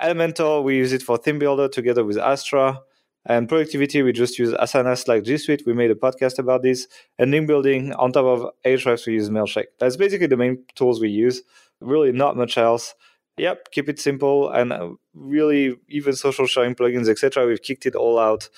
Elementor, 0.01 0.63
we 0.63 0.77
use 0.77 0.93
it 0.93 1.01
for 1.01 1.17
theme 1.17 1.39
builder 1.39 1.67
together 1.67 2.03
with 2.03 2.17
Astra. 2.17 2.79
And 3.25 3.47
productivity, 3.47 4.01
we 4.01 4.13
just 4.13 4.39
use 4.39 4.51
Asana 4.53 5.07
like 5.07 5.23
G 5.23 5.37
Suite. 5.37 5.63
We 5.65 5.73
made 5.73 5.91
a 5.91 5.95
podcast 5.95 6.39
about 6.39 6.63
this. 6.63 6.87
And 7.19 7.31
link 7.31 7.47
building 7.47 7.93
on 7.93 8.11
top 8.11 8.25
of 8.25 8.51
Ahrefs, 8.65 9.05
we 9.05 9.13
use 9.13 9.29
Mailshake. 9.29 9.67
That's 9.79 9.95
basically 9.95 10.27
the 10.27 10.37
main 10.37 10.63
tools 10.75 10.99
we 10.99 11.09
use. 11.09 11.43
Really, 11.81 12.11
not 12.11 12.35
much 12.35 12.57
else. 12.57 12.95
Yep, 13.37 13.71
keep 13.71 13.89
it 13.89 13.99
simple 13.99 14.49
and 14.49 14.73
uh, 14.73 14.89
really 15.13 15.75
even 15.87 16.13
social 16.13 16.45
sharing 16.47 16.75
plugins, 16.75 17.07
etc. 17.07 17.47
We've 17.47 17.61
kicked 17.61 17.85
it 17.85 17.95
all 17.95 18.19
out 18.19 18.49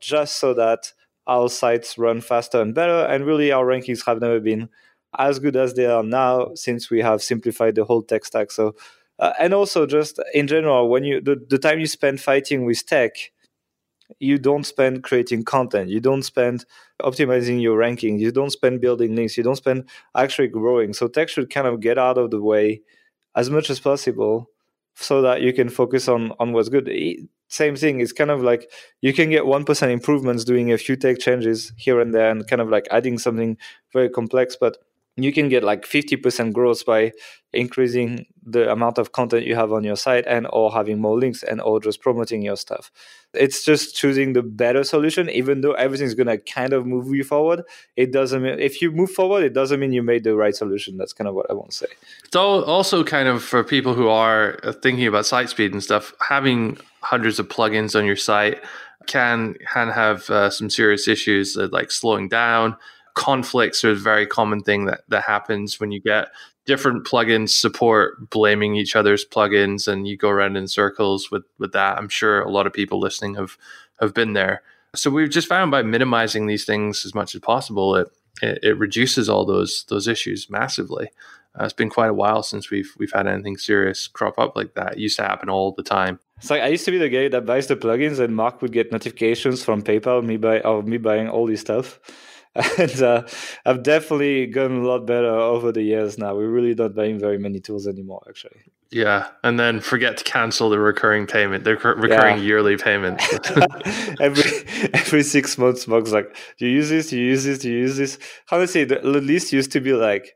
just 0.00 0.36
so 0.36 0.54
that 0.54 0.92
our 1.26 1.48
sites 1.48 1.98
run 1.98 2.20
faster 2.20 2.60
and 2.60 2.74
better. 2.74 3.06
And 3.06 3.26
really, 3.26 3.52
our 3.52 3.64
rankings 3.64 4.04
have 4.06 4.20
never 4.20 4.40
been 4.40 4.68
as 5.18 5.38
good 5.38 5.56
as 5.56 5.74
they 5.74 5.86
are 5.86 6.02
now 6.02 6.54
since 6.54 6.90
we 6.90 7.00
have 7.00 7.22
simplified 7.22 7.74
the 7.74 7.84
whole 7.84 8.02
tech 8.02 8.24
stack. 8.24 8.50
So, 8.50 8.76
uh, 9.18 9.32
and 9.38 9.52
also 9.52 9.86
just 9.86 10.20
in 10.34 10.46
general, 10.46 10.88
when 10.88 11.04
you 11.04 11.20
the, 11.20 11.36
the 11.48 11.58
time 11.58 11.80
you 11.80 11.86
spend 11.86 12.20
fighting 12.20 12.64
with 12.64 12.86
tech 12.86 13.32
you 14.18 14.38
don't 14.38 14.64
spend 14.64 15.02
creating 15.02 15.44
content. 15.44 15.90
You 15.90 16.00
don't 16.00 16.22
spend 16.22 16.64
optimizing 17.00 17.60
your 17.62 17.76
ranking. 17.76 18.18
You 18.18 18.32
don't 18.32 18.50
spend 18.50 18.80
building 18.80 19.14
links. 19.14 19.36
You 19.36 19.42
don't 19.42 19.56
spend 19.56 19.88
actually 20.16 20.48
growing. 20.48 20.92
So 20.92 21.08
tech 21.08 21.28
should 21.28 21.50
kind 21.50 21.66
of 21.66 21.80
get 21.80 21.98
out 21.98 22.18
of 22.18 22.30
the 22.30 22.40
way 22.40 22.82
as 23.34 23.50
much 23.50 23.70
as 23.70 23.80
possible 23.80 24.50
so 24.94 25.22
that 25.22 25.40
you 25.40 25.52
can 25.52 25.68
focus 25.68 26.08
on 26.08 26.32
on 26.38 26.52
what's 26.52 26.68
good. 26.68 26.90
Same 27.48 27.76
thing. 27.76 28.00
It's 28.00 28.12
kind 28.12 28.30
of 28.30 28.42
like 28.42 28.70
you 29.00 29.12
can 29.12 29.30
get 29.30 29.42
1% 29.42 29.90
improvements 29.90 30.44
doing 30.44 30.72
a 30.72 30.78
few 30.78 30.96
tech 30.96 31.18
changes 31.18 31.72
here 31.76 32.00
and 32.00 32.14
there 32.14 32.30
and 32.30 32.46
kind 32.46 32.62
of 32.62 32.68
like 32.68 32.86
adding 32.90 33.18
something 33.18 33.56
very 33.92 34.08
complex 34.08 34.56
but 34.60 34.76
you 35.24 35.32
can 35.32 35.48
get 35.48 35.62
like 35.62 35.82
50% 35.82 36.52
growth 36.52 36.84
by 36.84 37.12
increasing 37.52 38.26
the 38.44 38.70
amount 38.70 38.98
of 38.98 39.12
content 39.12 39.44
you 39.44 39.54
have 39.54 39.72
on 39.72 39.84
your 39.84 39.96
site 39.96 40.24
and 40.26 40.46
or 40.52 40.72
having 40.72 41.00
more 41.00 41.18
links 41.18 41.42
and 41.42 41.60
or 41.60 41.80
just 41.80 42.00
promoting 42.00 42.42
your 42.42 42.56
stuff. 42.56 42.90
It's 43.34 43.64
just 43.64 43.96
choosing 43.96 44.32
the 44.32 44.42
better 44.42 44.84
solution 44.84 45.28
even 45.30 45.60
though 45.60 45.72
everything's 45.72 46.14
going 46.14 46.28
to 46.28 46.38
kind 46.38 46.72
of 46.72 46.86
move 46.86 47.14
you 47.14 47.24
forward. 47.24 47.62
It 47.96 48.12
doesn't 48.12 48.42
mean 48.42 48.58
if 48.58 48.80
you 48.80 48.92
move 48.92 49.10
forward 49.10 49.42
it 49.44 49.52
doesn't 49.52 49.80
mean 49.80 49.92
you 49.92 50.02
made 50.02 50.24
the 50.24 50.36
right 50.36 50.54
solution. 50.54 50.96
That's 50.96 51.12
kind 51.12 51.28
of 51.28 51.34
what 51.34 51.50
i 51.50 51.54
want 51.54 51.70
to 51.70 51.76
say 51.76 51.86
so 52.32 52.64
also 52.64 53.04
kind 53.04 53.28
of 53.28 53.42
for 53.42 53.62
people 53.62 53.94
who 53.94 54.08
are 54.08 54.58
thinking 54.82 55.06
about 55.06 55.26
site 55.26 55.48
speed 55.48 55.72
and 55.72 55.82
stuff 55.82 56.12
having 56.20 56.76
hundreds 57.02 57.38
of 57.38 57.48
plugins 57.48 57.98
on 57.98 58.04
your 58.04 58.16
site 58.16 58.62
can 59.06 59.54
can 59.72 59.88
have 59.88 60.28
uh, 60.30 60.50
some 60.50 60.70
serious 60.70 61.08
issues 61.08 61.56
uh, 61.56 61.68
like 61.72 61.90
slowing 61.90 62.28
down 62.28 62.76
conflicts 63.14 63.84
are 63.84 63.90
a 63.90 63.94
very 63.96 64.26
common 64.26 64.62
thing 64.62 64.86
that, 64.86 65.02
that 65.08 65.24
happens 65.24 65.80
when 65.80 65.92
you 65.92 66.00
get 66.00 66.28
different 66.66 67.06
plugins 67.06 67.50
support 67.50 68.30
blaming 68.30 68.76
each 68.76 68.94
other's 68.94 69.24
plugins 69.24 69.88
and 69.88 70.06
you 70.06 70.16
go 70.16 70.28
around 70.28 70.56
in 70.56 70.68
circles 70.68 71.30
with, 71.30 71.44
with 71.58 71.72
that. 71.72 71.98
I'm 71.98 72.08
sure 72.08 72.40
a 72.40 72.50
lot 72.50 72.66
of 72.66 72.72
people 72.72 73.00
listening 73.00 73.34
have, 73.34 73.56
have 74.00 74.14
been 74.14 74.34
there. 74.34 74.62
So 74.94 75.10
we've 75.10 75.30
just 75.30 75.48
found 75.48 75.70
by 75.70 75.82
minimizing 75.82 76.46
these 76.46 76.64
things 76.64 77.04
as 77.04 77.14
much 77.14 77.34
as 77.34 77.40
possible, 77.40 77.96
it, 77.96 78.08
it, 78.42 78.58
it 78.62 78.72
reduces 78.74 79.28
all 79.28 79.44
those 79.44 79.84
those 79.88 80.08
issues 80.08 80.50
massively. 80.50 81.10
Uh, 81.58 81.64
it's 81.64 81.72
been 81.72 81.90
quite 81.90 82.10
a 82.10 82.14
while 82.14 82.42
since 82.42 82.70
we've 82.70 82.92
we've 82.98 83.12
had 83.12 83.26
anything 83.26 83.56
serious 83.56 84.06
crop 84.06 84.38
up 84.38 84.56
like 84.56 84.74
that. 84.74 84.94
It 84.94 84.98
used 84.98 85.16
to 85.16 85.22
happen 85.22 85.48
all 85.48 85.72
the 85.72 85.82
time. 85.82 86.18
Like 86.48 86.62
I 86.62 86.68
used 86.68 86.84
to 86.86 86.90
be 86.90 86.98
the 86.98 87.08
guy 87.08 87.28
that 87.28 87.44
buys 87.44 87.66
the 87.66 87.76
plugins, 87.76 88.18
and 88.18 88.34
Mark 88.34 88.62
would 88.62 88.72
get 88.72 88.92
notifications 88.92 89.62
from 89.62 89.82
PayPal 89.82 90.24
me 90.24 90.36
buy 90.36 90.60
of 90.60 90.86
me 90.86 90.98
buying 90.98 91.28
all 91.28 91.46
this 91.46 91.60
stuff. 91.60 92.00
And 92.78 93.02
uh, 93.02 93.26
I've 93.64 93.82
definitely 93.82 94.46
gotten 94.46 94.82
a 94.82 94.86
lot 94.86 95.06
better 95.06 95.30
over 95.30 95.70
the 95.70 95.82
years 95.82 96.18
now. 96.18 96.34
We're 96.34 96.50
really 96.50 96.74
not 96.74 96.94
buying 96.94 97.18
very 97.18 97.38
many 97.38 97.60
tools 97.60 97.86
anymore, 97.86 98.22
actually. 98.28 98.62
Yeah, 98.90 99.28
and 99.44 99.58
then 99.58 99.80
forget 99.80 100.16
to 100.16 100.24
cancel 100.24 100.68
the 100.68 100.80
recurring 100.80 101.28
payment, 101.28 101.62
the 101.62 101.76
recurring 101.76 102.38
yeah. 102.38 102.42
yearly 102.42 102.76
payment. 102.76 103.22
every 104.20 104.50
every 104.92 105.22
six 105.22 105.56
months, 105.56 105.86
Mark's 105.86 106.10
like, 106.10 106.34
"Do 106.58 106.66
you 106.66 106.72
use 106.72 106.88
this? 106.88 107.10
Do 107.10 107.16
you 107.16 107.26
use 107.26 107.44
this? 107.44 107.58
Do 107.60 107.70
you 107.70 107.78
use 107.78 107.96
this?" 107.96 108.18
Honestly, 108.50 108.82
the 108.82 108.98
list 109.00 109.52
used 109.52 109.70
to 109.72 109.80
be 109.80 109.92
like 109.92 110.34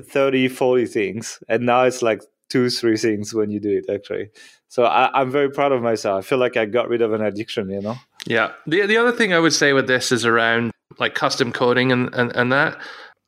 30, 0.00 0.48
40 0.48 0.86
things. 0.86 1.38
And 1.48 1.64
now 1.64 1.82
it's 1.82 2.02
like 2.02 2.22
two, 2.50 2.70
three 2.70 2.96
things 2.96 3.34
when 3.34 3.50
you 3.50 3.60
do 3.60 3.70
it, 3.78 3.92
actually. 3.92 4.30
So 4.68 4.84
I, 4.84 5.20
am 5.20 5.30
very 5.30 5.50
proud 5.50 5.72
of 5.72 5.82
myself. 5.82 6.24
I 6.24 6.26
feel 6.26 6.38
like 6.38 6.56
I 6.56 6.66
got 6.66 6.88
rid 6.88 7.02
of 7.02 7.12
an 7.12 7.22
addiction, 7.22 7.70
you 7.70 7.80
know? 7.80 7.96
Yeah. 8.26 8.52
The, 8.66 8.86
the 8.86 8.96
other 8.96 9.12
thing 9.12 9.32
I 9.32 9.38
would 9.38 9.52
say 9.52 9.72
with 9.72 9.86
this 9.86 10.12
is 10.12 10.24
around 10.24 10.72
like 10.98 11.14
custom 11.14 11.52
coding 11.52 11.92
and, 11.92 12.14
and, 12.14 12.34
and 12.34 12.52
that. 12.52 12.78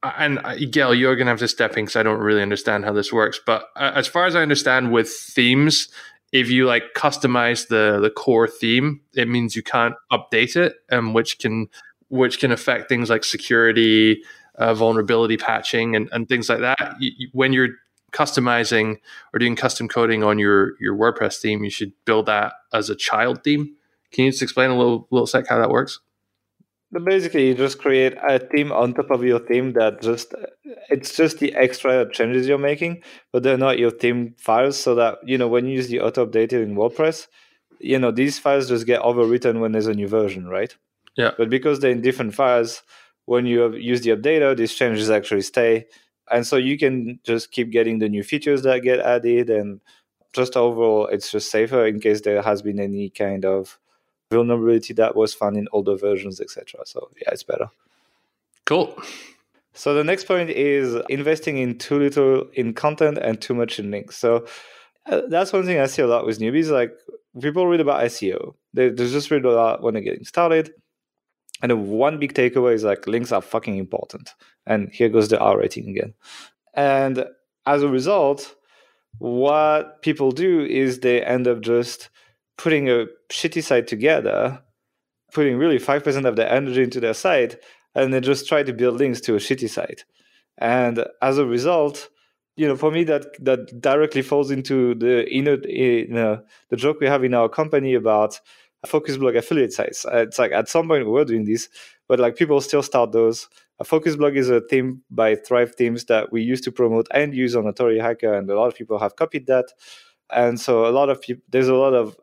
And 0.03 0.41
Gael, 0.73 0.95
you're 0.95 1.15
to 1.15 1.25
have 1.27 1.39
to 1.41 1.49
step 1.49 1.77
in 1.77 1.85
because 1.85 1.97
I 1.97 2.03
don't 2.03 2.21
really 2.21 2.41
understand 2.41 2.87
how 2.87 2.93
this 2.93 3.13
works. 3.13 3.39
But 3.45 3.69
uh, 3.77 3.93
as 3.95 4.07
far 4.07 4.25
as 4.25 4.35
I 4.35 4.41
understand 4.41 4.93
with 4.93 5.11
themes, 5.11 5.89
if 6.33 6.49
you 6.49 6.67
like 6.67 6.85
customize 6.97 7.69
the 7.69 7.99
the 8.01 8.11
core 8.11 8.49
theme, 8.49 9.01
it 9.15 9.29
means 9.29 9.57
you 9.57 9.63
can't 9.63 9.95
update 10.11 10.57
it, 10.57 10.77
and 10.89 11.15
which 11.15 11.39
can 11.39 11.69
which 12.09 12.41
can 12.41 12.51
affect 12.51 12.89
things 12.89 13.11
like 13.11 13.25
security, 13.25 14.23
uh, 14.57 14.75
vulnerability 14.75 15.37
patching 15.37 15.95
and, 15.95 16.09
and 16.13 16.29
things 16.29 16.49
like 16.49 16.61
that. 16.61 16.97
When 17.33 17.53
you're 17.53 17.71
customizing 18.13 18.97
or 19.33 19.39
doing 19.39 19.55
custom 19.55 19.89
coding 19.89 20.23
on 20.23 20.39
your 20.39 20.81
your 20.81 20.97
WordPress 20.97 21.41
theme, 21.41 21.63
you 21.63 21.71
should 21.71 21.93
build 22.05 22.27
that 22.27 22.55
as 22.73 22.91
a 22.91 22.97
child 22.97 23.45
theme. 23.45 23.75
Can 24.13 24.25
you 24.25 24.31
just 24.31 24.43
explain 24.43 24.71
a 24.71 24.79
little 24.79 25.09
little 25.11 25.27
sec 25.27 25.47
how 25.49 25.59
that 25.59 25.71
works? 25.71 26.01
Basically, 26.93 27.47
you 27.49 27.55
just 27.55 27.79
create 27.79 28.15
a 28.21 28.41
theme 28.41 28.73
on 28.73 28.95
top 28.95 29.11
of 29.11 29.23
your 29.23 29.39
theme 29.39 29.75
that 29.75 30.03
just 30.03 30.35
it's 30.89 31.15
just 31.15 31.39
the 31.39 31.55
extra 31.55 32.11
changes 32.11 32.49
you're 32.49 32.59
making, 32.59 33.03
but 33.33 33.45
they're 33.45 33.57
not 33.57 33.79
your 33.79 33.93
theme 33.93 34.35
files. 34.39 34.77
So 34.77 34.97
that 34.97 35.19
you 35.25 35.39
know 35.39 35.47
when 35.47 35.67
you 35.67 35.77
use 35.77 35.89
the 35.89 36.01
auto 36.01 36.27
updated 36.27 36.65
in 36.65 36.75
WordPress, 36.75 37.29
you 37.79 37.99
know 37.99 38.11
these 38.11 38.41
files 38.41 38.69
just 38.69 38.87
get 38.87 39.03
overwritten 39.03 39.61
when 39.61 39.71
there's 39.71 39.87
a 39.87 39.95
new 39.95 40.09
version, 40.09 40.49
right? 40.49 40.75
Yeah. 41.17 41.31
But 41.39 41.49
because 41.49 41.79
they're 41.79 41.93
in 41.93 42.03
different 42.03 42.35
files, 42.35 42.83
when 43.27 43.47
you 43.47 43.73
use 43.77 44.01
the 44.01 44.11
updater, 44.11 44.57
these 44.57 44.75
changes 44.75 45.11
actually 45.11 45.43
stay. 45.43 45.87
And 46.31 46.47
so 46.47 46.57
you 46.57 46.79
can 46.79 47.21
just 47.25 47.53
keep 47.53 47.71
getting 47.71 47.99
the 47.99 48.09
new 48.09 48.23
features 48.23 48.63
that 48.63 48.83
get 48.83 49.01
added. 49.01 49.51
And 49.51 49.81
just 50.33 50.57
overall, 50.57 51.07
it's 51.07 51.31
just 51.31 51.51
safer 51.51 51.87
in 51.87 52.01
case 52.01 52.23
there 52.23 52.43
has 52.43 52.63
been 52.63 52.81
any 52.81 53.11
kind 53.11 53.45
of 53.45 53.79
vulnerability 54.31 54.95
that 54.95 55.17
was 55.17 55.35
found 55.35 55.57
in 55.57 55.69
older 55.73 55.97
versions, 55.97 56.41
etc. 56.41 56.81
So 56.87 57.11
yeah, 57.17 57.31
it's 57.33 57.43
better. 57.43 57.71
Cool. 58.65 58.97
So 59.75 59.95
the 59.95 60.05
next 60.05 60.25
point 60.25 60.51
is 60.51 61.01
investing 61.09 61.59
in 61.59 61.79
too 61.79 61.99
little 61.99 62.49
in 62.55 62.75
content 62.75 63.19
and 63.19 63.41
too 63.41 63.55
much 63.55 63.79
in 63.79 63.91
links. 63.91 64.17
So 64.17 64.47
uh, 65.07 65.23
that's 65.29 65.53
one 65.53 65.65
thing 65.65 65.79
I 65.79 65.87
see 65.87 66.03
a 66.03 66.07
lot 66.07 66.27
with 66.27 66.39
newbies. 66.39 66.71
Like 66.71 66.97
people 67.41 67.67
read 67.67 67.81
about 67.81 68.05
SEO, 68.05 68.55
they, 68.75 68.89
they 68.89 69.09
just 69.09 69.31
read 69.31 69.45
a 69.45 69.51
lot 69.51 69.83
when 69.83 69.95
they're 69.95 70.03
getting 70.03 70.25
started. 70.25 70.73
And 71.63 71.71
the 71.71 71.77
one 71.77 72.19
big 72.19 72.33
takeaway 72.33 72.75
is 72.75 72.85
like 72.85 73.07
links 73.07 73.33
are 73.33 73.43
fucking 73.43 73.77
important. 73.77 74.35
And 74.67 74.91
here 74.91 75.09
goes 75.09 75.29
the 75.29 75.39
R 75.39 75.59
rating 75.59 75.89
again. 75.89 76.15
And 76.75 77.27
as 77.67 77.83
a 77.83 77.89
result, 77.89 78.55
what 79.19 80.03
people 80.03 80.33
do 80.33 80.65
is 80.65 81.01
they 81.01 81.23
end 81.23 81.47
up 81.47 81.61
just 81.61 82.09
putting 82.61 82.91
a 82.91 83.07
shitty 83.31 83.65
site 83.65 83.87
together, 83.87 84.61
putting 85.33 85.57
really 85.57 85.79
5% 85.79 86.27
of 86.27 86.37
their 86.37 86.49
energy 86.49 86.83
into 86.83 87.01
their 87.01 87.15
site, 87.15 87.57
and 87.95 88.13
they 88.13 88.21
just 88.21 88.47
try 88.47 88.63
to 88.63 88.73
build 88.75 88.99
links 88.99 89.21
to 89.23 89.35
a 89.35 89.39
shitty 89.39 89.69
site. 89.69 90.05
And 90.59 91.07
as 91.23 91.39
a 91.39 91.47
result, 91.47 92.11
you 92.57 92.69
know, 92.69 92.77
for 92.77 92.91
me, 92.91 93.05
that 93.05 93.25
that 93.43 93.81
directly 93.81 94.21
falls 94.21 94.51
into 94.51 94.95
the 94.95 95.25
you 95.31 95.43
know, 95.43 95.55
in, 95.55 96.17
uh, 96.19 96.41
the 96.69 96.77
joke 96.77 97.01
we 97.01 97.07
have 97.07 97.25
in 97.25 97.33
our 97.33 97.49
company 97.49 97.95
about 97.95 98.39
focus 98.85 99.17
blog 99.17 99.37
affiliate 99.37 99.73
sites. 99.73 100.05
Uh, 100.05 100.19
it's 100.19 100.39
like 100.39 100.53
at 100.53 100.69
some 100.69 100.87
point 100.87 101.07
we 101.07 101.13
were 101.13 101.25
doing 101.25 101.45
this, 101.45 101.71
but 102.09 102.21
like 102.21 102.37
people 102.37 102.61
still 102.61 102.83
start 102.83 103.13
those. 103.13 103.49
A 103.79 103.85
focus 103.85 104.17
blog 104.17 104.37
is 104.37 104.51
a 104.51 104.61
theme 104.61 105.01
by 105.11 105.37
Thrive 105.37 105.75
Themes 105.77 106.05
that 106.07 106.31
we 106.31 106.43
used 106.43 106.65
to 106.65 106.73
promote 106.73 107.07
and 107.15 107.33
use 107.35 107.57
on 107.57 107.67
Authority 107.67 107.99
Hacker, 107.99 108.35
and 108.35 108.51
a 108.51 108.55
lot 108.55 108.67
of 108.67 108.75
people 108.75 108.99
have 108.99 109.17
copied 109.17 109.47
that. 109.47 109.73
And 110.31 110.61
so 110.61 110.87
a 110.87 110.93
lot 110.93 111.09
of 111.09 111.23
people, 111.23 111.43
there's 111.49 111.69
a 111.69 111.75
lot 111.75 111.95
of 111.95 112.17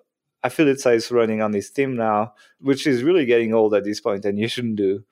affiliate 0.47 0.79
sites 0.79 1.11
uh, 1.11 1.15
running 1.15 1.41
on 1.41 1.51
this 1.51 1.69
theme 1.69 1.95
now, 1.95 2.33
which 2.59 2.87
is 2.87 3.03
really 3.03 3.25
getting 3.25 3.53
old 3.53 3.73
at 3.73 3.83
this 3.83 4.01
point, 4.01 4.25
and 4.25 4.39
you 4.39 4.47
shouldn't 4.47 4.75
do. 4.75 5.03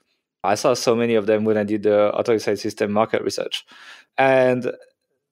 I 0.43 0.55
saw 0.55 0.73
so 0.73 0.95
many 0.95 1.15
of 1.15 1.25
them 1.25 1.43
when 1.43 1.57
I 1.57 1.63
did 1.63 1.83
the 1.83 2.11
Authority 2.15 2.43
Site 2.43 2.59
System 2.59 2.91
market 2.91 3.23
research. 3.23 3.65
And 4.17 4.71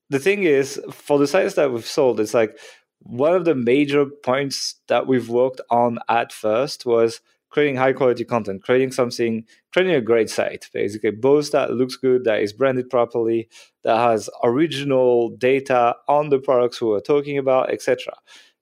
the 0.09 0.19
thing 0.19 0.43
is, 0.43 0.81
for 0.91 1.19
the 1.19 1.27
sites 1.27 1.55
that 1.55 1.71
we've 1.71 1.85
sold, 1.85 2.19
it's 2.19 2.33
like 2.33 2.57
one 2.99 3.33
of 3.33 3.45
the 3.45 3.55
major 3.55 4.05
points 4.05 4.75
that 4.87 5.07
we've 5.07 5.29
worked 5.29 5.61
on 5.69 5.99
at 6.09 6.31
first 6.31 6.85
was 6.85 7.21
creating 7.53 7.75
high 7.75 7.93
quality 7.93 8.25
content, 8.25 8.63
creating 8.63 8.91
something, 8.91 9.45
creating 9.71 9.93
a 9.93 10.01
great 10.01 10.29
site, 10.29 10.69
basically, 10.73 11.11
both 11.11 11.51
that 11.51 11.71
looks 11.71 11.95
good, 11.95 12.23
that 12.23 12.41
is 12.41 12.51
branded 12.51 12.89
properly, 12.89 13.47
that 13.83 13.97
has 13.97 14.29
original 14.43 15.29
data 15.37 15.95
on 16.07 16.29
the 16.29 16.39
products 16.39 16.81
we 16.81 16.87
were 16.87 16.99
talking 16.99 17.37
about, 17.37 17.71
etc. 17.71 18.11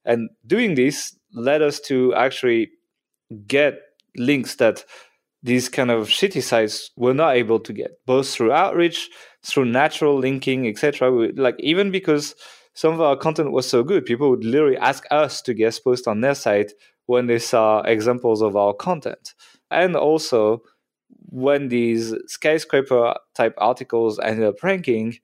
And 0.03 0.29
doing 0.45 0.75
this 0.75 1.17
led 1.34 1.61
us 1.61 1.79
to 1.82 2.13
actually 2.15 2.71
get 3.47 3.79
links 4.17 4.55
that 4.55 4.86
these 5.43 5.69
kind 5.69 5.89
of 5.89 6.07
shitty 6.07 6.43
sites 6.43 6.91
were 6.95 7.13
not 7.13 7.36
able 7.36 7.59
to 7.59 7.73
get, 7.73 7.91
both 8.05 8.29
through 8.29 8.51
outreach, 8.51 9.09
through 9.43 9.65
natural 9.65 10.17
linking, 10.17 10.67
etc. 10.67 11.29
Like 11.36 11.55
even 11.59 11.91
because 11.91 12.36
some 12.73 12.93
of 12.93 13.01
our 13.01 13.15
content 13.15 13.51
was 13.51 13.67
so 13.67 13.84
good, 13.84 14.05
people 14.05 14.29
would 14.29 14.45
literally 14.45 14.77
ask 14.77 15.03
us 15.11 15.41
to 15.43 15.53
guest 15.53 15.84
post 15.84 16.07
on 16.07 16.21
their 16.21 16.36
site 16.36 16.73
when 17.07 17.27
they 17.27 17.39
saw 17.39 17.82
examples 17.82 18.41
of 18.41 18.55
our 18.55 18.73
content. 18.73 19.34
And 19.71 19.95
also, 19.95 20.61
when 21.29 21.69
these 21.69 22.13
skyscraper 22.27 23.15
type 23.36 23.55
articles 23.57 24.19
ended 24.19 24.45
up 24.45 24.61
ranking, 24.63 25.17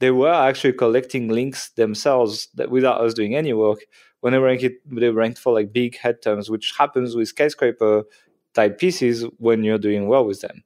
they 0.00 0.10
were 0.10 0.32
actually 0.32 0.72
collecting 0.72 1.28
links 1.28 1.70
themselves 1.70 2.48
that 2.54 2.70
without 2.70 3.00
us 3.00 3.14
doing 3.14 3.34
any 3.34 3.52
work. 3.52 3.80
When 4.20 4.32
they 4.32 4.38
ranked, 4.38 4.64
it, 4.64 4.72
they 4.84 5.10
ranked 5.10 5.38
for 5.38 5.52
like 5.52 5.72
big 5.72 5.96
head 5.96 6.22
terms, 6.22 6.50
which 6.50 6.74
happens 6.76 7.14
with 7.14 7.28
skyscraper 7.28 8.04
type 8.54 8.78
pieces 8.78 9.24
when 9.38 9.62
you're 9.62 9.78
doing 9.78 10.08
well 10.08 10.24
with 10.24 10.40
them. 10.40 10.64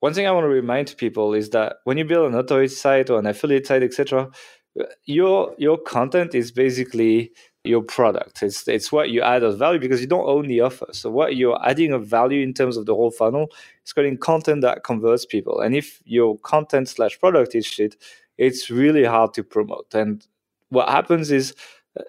One 0.00 0.14
thing 0.14 0.26
I 0.26 0.32
want 0.32 0.44
to 0.44 0.48
remind 0.48 0.94
people 0.96 1.34
is 1.34 1.50
that 1.50 1.76
when 1.84 1.96
you 1.96 2.04
build 2.04 2.32
an 2.32 2.38
authority 2.38 2.74
site 2.74 3.10
or 3.10 3.18
an 3.18 3.26
affiliate 3.26 3.66
site, 3.66 3.82
etc., 3.82 4.30
your 5.04 5.54
your 5.58 5.78
content 5.78 6.34
is 6.34 6.50
basically 6.50 7.32
your 7.64 7.82
product. 7.82 8.42
It's 8.42 8.66
it's 8.66 8.90
what 8.90 9.10
you 9.10 9.22
add 9.22 9.44
as 9.44 9.56
value 9.56 9.78
because 9.78 10.00
you 10.00 10.06
don't 10.06 10.26
own 10.26 10.46
the 10.48 10.60
offer. 10.60 10.86
So 10.92 11.10
what 11.10 11.36
you're 11.36 11.60
adding 11.64 11.92
of 11.92 12.06
value 12.06 12.42
in 12.42 12.54
terms 12.54 12.76
of 12.76 12.86
the 12.86 12.94
whole 12.94 13.10
funnel 13.10 13.48
is 13.84 13.92
creating 13.92 14.18
content 14.18 14.62
that 14.62 14.82
converts 14.82 15.24
people. 15.24 15.60
And 15.60 15.74
if 15.76 16.00
your 16.04 16.38
content 16.38 16.88
slash 16.88 17.18
product 17.20 17.54
is 17.54 17.66
shit, 17.66 17.96
it's 18.38 18.70
really 18.70 19.04
hard 19.04 19.34
to 19.34 19.44
promote. 19.44 19.94
And 19.94 20.26
what 20.70 20.88
happens 20.88 21.30
is 21.30 21.54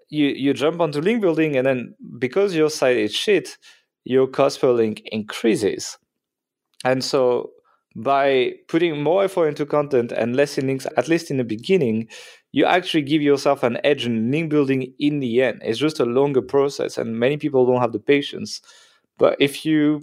you 0.09 0.27
you 0.27 0.53
jump 0.53 0.79
onto 0.81 1.01
link 1.01 1.21
building, 1.21 1.55
and 1.55 1.65
then 1.67 1.95
because 2.19 2.55
your 2.55 2.69
site 2.69 2.97
is 2.97 3.13
shit, 3.13 3.57
your 4.03 4.27
cost 4.27 4.61
per 4.61 4.71
link 4.71 5.01
increases. 5.11 5.97
And 6.85 7.03
so 7.03 7.51
by 7.95 8.53
putting 8.67 9.03
more 9.03 9.23
effort 9.23 9.47
into 9.47 9.65
content 9.65 10.11
and 10.11 10.35
less 10.35 10.57
in 10.57 10.67
links, 10.67 10.87
at 10.97 11.07
least 11.07 11.29
in 11.29 11.37
the 11.37 11.43
beginning, 11.43 12.07
you 12.51 12.65
actually 12.65 13.03
give 13.03 13.21
yourself 13.21 13.63
an 13.63 13.77
edge 13.83 14.05
in 14.05 14.31
link 14.31 14.49
building 14.49 14.93
in 14.99 15.19
the 15.19 15.41
end. 15.41 15.61
It's 15.63 15.79
just 15.79 15.99
a 15.99 16.05
longer 16.05 16.41
process, 16.41 16.97
and 16.97 17.19
many 17.19 17.37
people 17.37 17.65
don't 17.65 17.81
have 17.81 17.93
the 17.93 17.99
patience. 17.99 18.61
But 19.17 19.37
if 19.39 19.65
you 19.65 20.01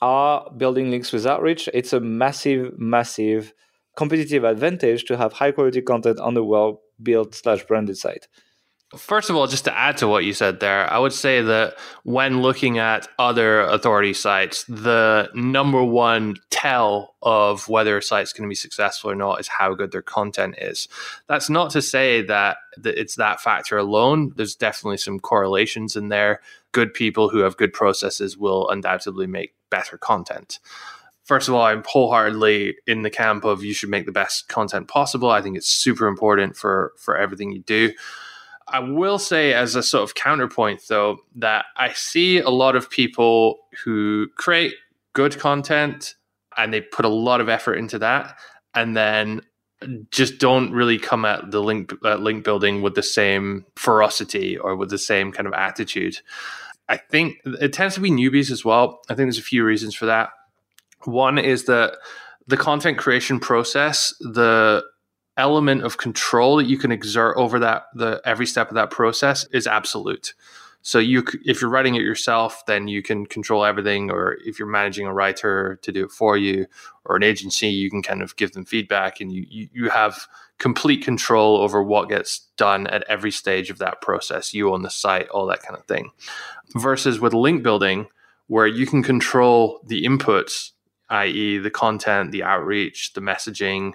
are 0.00 0.50
building 0.56 0.90
links 0.90 1.12
with 1.12 1.26
outreach, 1.26 1.68
it's 1.74 1.92
a 1.92 2.00
massive, 2.00 2.78
massive 2.78 3.52
competitive 3.96 4.44
advantage 4.44 5.04
to 5.04 5.16
have 5.16 5.32
high 5.32 5.52
quality 5.52 5.82
content 5.82 6.18
on 6.20 6.34
the 6.34 6.44
well 6.44 6.80
built 7.02 7.34
slash 7.34 7.64
branded 7.64 7.98
site. 7.98 8.28
First 8.96 9.30
of 9.30 9.36
all, 9.36 9.46
just 9.46 9.64
to 9.66 9.78
add 9.78 9.98
to 9.98 10.08
what 10.08 10.24
you 10.24 10.32
said 10.32 10.58
there, 10.58 10.92
I 10.92 10.98
would 10.98 11.12
say 11.12 11.42
that 11.42 11.76
when 12.02 12.42
looking 12.42 12.78
at 12.78 13.06
other 13.20 13.60
authority 13.60 14.12
sites, 14.12 14.64
the 14.64 15.30
number 15.32 15.84
one 15.84 16.36
tell 16.50 17.14
of 17.22 17.68
whether 17.68 17.96
a 17.96 18.02
site's 18.02 18.32
going 18.32 18.48
to 18.48 18.48
be 18.48 18.56
successful 18.56 19.08
or 19.08 19.14
not 19.14 19.38
is 19.38 19.46
how 19.46 19.74
good 19.74 19.92
their 19.92 20.02
content 20.02 20.56
is. 20.58 20.88
That's 21.28 21.48
not 21.48 21.70
to 21.70 21.82
say 21.82 22.22
that 22.22 22.56
it's 22.84 23.14
that 23.14 23.40
factor 23.40 23.78
alone. 23.78 24.32
There's 24.34 24.56
definitely 24.56 24.98
some 24.98 25.20
correlations 25.20 25.94
in 25.94 26.08
there. 26.08 26.40
Good 26.72 26.92
people 26.92 27.28
who 27.28 27.38
have 27.38 27.56
good 27.56 27.72
processes 27.72 28.36
will 28.36 28.68
undoubtedly 28.70 29.28
make 29.28 29.54
better 29.70 29.98
content 29.98 30.58
first 31.30 31.46
of 31.46 31.54
all, 31.54 31.62
I'm 31.62 31.84
wholeheartedly 31.86 32.78
in 32.88 33.02
the 33.02 33.08
camp 33.08 33.44
of 33.44 33.62
you 33.62 33.72
should 33.72 33.88
make 33.88 34.04
the 34.04 34.10
best 34.10 34.48
content 34.48 34.88
possible. 34.88 35.30
I 35.30 35.40
think 35.40 35.56
it's 35.56 35.68
super 35.68 36.08
important 36.08 36.56
for 36.56 36.92
for 36.96 37.16
everything 37.16 37.52
you 37.52 37.60
do. 37.60 37.92
I 38.70 38.80
will 38.80 39.18
say, 39.18 39.52
as 39.52 39.74
a 39.74 39.82
sort 39.82 40.04
of 40.04 40.14
counterpoint, 40.14 40.82
though, 40.88 41.18
that 41.36 41.66
I 41.76 41.92
see 41.92 42.38
a 42.38 42.50
lot 42.50 42.76
of 42.76 42.88
people 42.90 43.58
who 43.84 44.28
create 44.36 44.74
good 45.12 45.38
content 45.38 46.14
and 46.56 46.72
they 46.72 46.80
put 46.80 47.04
a 47.04 47.08
lot 47.08 47.40
of 47.40 47.48
effort 47.48 47.74
into 47.74 47.98
that, 47.98 48.36
and 48.74 48.96
then 48.96 49.42
just 50.10 50.38
don't 50.38 50.72
really 50.72 50.98
come 50.98 51.24
at 51.24 51.50
the 51.50 51.60
link 51.62 51.94
uh, 52.04 52.16
link 52.16 52.44
building 52.44 52.82
with 52.82 52.94
the 52.94 53.02
same 53.02 53.64
ferocity 53.76 54.58
or 54.58 54.76
with 54.76 54.90
the 54.90 54.98
same 54.98 55.32
kind 55.32 55.46
of 55.46 55.54
attitude. 55.54 56.18
I 56.88 56.96
think 56.96 57.38
it 57.44 57.72
tends 57.72 57.94
to 57.94 58.00
be 58.00 58.10
newbies 58.10 58.50
as 58.50 58.64
well. 58.64 59.00
I 59.08 59.14
think 59.14 59.26
there's 59.26 59.38
a 59.38 59.42
few 59.42 59.64
reasons 59.64 59.94
for 59.94 60.06
that. 60.06 60.30
One 61.04 61.38
is 61.38 61.64
that 61.64 61.94
the 62.46 62.56
content 62.56 62.98
creation 62.98 63.40
process, 63.40 64.12
the 64.20 64.84
element 65.40 65.82
of 65.82 65.98
control 65.98 66.56
that 66.56 66.66
you 66.66 66.78
can 66.78 66.92
exert 66.92 67.36
over 67.36 67.58
that 67.58 67.86
the 67.94 68.20
every 68.24 68.46
step 68.46 68.68
of 68.68 68.74
that 68.74 68.90
process 68.90 69.44
is 69.46 69.66
absolute. 69.66 70.34
So 70.82 70.98
you, 70.98 71.24
if 71.44 71.60
you're 71.60 71.70
writing 71.70 71.94
it 71.94 72.02
yourself, 72.02 72.64
then 72.66 72.88
you 72.88 73.02
can 73.02 73.26
control 73.26 73.64
everything. 73.64 74.10
Or 74.10 74.38
if 74.44 74.58
you're 74.58 74.68
managing 74.68 75.06
a 75.06 75.12
writer 75.12 75.78
to 75.82 75.92
do 75.92 76.04
it 76.04 76.10
for 76.10 76.38
you, 76.38 76.66
or 77.04 77.16
an 77.16 77.22
agency, 77.22 77.68
you 77.68 77.90
can 77.90 78.02
kind 78.02 78.22
of 78.22 78.36
give 78.36 78.52
them 78.52 78.64
feedback, 78.64 79.20
and 79.20 79.30
you 79.30 79.44
you, 79.48 79.68
you 79.72 79.90
have 79.90 80.26
complete 80.58 81.04
control 81.04 81.56
over 81.56 81.82
what 81.82 82.08
gets 82.08 82.46
done 82.56 82.86
at 82.86 83.04
every 83.08 83.30
stage 83.30 83.70
of 83.70 83.78
that 83.78 84.00
process. 84.00 84.54
You 84.54 84.72
own 84.72 84.82
the 84.82 84.90
site, 84.90 85.28
all 85.28 85.46
that 85.46 85.62
kind 85.62 85.78
of 85.78 85.84
thing. 85.86 86.12
Versus 86.74 87.20
with 87.20 87.34
link 87.34 87.62
building, 87.62 88.06
where 88.46 88.66
you 88.66 88.86
can 88.86 89.02
control 89.02 89.80
the 89.86 90.04
inputs, 90.04 90.72
i.e., 91.10 91.58
the 91.58 91.70
content, 91.70 92.30
the 92.30 92.42
outreach, 92.42 93.12
the 93.12 93.20
messaging, 93.20 93.92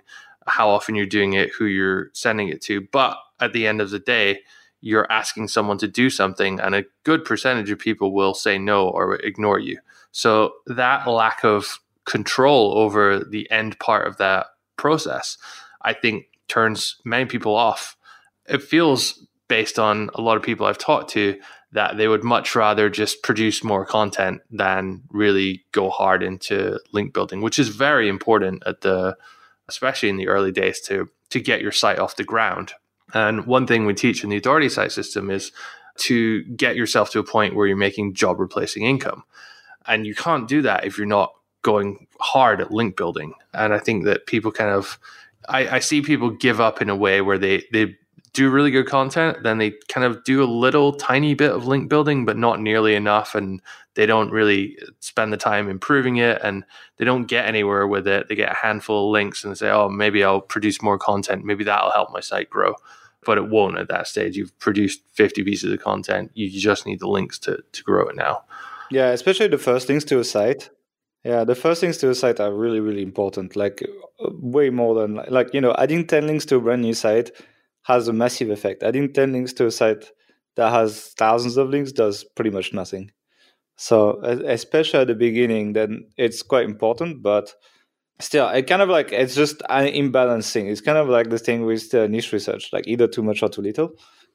how 0.47 0.69
often 0.69 0.95
you're 0.95 1.05
doing 1.05 1.33
it, 1.33 1.51
who 1.51 1.65
you're 1.65 2.09
sending 2.13 2.49
it 2.49 2.61
to. 2.61 2.81
But 2.91 3.17
at 3.39 3.53
the 3.53 3.67
end 3.67 3.81
of 3.81 3.89
the 3.89 3.99
day, 3.99 4.39
you're 4.81 5.11
asking 5.11 5.47
someone 5.47 5.79
to 5.79 5.87
do 5.87 6.09
something, 6.09 6.59
and 6.59 6.75
a 6.75 6.85
good 7.03 7.25
percentage 7.25 7.71
of 7.71 7.79
people 7.79 8.13
will 8.13 8.33
say 8.33 8.57
no 8.57 8.87
or 8.87 9.15
ignore 9.15 9.59
you. 9.59 9.79
So 10.11 10.53
that 10.67 11.07
lack 11.07 11.43
of 11.43 11.79
control 12.05 12.77
over 12.77 13.19
the 13.19 13.49
end 13.49 13.79
part 13.79 14.07
of 14.07 14.17
that 14.17 14.47
process, 14.77 15.37
I 15.81 15.93
think, 15.93 16.25
turns 16.47 16.97
many 17.03 17.25
people 17.25 17.55
off. 17.55 17.97
It 18.47 18.61
feels 18.61 19.25
based 19.47 19.79
on 19.79 20.09
a 20.13 20.21
lot 20.21 20.37
of 20.37 20.43
people 20.43 20.67
I've 20.67 20.77
talked 20.77 21.09
to 21.11 21.39
that 21.71 21.97
they 21.97 22.07
would 22.07 22.23
much 22.23 22.55
rather 22.55 22.89
just 22.89 23.23
produce 23.23 23.63
more 23.63 23.85
content 23.85 24.41
than 24.51 25.01
really 25.09 25.65
go 25.71 25.89
hard 25.89 26.23
into 26.23 26.79
link 26.93 27.13
building, 27.13 27.41
which 27.41 27.59
is 27.59 27.69
very 27.69 28.07
important 28.07 28.63
at 28.65 28.81
the 28.81 29.17
especially 29.67 30.09
in 30.09 30.17
the 30.17 30.27
early 30.27 30.51
days 30.51 30.79
to 30.81 31.09
to 31.29 31.39
get 31.39 31.61
your 31.61 31.71
site 31.71 31.99
off 31.99 32.15
the 32.15 32.23
ground 32.23 32.73
and 33.13 33.45
one 33.45 33.65
thing 33.65 33.85
we 33.85 33.93
teach 33.93 34.23
in 34.23 34.29
the 34.29 34.37
authority 34.37 34.69
site 34.69 34.91
system 34.91 35.29
is 35.29 35.51
to 35.99 36.43
get 36.43 36.75
yourself 36.75 37.11
to 37.11 37.19
a 37.19 37.23
point 37.23 37.55
where 37.55 37.65
you're 37.67 37.77
making 37.77 38.13
job 38.13 38.39
replacing 38.39 38.83
income. 38.83 39.23
And 39.87 40.05
you 40.05 40.15
can't 40.15 40.47
do 40.47 40.61
that 40.63 40.85
if 40.85 40.97
you're 40.97 41.07
not 41.07 41.33
going 41.61 42.07
hard 42.19 42.59
at 42.59 42.71
link 42.71 42.97
building. 42.97 43.33
And 43.53 43.73
I 43.73 43.79
think 43.79 44.03
that 44.03 44.25
people 44.25 44.51
kind 44.51 44.71
of, 44.71 44.99
I, 45.47 45.77
I 45.77 45.79
see 45.79 46.01
people 46.01 46.29
give 46.29 46.59
up 46.59 46.81
in 46.81 46.89
a 46.89 46.95
way 46.95 47.21
where 47.21 47.37
they, 47.37 47.63
they 47.71 47.95
do 48.33 48.49
really 48.49 48.71
good 48.71 48.87
content, 48.87 49.43
then 49.43 49.59
they 49.59 49.71
kind 49.87 50.05
of 50.05 50.23
do 50.25 50.43
a 50.43 50.45
little 50.45 50.91
tiny 50.91 51.35
bit 51.35 51.51
of 51.51 51.67
link 51.67 51.87
building, 51.87 52.25
but 52.25 52.37
not 52.37 52.59
nearly 52.59 52.95
enough. 52.95 53.33
And 53.33 53.61
they 53.95 54.05
don't 54.05 54.31
really 54.31 54.77
spend 54.99 55.33
the 55.33 55.37
time 55.37 55.69
improving 55.69 56.17
it 56.17 56.39
and 56.43 56.63
they 56.97 57.05
don't 57.05 57.25
get 57.25 57.45
anywhere 57.45 57.87
with 57.87 58.07
it. 58.07 58.27
They 58.27 58.35
get 58.35 58.51
a 58.51 58.55
handful 58.55 59.07
of 59.07 59.11
links 59.11 59.43
and 59.43 59.51
they 59.51 59.55
say, 59.55 59.69
oh, 59.69 59.89
maybe 59.89 60.23
I'll 60.23 60.41
produce 60.41 60.81
more 60.81 60.99
content. 60.99 61.45
Maybe 61.45 61.63
that'll 61.63 61.91
help 61.91 62.11
my 62.11 62.19
site 62.19 62.49
grow. 62.49 62.75
But 63.25 63.37
it 63.37 63.49
won't 63.49 63.79
at 63.79 63.87
that 63.87 64.07
stage. 64.07 64.35
You've 64.35 64.57
produced 64.59 65.01
50 65.13 65.43
pieces 65.43 65.71
of 65.71 65.81
content. 65.81 66.31
You 66.35 66.49
just 66.49 66.85
need 66.85 66.99
the 66.99 67.07
links 67.07 67.39
to, 67.39 67.63
to 67.71 67.83
grow 67.83 68.07
it 68.07 68.15
now. 68.15 68.43
Yeah, 68.91 69.09
especially 69.09 69.47
the 69.47 69.57
first 69.57 69.89
links 69.89 70.05
to 70.05 70.19
a 70.19 70.23
site. 70.23 70.69
Yeah, 71.23 71.43
the 71.43 71.55
first 71.55 71.81
links 71.81 71.97
to 71.99 72.09
a 72.09 72.15
site 72.15 72.39
are 72.39 72.53
really, 72.53 72.79
really 72.79 73.01
important. 73.01 73.55
Like 73.55 73.81
uh, 74.23 74.29
way 74.39 74.69
more 74.69 74.93
than 74.93 75.21
like, 75.29 75.53
you 75.53 75.61
know, 75.61 75.73
adding 75.79 76.05
10 76.05 76.27
links 76.27 76.45
to 76.47 76.57
a 76.57 76.59
brand 76.59 76.83
new 76.83 76.93
site 76.93 77.31
has 77.83 78.07
a 78.07 78.13
massive 78.13 78.49
effect. 78.49 78.83
Adding 78.83 79.13
10 79.13 79.31
links 79.31 79.53
to 79.53 79.65
a 79.65 79.71
site 79.71 80.11
that 80.55 80.71
has 80.71 81.13
thousands 81.17 81.57
of 81.57 81.69
links 81.69 81.91
does 81.91 82.23
pretty 82.35 82.51
much 82.51 82.73
nothing. 82.73 83.11
So, 83.77 84.21
especially 84.21 85.01
at 85.01 85.07
the 85.07 85.15
beginning, 85.15 85.73
then 85.73 86.07
it's 86.17 86.41
quite 86.41 86.65
important, 86.65 87.21
but 87.21 87.53
still, 88.19 88.47
it 88.49 88.67
kind 88.67 88.81
of 88.81 88.89
like 88.89 89.11
it's 89.11 89.35
just 89.35 89.61
uh, 89.63 89.65
an 89.69 89.87
imbalance 89.87 90.51
thing. 90.51 90.67
It's 90.67 90.81
kind 90.81 90.97
of 90.97 91.09
like 91.09 91.29
the 91.29 91.39
thing 91.39 91.65
with 91.65 91.91
the 91.91 92.07
niche 92.07 92.31
research, 92.31 92.71
like 92.71 92.87
either 92.87 93.07
too 93.07 93.23
much 93.23 93.43
or 93.43 93.49
too 93.49 93.61
little. 93.61 93.91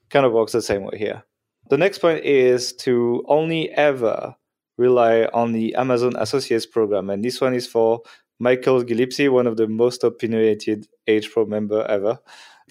Kind 0.09 0.25
of 0.25 0.33
works 0.33 0.51
the 0.51 0.61
same 0.61 0.83
way 0.83 0.97
here. 0.97 1.23
The 1.69 1.77
next 1.77 1.99
point 1.99 2.23
is 2.23 2.73
to 2.73 3.23
only 3.27 3.71
ever 3.71 4.35
rely 4.77 5.25
on 5.33 5.53
the 5.53 5.73
Amazon 5.75 6.13
Associates 6.17 6.65
program. 6.65 7.09
And 7.09 7.23
this 7.23 7.39
one 7.39 7.53
is 7.53 7.67
for 7.67 8.01
Michael 8.39 8.83
Gillespie, 8.83 9.29
one 9.29 9.47
of 9.47 9.57
the 9.57 9.67
most 9.67 10.03
opinionated 10.03 10.87
H 11.07 11.31
Pro 11.31 11.45
member 11.45 11.83
ever 11.83 12.19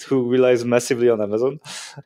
who 0.02 0.28
relies 0.28 0.64
massively 0.64 1.08
on 1.08 1.20
Amazon. 1.20 1.60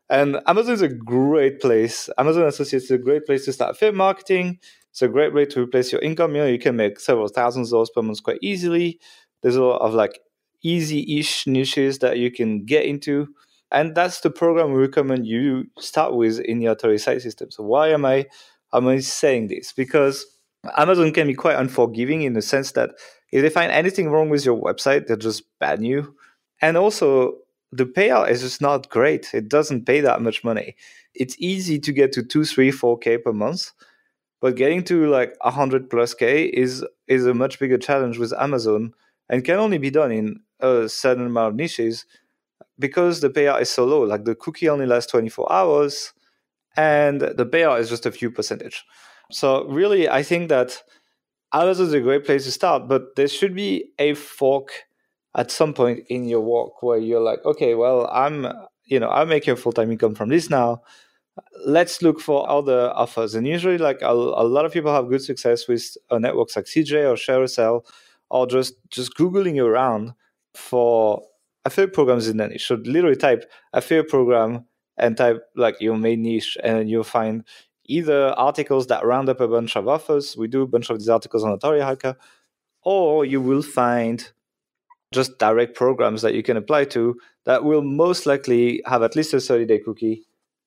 And 0.09 0.41
Amazon 0.47 0.75
is 0.75 0.83
a 0.83 0.89
great 0.89 1.61
place. 1.61 2.09
Amazon 2.19 2.45
Associates 2.45 2.87
is 2.87 2.91
a 2.91 2.99
great 2.99 3.27
place 3.27 3.45
to 3.47 3.53
start 3.53 3.73
affiliate 3.73 3.97
marketing. 3.97 4.59
It's 4.91 5.03
a 5.03 5.09
great 5.09 5.35
way 5.35 5.45
to 5.47 5.63
replace 5.63 5.91
your 5.91 6.01
income. 6.03 6.35
You 6.35 6.43
know, 6.43 6.47
you 6.47 6.59
can 6.59 6.77
make 6.77 7.01
several 7.01 7.29
thousands 7.29 7.71
dollars 7.71 7.91
per 7.95 8.03
month 8.03 8.23
quite 8.23 8.39
easily. 8.43 9.01
There's 9.43 9.57
a 9.57 9.65
lot 9.65 9.81
of 9.81 9.95
like 9.95 10.21
easy-ish 10.63 11.47
niches 11.47 11.99
that 11.99 12.19
you 12.19 12.31
can 12.31 12.65
get 12.65 12.85
into. 12.85 13.29
And 13.71 13.95
that's 13.95 14.21
the 14.21 14.31
program 14.31 14.73
we 14.73 14.81
recommend 14.81 15.27
you 15.27 15.65
start 15.79 16.15
with 16.15 16.39
in 16.41 16.61
your 16.61 16.73
authority 16.73 16.99
site 16.99 17.23
system. 17.23 17.51
So 17.51 17.65
why 17.65 17.89
am 17.89 18.05
I 18.05 18.27
am 18.73 18.87
I 18.89 18.99
saying 19.01 19.49
this? 19.49 19.73
Because 19.73 20.27
Amazon 20.77 21.13
can 21.13 21.27
be 21.27 21.35
quite 21.35 21.57
unforgiving 21.57 22.23
in 22.23 22.33
the 22.33 22.43
sense 22.43 22.73
that 22.73 22.91
if 23.33 23.43
they 23.43 23.51
find 23.51 23.73
anything 23.73 24.11
wrong 24.11 24.31
with 24.31 24.45
your 24.45 24.61
website, 24.61 25.07
they'll 25.07 25.17
just 25.17 25.43
ban 25.59 25.83
you. 25.83 26.15
And 26.63 26.77
also, 26.77 27.35
the 27.77 27.87
payout 27.87 28.31
is 28.31 28.43
just 28.43 28.61
not 28.61 28.89
great. 28.89 29.35
It 29.35 29.49
doesn't 29.49 29.87
pay 29.87 30.01
that 30.01 30.23
much 30.23 30.45
money. 30.45 30.77
It's 31.15 31.37
easy 31.39 31.79
to 31.81 31.93
get 31.93 32.13
to 32.13 32.23
two, 32.23 32.45
three, 32.45 32.71
four 32.71 32.99
k 32.99 33.19
per 33.19 33.33
month, 33.33 33.73
but 34.41 34.57
getting 34.57 34.85
to 34.85 35.09
like 35.09 35.37
a 35.43 35.51
hundred 35.51 35.91
plus 35.91 36.15
k 36.15 36.45
is 36.45 36.85
is 37.09 37.27
a 37.27 37.35
much 37.35 37.59
bigger 37.59 37.79
challenge 37.79 38.19
with 38.19 38.33
Amazon 38.35 38.93
and 39.29 39.45
can 39.45 39.59
only 39.59 39.79
be 39.79 39.91
done 39.91 40.13
in 40.13 40.41
a 40.61 40.89
certain 40.89 41.27
amount 41.27 41.49
of 41.53 41.57
niches 41.57 42.07
because 42.79 43.21
the 43.21 43.31
payout 43.31 43.61
is 43.61 43.71
so 43.71 43.85
low. 43.85 44.03
Like 44.03 44.25
the 44.25 44.35
cookie 44.35 44.69
only 44.69 44.87
lasts 44.87 45.11
twenty 45.11 45.29
four 45.29 45.51
hours, 45.53 46.13
and 46.77 47.21
the 47.21 47.47
payout 47.47 47.81
is 47.81 47.89
just 47.89 48.07
a 48.07 48.13
few 48.13 48.31
percentage. 48.31 48.85
So 49.31 49.65
really, 49.67 50.09
I 50.09 50.23
think 50.23 50.49
that 50.49 50.83
Amazon 51.53 51.87
is 51.87 51.93
a 51.93 52.01
great 52.01 52.25
place 52.25 52.45
to 52.45 52.53
start, 52.53 52.89
but 52.89 53.17
there 53.17 53.29
should 53.29 53.55
be 53.55 53.93
a 53.99 54.15
fork 54.15 54.71
at 55.37 55.51
some 55.51 55.75
point 55.75 56.05
in 56.09 56.27
your 56.27 56.41
walk 56.41 56.83
where 56.83 56.99
you're 56.99 57.21
like, 57.21 57.45
okay, 57.45 57.75
well, 57.75 58.09
I'm, 58.13 58.47
you 58.85 59.01
know, 59.01 59.11
I'm 59.11 59.29
making 59.29 59.53
a 59.53 59.57
full 59.57 59.73
time 59.73 59.91
income 59.91 60.15
from 60.15 60.29
this 60.29 60.49
now. 60.49 60.83
Let's 61.67 62.03
look 62.03 62.21
for 62.21 62.49
other 62.49 62.93
offers. 62.95 63.35
And 63.35 63.47
usually, 63.47 63.79
like 63.79 64.01
a, 64.03 64.11
a 64.11 64.47
lot 64.47 64.65
of 64.65 64.73
people 64.73 64.95
have 64.95 65.09
good 65.09 65.23
success 65.23 65.67
with 65.67 65.97
uh, 66.11 66.19
networks 66.19 66.55
like 66.55 66.67
CJ 66.67 67.11
or 67.11 67.17
ShareASale, 67.17 67.83
or 68.31 68.47
just 68.47 68.75
just 68.91 69.17
googling 69.17 69.61
around 69.63 70.13
for 70.55 71.23
affiliate 71.65 71.93
programs 71.93 72.29
in 72.29 72.37
that 72.37 72.51
niche. 72.51 72.67
So 72.67 72.77
literally 72.85 73.17
type 73.17 73.51
affiliate 73.73 74.09
program 74.09 74.67
and 74.97 75.17
type 75.17 75.43
like 75.57 75.81
your 75.81 75.97
main 75.97 76.23
niche, 76.23 76.57
and 76.63 76.89
you'll 76.89 77.03
find 77.03 77.45
either 77.87 78.29
articles 78.39 78.87
that 78.87 79.05
round 79.05 79.29
up 79.29 79.41
a 79.41 79.49
bunch 79.49 79.77
of 79.77 79.89
offers. 79.89 80.37
We 80.37 80.47
do 80.47 80.63
a 80.63 80.69
bunch 80.69 80.89
of 80.89 80.99
these 80.99 81.09
articles 81.09 81.43
on 81.43 81.51
Authority 81.51 81.83
Hacker, 81.83 82.17
or 82.83 83.25
you 83.25 83.41
will 83.41 83.63
find 83.63 84.33
just 85.15 85.39
direct 85.39 85.75
programs 85.75 86.23
that 86.23 86.35
you 86.35 86.43
can 86.43 86.57
apply 86.57 86.85
to 86.87 87.19
that 87.47 87.65
will 87.65 87.83
most 87.83 88.27
likely 88.27 88.83
have 88.87 89.03
at 89.03 89.17
least 89.17 89.33
a 89.33 89.41
30 89.41 89.65
day 89.67 89.79
cookie 89.79 90.25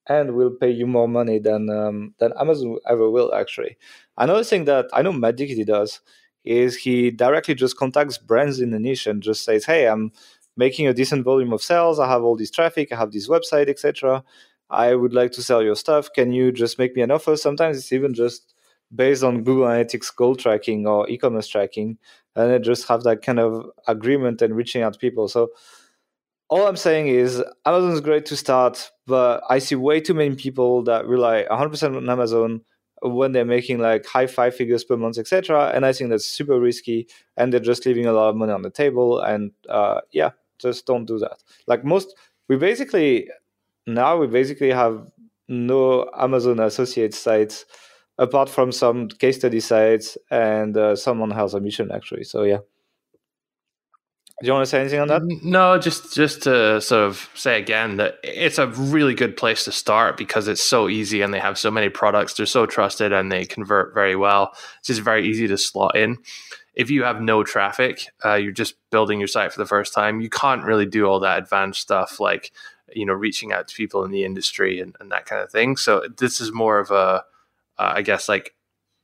and 0.09 0.35
will 0.35 0.51
pay 0.51 0.71
you 0.71 0.87
more 0.87 1.07
money 1.07 1.39
than 1.39 1.69
um, 1.69 2.13
than 2.19 2.33
Amazon 2.39 2.77
ever 2.89 3.09
will 3.09 3.33
actually. 3.33 3.77
Another 4.17 4.43
thing 4.43 4.65
that 4.65 4.85
I 4.93 5.01
know 5.01 5.13
Matt 5.13 5.37
does 5.37 5.99
is 6.45 6.77
he 6.77 7.11
directly 7.11 7.55
just 7.55 7.77
contacts 7.77 8.17
brands 8.17 8.61
in 8.61 8.71
the 8.71 8.79
niche 8.79 9.07
and 9.07 9.21
just 9.21 9.43
says, 9.43 9.65
"Hey, 9.65 9.87
I'm 9.87 10.11
making 10.55 10.87
a 10.87 10.93
decent 10.93 11.23
volume 11.23 11.53
of 11.53 11.61
sales. 11.61 11.99
I 11.99 12.07
have 12.07 12.23
all 12.23 12.37
this 12.37 12.51
traffic. 12.51 12.91
I 12.91 12.95
have 12.95 13.11
this 13.11 13.27
website, 13.27 13.69
etc. 13.69 14.23
I 14.69 14.95
would 14.95 15.13
like 15.13 15.31
to 15.33 15.43
sell 15.43 15.61
your 15.61 15.75
stuff. 15.75 16.09
Can 16.13 16.31
you 16.31 16.51
just 16.51 16.79
make 16.79 16.95
me 16.95 17.01
an 17.01 17.11
offer?" 17.11 17.35
Sometimes 17.35 17.77
it's 17.77 17.91
even 17.93 18.13
just 18.13 18.53
based 18.93 19.23
on 19.23 19.43
Google 19.43 19.65
Analytics 19.65 20.15
goal 20.15 20.35
tracking 20.35 20.87
or 20.87 21.09
e-commerce 21.09 21.47
tracking, 21.47 21.97
and 22.35 22.51
then 22.51 22.63
just 22.63 22.87
have 22.87 23.03
that 23.03 23.21
kind 23.21 23.39
of 23.39 23.69
agreement 23.87 24.41
and 24.41 24.55
reaching 24.55 24.81
out 24.81 24.93
to 24.93 24.99
people. 24.99 25.27
So 25.27 25.49
all 26.49 26.67
I'm 26.67 26.77
saying 26.77 27.07
is 27.07 27.43
Amazon 27.65 27.91
is 27.91 28.01
great 28.01 28.25
to 28.27 28.37
start, 28.37 28.91
but 29.05 29.41
I 29.49 29.59
see 29.59 29.75
way 29.75 29.99
too 29.99 30.13
many 30.13 30.35
people 30.35 30.83
that 30.83 31.05
rely 31.05 31.45
100% 31.49 31.97
on 31.97 32.09
Amazon 32.09 32.61
when 33.01 33.31
they're 33.31 33.45
making 33.45 33.79
like 33.79 34.05
high 34.05 34.27
five 34.27 34.55
figures 34.55 34.83
per 34.83 34.97
month, 34.97 35.17
etc. 35.17 35.71
And 35.73 35.85
I 35.85 35.93
think 35.93 36.09
that's 36.09 36.25
super 36.25 36.59
risky, 36.59 37.07
and 37.35 37.51
they're 37.51 37.59
just 37.59 37.85
leaving 37.85 38.05
a 38.05 38.13
lot 38.13 38.29
of 38.29 38.35
money 38.35 38.53
on 38.53 38.61
the 38.61 38.69
table. 38.69 39.19
And 39.19 39.51
uh, 39.69 40.01
yeah, 40.11 40.31
just 40.59 40.85
don't 40.85 41.05
do 41.05 41.19
that. 41.19 41.37
Like 41.67 41.83
most, 41.83 42.15
we 42.47 42.55
basically 42.55 43.29
now 43.85 44.17
we 44.17 44.27
basically 44.27 44.71
have 44.71 45.09
no 45.47 46.09
Amazon 46.17 46.59
associate 46.59 47.13
sites 47.13 47.65
apart 48.17 48.49
from 48.49 48.71
some 48.71 49.07
case 49.07 49.37
study 49.37 49.59
sites 49.59 50.17
and 50.29 50.75
uh, 50.75 50.95
some 50.95 51.21
on 51.21 51.31
Health 51.31 51.55
Ambition 51.55 51.91
actually. 51.91 52.23
So 52.23 52.43
yeah. 52.43 52.59
Do 54.39 54.45
you 54.45 54.53
want 54.53 54.65
to 54.65 54.69
say 54.69 54.79
anything 54.81 54.99
on 54.99 55.07
that? 55.07 55.23
No, 55.43 55.79
just 55.79 56.13
just 56.13 56.43
to 56.43 56.79
sort 56.79 57.07
of 57.07 57.27
say 57.33 57.59
again 57.59 57.97
that 57.97 58.19
it's 58.23 58.59
a 58.59 58.67
really 58.67 59.15
good 59.15 59.35
place 59.35 59.63
to 59.65 59.71
start 59.71 60.15
because 60.15 60.47
it's 60.47 60.63
so 60.63 60.87
easy 60.87 61.23
and 61.23 61.33
they 61.33 61.39
have 61.39 61.57
so 61.57 61.71
many 61.71 61.89
products. 61.89 62.35
They're 62.35 62.45
so 62.45 62.67
trusted 62.67 63.11
and 63.11 63.31
they 63.31 63.45
convert 63.45 63.95
very 63.95 64.15
well. 64.15 64.51
It's 64.77 64.89
just 64.89 65.01
very 65.01 65.27
easy 65.27 65.47
to 65.47 65.57
slot 65.57 65.97
in. 65.97 66.17
If 66.75 66.91
you 66.91 67.03
have 67.03 67.19
no 67.19 67.43
traffic, 67.43 68.05
uh, 68.23 68.35
you're 68.35 68.51
just 68.51 68.75
building 68.91 69.17
your 69.17 69.27
site 69.27 69.51
for 69.51 69.59
the 69.59 69.65
first 69.65 69.91
time. 69.91 70.21
You 70.21 70.29
can't 70.29 70.63
really 70.63 70.85
do 70.85 71.07
all 71.07 71.19
that 71.21 71.39
advanced 71.39 71.81
stuff 71.81 72.19
like 72.19 72.51
you 72.93 73.07
know 73.07 73.13
reaching 73.13 73.51
out 73.51 73.67
to 73.69 73.75
people 73.75 74.03
in 74.03 74.11
the 74.11 74.23
industry 74.23 74.79
and, 74.79 74.95
and 74.99 75.11
that 75.11 75.25
kind 75.25 75.41
of 75.41 75.49
thing. 75.49 75.77
So 75.77 76.03
this 76.15 76.39
is 76.39 76.53
more 76.53 76.77
of 76.77 76.91
a, 76.91 77.23
uh, 77.79 77.93
I 77.95 78.01
guess 78.01 78.27
like 78.29 78.53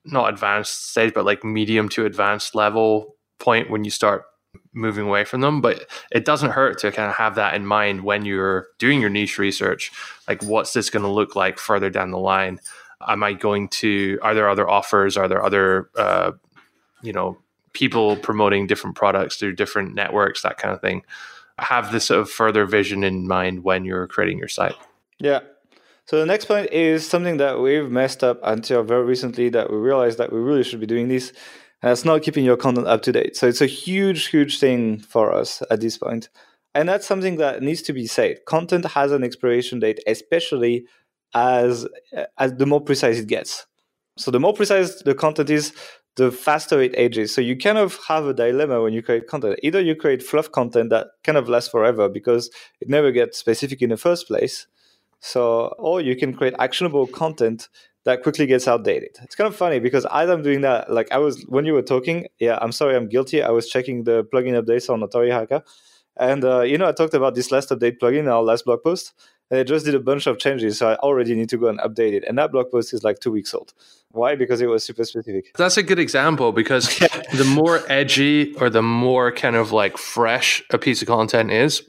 not 0.06 0.32
advanced 0.32 0.92
stage, 0.92 1.14
but 1.14 1.26
like 1.26 1.44
medium 1.44 1.90
to 1.90 2.06
advanced 2.06 2.56
level 2.56 3.16
point 3.40 3.70
when 3.70 3.84
you 3.84 3.92
start 3.92 4.26
moving 4.74 5.06
away 5.06 5.24
from 5.24 5.42
them. 5.42 5.62
But 5.62 5.90
it 6.12 6.26
doesn't 6.26 6.52
hurt 6.52 6.80
to 6.80 6.92
kind 6.92 7.10
of 7.10 7.16
have 7.16 7.36
that 7.36 7.56
in 7.56 7.66
mind 7.66 8.04
when 8.04 8.26
you're 8.26 8.68
doing 8.80 9.02
your 9.02 9.10
niche 9.10 9.38
research. 9.38 9.92
Like, 10.28 10.44
what's 10.44 10.74
this 10.74 10.90
going 10.90 11.04
to 11.04 11.10
look 11.10 11.36
like 11.36 11.60
further 11.60 11.90
down 11.90 12.12
the 12.12 12.20
line? 12.20 12.60
Am 13.08 13.24
I 13.24 13.34
going 13.34 13.70
to? 13.70 14.20
Are 14.22 14.34
there 14.34 14.50
other 14.50 14.70
offers? 14.70 15.18
Are 15.18 15.28
there 15.28 15.44
other, 15.44 15.90
uh, 15.96 16.32
you 17.02 17.14
know, 17.14 17.38
people 17.74 18.16
promoting 18.18 18.68
different 18.68 18.96
products 18.96 19.38
through 19.38 19.56
different 19.56 19.94
networks? 19.94 20.42
That 20.42 20.58
kind 20.58 20.74
of 20.74 20.82
thing. 20.82 21.04
Have 21.60 21.92
this 21.92 22.06
sort 22.06 22.22
of 22.22 22.30
further 22.30 22.66
vision 22.66 23.04
in 23.04 23.28
mind 23.28 23.64
when 23.64 23.86
you're 23.86 24.08
creating 24.08 24.40
your 24.40 24.48
site. 24.48 24.76
Yeah. 25.20 25.42
So 26.06 26.20
the 26.20 26.26
next 26.26 26.45
point 26.45 26.72
is 26.72 27.08
something 27.08 27.38
that 27.38 27.60
we've 27.60 27.89
messed 27.89 28.24
up 28.24 28.39
until 28.43 28.84
very 28.84 29.06
recently 29.06 29.49
that 29.49 29.72
we 29.72 29.78
realized 29.78 30.18
that 30.18 30.34
we 30.34 30.39
really 30.39 30.64
should 30.64 30.80
be 30.82 30.86
doing 30.86 31.08
this 31.08 31.32
and 31.82 31.91
it's 31.91 32.06
not 32.06 32.22
keeping 32.24 32.45
your 32.45 32.58
content 32.58 32.88
up 32.88 33.01
to 33.04 33.12
date. 33.12 33.36
So 33.36 33.47
it's 33.47 33.62
a 33.62 33.66
huge, 33.66 34.28
huge 34.28 34.60
thing 34.60 34.99
for 34.99 35.34
us 35.34 35.62
at 35.70 35.82
this 35.82 35.97
point. 35.97 36.30
And 36.74 36.88
that's 36.88 37.06
something 37.06 37.36
that 37.38 37.62
needs 37.62 37.82
to 37.84 37.93
be 37.93 38.08
said. 38.08 38.45
Content 38.45 38.86
has 38.86 39.12
an 39.12 39.24
expiration 39.24 39.80
date, 39.80 39.99
especially 40.08 40.88
as 41.34 41.88
as 42.38 42.56
the 42.56 42.66
more 42.66 42.82
precise 42.82 43.20
it 43.20 43.28
gets. 43.28 43.66
So 44.18 44.32
the 44.32 44.39
more 44.39 44.54
precise 44.54 45.01
the 45.01 45.14
content 45.14 45.49
is, 45.49 45.74
the 46.16 46.32
faster 46.32 46.80
it 46.82 46.93
ages. 46.95 47.34
So 47.34 47.41
you 47.41 47.58
kind 47.58 47.78
of 47.78 47.99
have 48.08 48.26
a 48.26 48.34
dilemma 48.34 48.82
when 48.82 48.93
you 48.93 49.01
create 49.01 49.28
content. 49.28 49.60
Either 49.64 49.82
you 49.82 49.95
create 49.95 50.22
fluff 50.22 50.51
content 50.51 50.89
that 50.91 51.08
kind 51.24 51.38
of 51.38 51.49
lasts 51.49 51.70
forever 51.70 52.08
because 52.08 52.49
it 52.80 52.88
never 52.88 53.12
gets 53.12 53.38
specific 53.38 53.82
in 53.82 53.89
the 53.89 53.97
first 53.97 54.28
place. 54.28 54.68
So, 55.24 55.74
or 55.80 56.02
you 56.02 56.18
can 56.18 56.34
create 56.34 56.54
actionable 56.60 57.08
content 57.08 57.70
that 58.04 58.24
quickly 58.24 58.46
gets 58.46 58.68
outdated. 58.68 59.18
It's 59.24 59.36
kind 59.36 59.48
of 59.48 59.56
funny 59.56 59.80
because 59.80 60.06
as 60.12 60.30
I'm 60.30 60.42
doing 60.42 60.62
that, 60.62 60.92
like 60.92 61.10
I 61.14 61.18
was 61.18 61.42
when 61.48 61.64
you 61.66 61.72
were 61.72 61.82
talking, 61.82 62.28
yeah, 62.40 62.60
I'm 62.62 62.74
sorry, 62.74 62.98
I'm 62.98 63.08
guilty. 63.08 63.42
I 63.42 63.50
was 63.50 63.70
checking 63.70 64.04
the 64.04 64.26
plugin 64.26 64.62
updates 64.62 64.90
on 64.90 65.02
Authority 65.02 65.32
Hacker, 65.32 65.64
and 66.18 66.44
uh, 66.44 66.62
you 66.64 66.78
know 66.78 66.90
I 66.90 66.92
talked 66.92 67.14
about 67.14 67.36
this 67.36 67.52
last 67.54 67.70
update 67.70 68.00
plugin 68.00 68.20
in 68.20 68.28
our 68.28 68.44
last 68.44 68.66
blog 68.66 68.84
post, 68.84 69.14
and 69.50 69.58
it 69.58 69.64
just 69.64 69.86
did 69.86 69.96
a 69.96 70.00
bunch 70.02 70.28
of 70.28 70.40
changes, 70.40 70.78
so 70.78 70.90
I 70.90 70.96
already 70.96 71.36
need 71.36 71.48
to 71.50 71.58
go 71.58 71.70
and 71.70 71.80
update 71.80 72.12
it. 72.12 72.26
And 72.28 72.38
that 72.38 72.52
blog 72.52 72.70
post 72.70 72.94
is 72.94 73.06
like 73.06 73.20
two 73.20 73.32
weeks 73.32 73.54
old. 73.54 73.74
Why? 74.12 74.36
Because 74.36 74.60
it 74.60 74.68
was 74.68 74.84
super 74.84 75.06
specific. 75.06 75.56
That's 75.58 75.78
a 75.78 75.84
good 75.84 76.00
example 76.00 76.52
because 76.52 77.00
yeah. 77.02 77.08
the 77.34 77.46
more 77.46 77.80
edgy 77.90 78.54
or 78.56 78.70
the 78.70 78.84
more 78.84 79.32
kind 79.32 79.56
of 79.56 79.72
like 79.72 79.98
fresh 79.98 80.62
a 80.72 80.78
piece 80.78 81.02
of 81.02 81.08
content 81.08 81.50
is, 81.50 81.82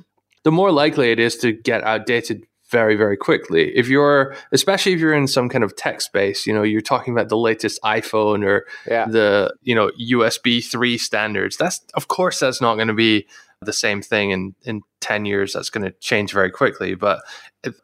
the 0.44 0.52
more 0.52 0.70
likely 0.70 1.10
it 1.10 1.18
is 1.18 1.36
to 1.38 1.50
get 1.50 1.82
outdated 1.82 2.46
very 2.74 2.96
very 2.96 3.16
quickly 3.16 3.70
if 3.76 3.86
you're 3.86 4.34
especially 4.50 4.92
if 4.92 4.98
you're 4.98 5.14
in 5.14 5.28
some 5.28 5.48
kind 5.48 5.62
of 5.62 5.76
tech 5.76 6.00
space 6.00 6.44
you 6.44 6.52
know 6.52 6.64
you're 6.64 6.80
talking 6.80 7.14
about 7.14 7.28
the 7.28 7.36
latest 7.36 7.80
iphone 7.84 8.44
or 8.44 8.66
yeah. 8.88 9.06
the 9.06 9.54
you 9.62 9.76
know 9.76 9.92
usb 10.10 10.64
3 10.64 10.98
standards 10.98 11.56
that's 11.56 11.80
of 11.94 12.08
course 12.08 12.40
that's 12.40 12.60
not 12.60 12.74
going 12.74 12.88
to 12.88 13.00
be 13.08 13.28
the 13.62 13.72
same 13.72 14.02
thing 14.02 14.32
in 14.32 14.56
in 14.64 14.82
10 15.02 15.24
years 15.24 15.52
that's 15.52 15.70
going 15.70 15.84
to 15.84 15.92
change 16.00 16.32
very 16.32 16.50
quickly 16.50 16.96
but 16.96 17.22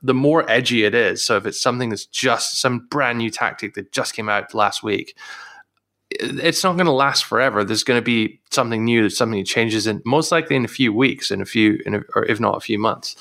the 0.02 0.12
more 0.12 0.42
edgy 0.50 0.82
it 0.82 0.94
is 0.94 1.24
so 1.24 1.36
if 1.36 1.46
it's 1.46 1.62
something 1.62 1.90
that's 1.90 2.06
just 2.06 2.60
some 2.60 2.88
brand 2.90 3.18
new 3.18 3.30
tactic 3.30 3.74
that 3.74 3.92
just 3.92 4.12
came 4.16 4.28
out 4.28 4.52
last 4.54 4.82
week 4.82 5.16
it's 6.10 6.64
not 6.64 6.72
going 6.72 6.86
to 6.86 6.92
last 6.92 7.24
forever. 7.24 7.62
There's 7.62 7.84
going 7.84 8.00
to 8.00 8.04
be 8.04 8.40
something 8.50 8.84
new, 8.84 9.08
something 9.10 9.38
that 9.38 9.46
changes 9.46 9.86
in 9.86 10.02
most 10.04 10.32
likely 10.32 10.56
in 10.56 10.64
a 10.64 10.74
few 10.80 10.92
weeks, 10.92 11.30
in 11.30 11.40
a 11.40 11.44
few, 11.44 11.78
in 11.86 11.94
a, 11.94 12.00
or 12.16 12.24
if 12.24 12.40
not 12.40 12.56
a 12.56 12.60
few 12.60 12.80
months. 12.80 13.14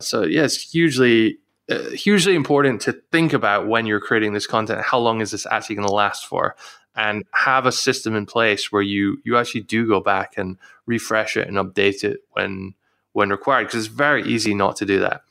So 0.00 0.24
yeah, 0.24 0.44
it's 0.44 0.70
hugely 0.70 1.38
uh, 1.70 1.90
hugely 1.90 2.34
important 2.34 2.80
to 2.82 2.92
think 3.12 3.32
about 3.32 3.68
when 3.68 3.86
you're 3.86 4.00
creating 4.00 4.32
this 4.32 4.46
content. 4.46 4.82
How 4.82 4.98
long 4.98 5.20
is 5.20 5.30
this 5.30 5.46
actually 5.46 5.76
going 5.76 5.88
to 5.88 5.94
last 5.94 6.26
for? 6.26 6.56
And 6.96 7.24
have 7.32 7.66
a 7.66 7.72
system 7.72 8.16
in 8.16 8.26
place 8.26 8.72
where 8.72 8.82
you 8.82 9.18
you 9.24 9.36
actually 9.36 9.62
do 9.62 9.86
go 9.86 10.00
back 10.00 10.36
and 10.36 10.58
refresh 10.86 11.36
it 11.36 11.46
and 11.46 11.56
update 11.56 12.02
it 12.02 12.20
when 12.32 12.74
when 13.12 13.30
required. 13.30 13.66
Because 13.66 13.86
it's 13.86 13.94
very 13.94 14.24
easy 14.24 14.54
not 14.54 14.76
to 14.76 14.86
do 14.86 14.98
that. 15.00 15.22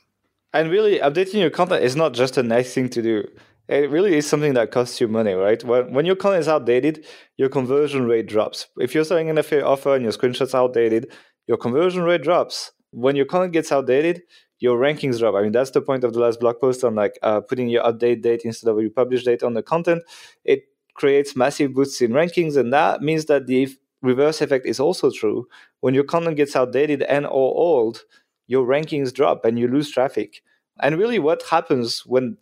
And 0.52 0.70
really, 0.70 0.98
updating 0.98 1.40
your 1.40 1.50
content 1.50 1.84
is 1.84 1.94
not 1.94 2.12
just 2.12 2.36
a 2.38 2.42
nice 2.42 2.74
thing 2.74 2.88
to 2.90 3.02
do. 3.02 3.28
It 3.68 3.88
really 3.88 4.16
is 4.16 4.26
something 4.26 4.54
that 4.54 4.72
costs 4.72 5.00
you 5.00 5.06
money, 5.06 5.32
right? 5.34 5.62
When, 5.62 5.92
when 5.92 6.04
your 6.04 6.16
content 6.16 6.40
is 6.40 6.48
outdated, 6.48 7.06
your 7.36 7.48
conversion 7.48 8.04
rate 8.06 8.26
drops. 8.26 8.66
If 8.78 8.94
you're 8.94 9.04
selling 9.04 9.30
an 9.30 9.38
affiliate 9.38 9.66
offer 9.66 9.94
and 9.94 10.02
your 10.02 10.12
screenshots 10.12 10.56
outdated, 10.56 11.12
your 11.46 11.56
conversion 11.56 12.02
rate 12.02 12.22
drops. 12.22 12.72
When 12.90 13.14
your 13.14 13.26
content 13.26 13.52
gets 13.52 13.70
outdated, 13.70 14.22
your 14.60 14.78
rankings 14.78 15.18
drop. 15.18 15.34
I 15.34 15.42
mean, 15.42 15.52
that's 15.52 15.70
the 15.70 15.82
point 15.82 16.04
of 16.04 16.12
the 16.12 16.20
last 16.20 16.38
blog 16.38 16.60
post 16.60 16.84
on 16.84 16.94
like 16.94 17.18
uh, 17.22 17.40
putting 17.40 17.68
your 17.68 17.82
update 17.82 18.22
date 18.22 18.42
instead 18.44 18.70
of 18.70 18.80
your 18.80 18.90
publish 18.90 19.24
date 19.24 19.42
on 19.42 19.54
the 19.54 19.62
content. 19.62 20.02
It 20.44 20.64
creates 20.94 21.34
massive 21.34 21.74
boosts 21.74 22.00
in 22.00 22.12
rankings, 22.12 22.56
and 22.56 22.72
that 22.72 23.02
means 23.02 23.24
that 23.26 23.46
the 23.46 23.68
reverse 24.02 24.40
effect 24.40 24.66
is 24.66 24.78
also 24.78 25.10
true. 25.10 25.48
When 25.80 25.94
your 25.94 26.04
content 26.04 26.36
gets 26.36 26.54
outdated 26.54 27.02
and 27.02 27.26
or 27.26 27.30
old, 27.30 28.02
your 28.46 28.66
rankings 28.66 29.12
drop 29.12 29.44
and 29.44 29.58
you 29.58 29.66
lose 29.66 29.90
traffic. 29.90 30.42
And 30.80 30.98
really, 30.98 31.18
what 31.18 31.42
happens 31.50 32.04
when 32.06 32.36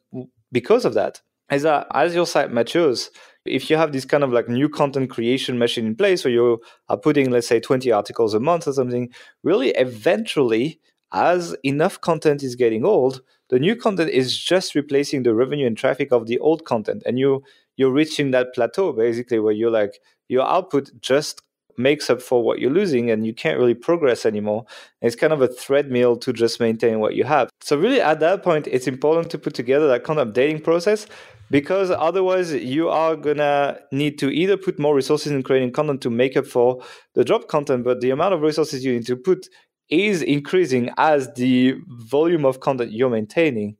because 0.53 0.85
of 0.85 0.95
that 0.95 1.21
is 1.51 1.63
that 1.63 1.87
as 1.93 2.15
your 2.15 2.27
site 2.27 2.53
matures, 2.53 3.11
if 3.45 3.71
you 3.71 3.77
have 3.77 3.93
this 3.93 4.05
kind 4.05 4.25
of 4.25 4.33
like 4.33 4.49
new 4.49 4.69
content 4.69 5.11
creation 5.11 5.59
machine 5.59 5.87
in 5.87 5.97
place 5.97 6.25
where 6.25 6.33
you 6.33 6.61
are 6.89 6.97
putting 6.99 7.31
let's 7.31 7.47
say 7.47 7.61
20 7.61 7.91
articles 7.91 8.35
a 8.35 8.41
month 8.41 8.67
or 8.69 8.73
something 8.73 9.09
really 9.43 9.71
eventually 9.71 10.79
as 11.13 11.57
enough 11.63 12.01
content 12.01 12.43
is 12.43 12.55
getting 12.55 12.85
old, 12.85 13.23
the 13.51 13.59
new 13.59 13.75
content 13.77 14.11
is 14.11 14.37
just 14.37 14.75
replacing 14.75 15.23
the 15.23 15.35
revenue 15.35 15.67
and 15.67 15.77
traffic 15.77 16.13
of 16.13 16.27
the 16.27 16.39
old 16.39 16.65
content. 16.65 17.03
And 17.07 17.19
you 17.19 17.43
you're 17.77 17.93
reaching 17.93 18.33
that 18.33 18.55
plateau 18.55 18.93
basically 18.93 19.39
where 19.39 19.53
you're 19.53 19.71
like 19.71 20.01
your 20.29 20.47
output 20.47 20.91
just 21.01 21.43
makes 21.79 22.11
up 22.11 22.21
for 22.21 22.43
what 22.43 22.59
you're 22.59 22.73
losing 22.73 23.09
and 23.11 23.25
you 23.25 23.33
can't 23.33 23.57
really 23.59 23.75
progress 23.75 24.27
anymore. 24.27 24.65
It's 25.01 25.15
kind 25.15 25.33
of 25.33 25.41
a 25.41 25.55
treadmill 25.55 26.17
to 26.17 26.33
just 26.33 26.59
maintain 26.59 26.99
what 26.99 27.15
you 27.15 27.23
have. 27.25 27.49
So 27.61 27.79
really 27.79 28.01
at 28.01 28.21
that 28.21 28.43
point 28.43 28.67
it's 28.67 28.89
important 28.89 29.31
to 29.31 29.39
put 29.39 29.55
together 29.55 29.87
that 29.89 30.05
kind 30.05 30.19
of 30.19 30.33
dating 30.33 30.63
process 30.63 31.07
because 31.51 31.91
otherwise 31.91 32.53
you 32.53 32.89
are 32.89 33.17
gonna 33.17 33.79
need 33.93 34.19
to 34.19 34.29
either 34.29 34.57
put 34.57 34.79
more 34.79 34.95
resources 34.95 35.33
in 35.33 35.43
creating 35.43 35.73
content 35.73 36.03
to 36.03 36.11
make 36.11 36.37
up 36.37 36.47
for 36.47 36.83
the 37.15 37.25
drop 37.25 37.49
content, 37.49 37.85
but 37.85 38.01
the 38.01 38.11
amount 38.11 38.35
of 38.35 38.43
resources 38.43 38.85
you 38.85 38.95
need 38.95 39.07
to 39.07 39.17
put 39.17 39.49
is 39.91 40.23
increasing 40.23 40.91
as 40.97 41.33
the 41.35 41.77
volume 41.87 42.45
of 42.45 42.61
content 42.61 42.93
you're 42.93 43.11
maintaining 43.11 43.77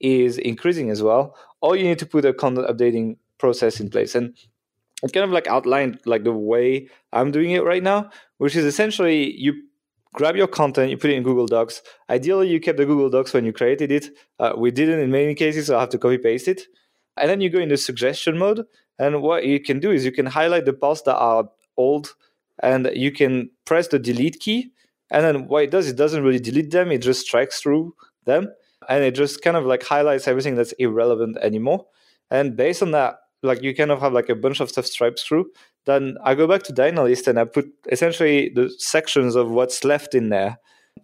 is 0.00 0.38
increasing 0.38 0.90
as 0.90 1.02
well, 1.02 1.36
or 1.60 1.76
you 1.76 1.84
need 1.84 1.98
to 1.98 2.06
put 2.06 2.24
a 2.24 2.32
content 2.32 2.66
updating 2.68 3.16
process 3.38 3.80
in 3.80 3.88
place. 3.88 4.14
And 4.14 4.36
it 5.02 5.12
kind 5.12 5.24
of 5.24 5.30
like 5.30 5.46
outlined 5.46 6.00
like 6.06 6.24
the 6.24 6.32
way 6.32 6.88
I'm 7.12 7.30
doing 7.30 7.52
it 7.52 7.64
right 7.64 7.82
now, 7.82 8.10
which 8.38 8.56
is 8.56 8.64
essentially 8.64 9.32
you 9.38 9.54
grab 10.14 10.36
your 10.36 10.46
content, 10.46 10.90
you 10.90 10.96
put 10.96 11.10
it 11.10 11.16
in 11.16 11.22
Google 11.22 11.46
Docs. 11.46 11.82
Ideally, 12.08 12.48
you 12.48 12.60
kept 12.60 12.78
the 12.78 12.86
Google 12.86 13.10
Docs 13.10 13.34
when 13.34 13.44
you 13.44 13.52
created 13.52 13.90
it. 13.90 14.10
Uh, 14.38 14.52
we 14.56 14.70
didn't 14.70 15.00
in 15.00 15.10
many 15.10 15.34
cases, 15.34 15.66
so 15.66 15.76
I 15.76 15.80
have 15.80 15.88
to 15.90 15.98
copy 15.98 16.18
paste 16.18 16.48
it. 16.48 16.62
And 17.16 17.30
then 17.30 17.40
you 17.40 17.50
go 17.50 17.60
into 17.60 17.76
suggestion 17.76 18.38
mode. 18.38 18.64
And 18.98 19.22
what 19.22 19.44
you 19.44 19.60
can 19.60 19.80
do 19.80 19.90
is 19.90 20.04
you 20.04 20.12
can 20.12 20.26
highlight 20.26 20.66
the 20.66 20.72
parts 20.72 21.02
that 21.02 21.16
are 21.16 21.48
old 21.76 22.14
and 22.62 22.90
you 22.94 23.10
can 23.10 23.50
press 23.64 23.88
the 23.88 23.98
delete 23.98 24.38
key 24.38 24.70
and 25.14 25.24
then 25.24 25.46
what 25.46 25.62
it 25.62 25.70
does, 25.70 25.88
it 25.88 25.96
doesn't 25.96 26.24
really 26.24 26.40
delete 26.40 26.72
them, 26.72 26.90
it 26.90 26.98
just 26.98 27.24
strikes 27.24 27.60
through 27.60 27.94
them 28.26 28.48
and 28.88 29.04
it 29.04 29.14
just 29.14 29.42
kind 29.42 29.56
of 29.56 29.64
like 29.64 29.84
highlights 29.84 30.26
everything 30.26 30.56
that's 30.56 30.72
irrelevant 30.72 31.38
anymore. 31.40 31.86
And 32.32 32.56
based 32.56 32.82
on 32.82 32.90
that, 32.90 33.14
like 33.44 33.62
you 33.62 33.76
kind 33.76 33.92
of 33.92 34.00
have 34.00 34.12
like 34.12 34.28
a 34.28 34.34
bunch 34.34 34.58
of 34.58 34.70
stuff 34.70 34.86
striped 34.86 35.20
through. 35.20 35.46
Then 35.86 36.16
I 36.24 36.34
go 36.34 36.48
back 36.48 36.64
to 36.64 36.72
Dynalist 36.72 37.28
and 37.28 37.38
I 37.38 37.44
put 37.44 37.66
essentially 37.92 38.50
the 38.52 38.74
sections 38.78 39.36
of 39.36 39.52
what's 39.52 39.84
left 39.84 40.16
in 40.16 40.30
there. 40.30 40.58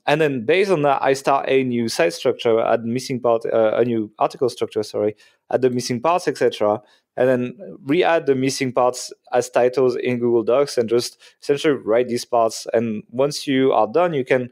And 0.07 0.21
then 0.21 0.45
based 0.45 0.73
on 0.73 0.83
that, 0.83 1.01
I 1.03 1.13
start 1.13 1.49
a 1.49 1.63
new 1.63 1.89
site 1.89 2.15
structure, 2.15 2.61
add 2.61 2.85
missing 2.85 3.21
part, 3.21 3.45
uh, 3.47 3.75
a 3.77 3.85
new 3.85 4.11
article 4.19 4.49
structure, 4.49 4.83
sorry, 4.83 5.15
add 5.53 5.63
the 5.63 5.71
missing 5.71 6.01
parts, 6.01 6.27
etc. 6.27 6.81
and 7.21 7.29
then 7.29 7.77
re-add 7.85 8.25
the 8.25 8.35
missing 8.35 8.73
parts 8.73 9.13
as 9.31 9.51
titles 9.51 9.95
in 9.95 10.19
Google 10.19 10.43
Docs 10.43 10.79
and 10.79 10.89
just 10.89 11.19
essentially 11.43 11.75
write 11.75 12.09
these 12.09 12.25
parts. 12.25 12.67
And 12.73 13.03
once 13.11 13.47
you 13.47 13.73
are 13.73 13.87
done, 13.87 14.15
you 14.15 14.25
can 14.25 14.51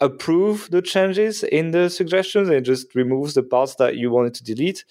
approve 0.00 0.68
the 0.72 0.82
changes 0.82 1.44
in 1.44 1.70
the 1.70 1.88
suggestions 1.88 2.48
and 2.48 2.66
just 2.66 2.96
removes 2.96 3.34
the 3.34 3.44
parts 3.44 3.76
that 3.76 3.94
you 3.94 4.10
wanted 4.10 4.34
to 4.34 4.42
delete. 4.42 4.84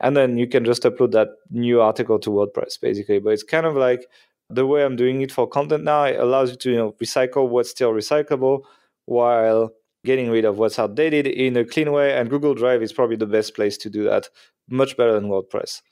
And 0.00 0.16
then 0.16 0.38
you 0.38 0.48
can 0.48 0.64
just 0.64 0.82
upload 0.82 1.12
that 1.12 1.28
new 1.52 1.80
article 1.80 2.18
to 2.18 2.30
WordPress 2.30 2.80
basically. 2.80 3.20
But 3.20 3.34
it's 3.34 3.44
kind 3.44 3.64
of 3.64 3.76
like 3.76 4.08
the 4.48 4.66
way 4.66 4.84
I'm 4.84 4.96
doing 4.96 5.20
it 5.20 5.30
for 5.30 5.46
content 5.46 5.84
now, 5.84 6.02
it 6.02 6.18
allows 6.18 6.50
you 6.50 6.56
to 6.56 6.70
you 6.72 6.76
know 6.78 6.92
recycle 7.00 7.48
what's 7.48 7.70
still 7.70 7.92
recyclable 7.92 8.62
while 9.06 9.70
getting 10.04 10.30
rid 10.30 10.44
of 10.44 10.58
what's 10.58 10.80
outdated 10.80 11.28
in 11.28 11.56
a 11.56 11.64
clean 11.64 11.92
way. 11.92 12.18
And 12.18 12.28
Google 12.28 12.54
Drive 12.54 12.82
is 12.82 12.92
probably 12.92 13.14
the 13.14 13.26
best 13.26 13.54
place 13.54 13.76
to 13.78 13.88
do 13.88 14.02
that, 14.02 14.28
much 14.68 14.96
better 14.96 15.12
than 15.12 15.28
WordPress. 15.28 15.82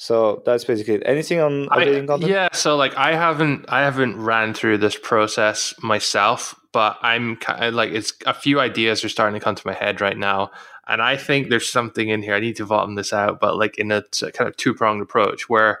So 0.00 0.44
that's 0.46 0.64
basically 0.64 0.94
it. 0.94 1.02
Anything 1.04 1.40
on 1.40 1.66
updating 1.66 2.04
I, 2.04 2.06
content? 2.06 2.30
Yeah, 2.30 2.48
so 2.52 2.76
like 2.76 2.96
I 2.96 3.16
haven't 3.16 3.64
I 3.68 3.80
haven't 3.80 4.16
ran 4.22 4.54
through 4.54 4.78
this 4.78 4.96
process 4.96 5.74
myself, 5.82 6.54
but 6.72 6.98
I'm 7.02 7.34
kind 7.34 7.64
of 7.64 7.74
like 7.74 7.90
it's 7.90 8.12
a 8.24 8.32
few 8.32 8.60
ideas 8.60 9.04
are 9.04 9.08
starting 9.08 9.38
to 9.38 9.44
come 9.44 9.56
to 9.56 9.66
my 9.66 9.72
head 9.72 10.00
right 10.00 10.16
now, 10.16 10.52
and 10.86 11.02
I 11.02 11.16
think 11.16 11.50
there's 11.50 11.68
something 11.68 12.08
in 12.10 12.22
here. 12.22 12.36
I 12.36 12.38
need 12.38 12.54
to 12.56 12.66
bottom 12.66 12.94
this 12.94 13.12
out, 13.12 13.40
but 13.40 13.56
like 13.56 13.76
in 13.76 13.90
a 13.90 14.02
kind 14.02 14.46
of 14.48 14.56
two 14.56 14.72
pronged 14.72 15.02
approach 15.02 15.48
where 15.48 15.80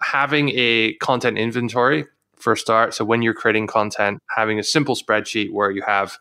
having 0.00 0.50
a 0.54 0.94
content 0.94 1.36
inventory 1.36 2.06
for 2.36 2.56
start. 2.56 2.94
So 2.94 3.04
when 3.04 3.20
you're 3.20 3.34
creating 3.34 3.66
content, 3.66 4.22
having 4.34 4.58
a 4.58 4.62
simple 4.62 4.96
spreadsheet 4.96 5.52
where 5.52 5.70
you 5.70 5.82
have 5.82 6.16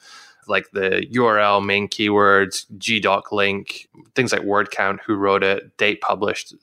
like 0.49 0.69
the 0.71 1.07
URL, 1.13 1.65
main 1.65 1.87
keywords, 1.87 2.65
GDoc 2.77 3.31
link, 3.31 3.87
things 4.15 4.33
like 4.33 4.43
word 4.43 4.69
count, 4.69 4.99
who 5.05 5.15
wrote 5.15 5.43
it, 5.43 5.77
date 5.77 6.01
published, 6.01 6.53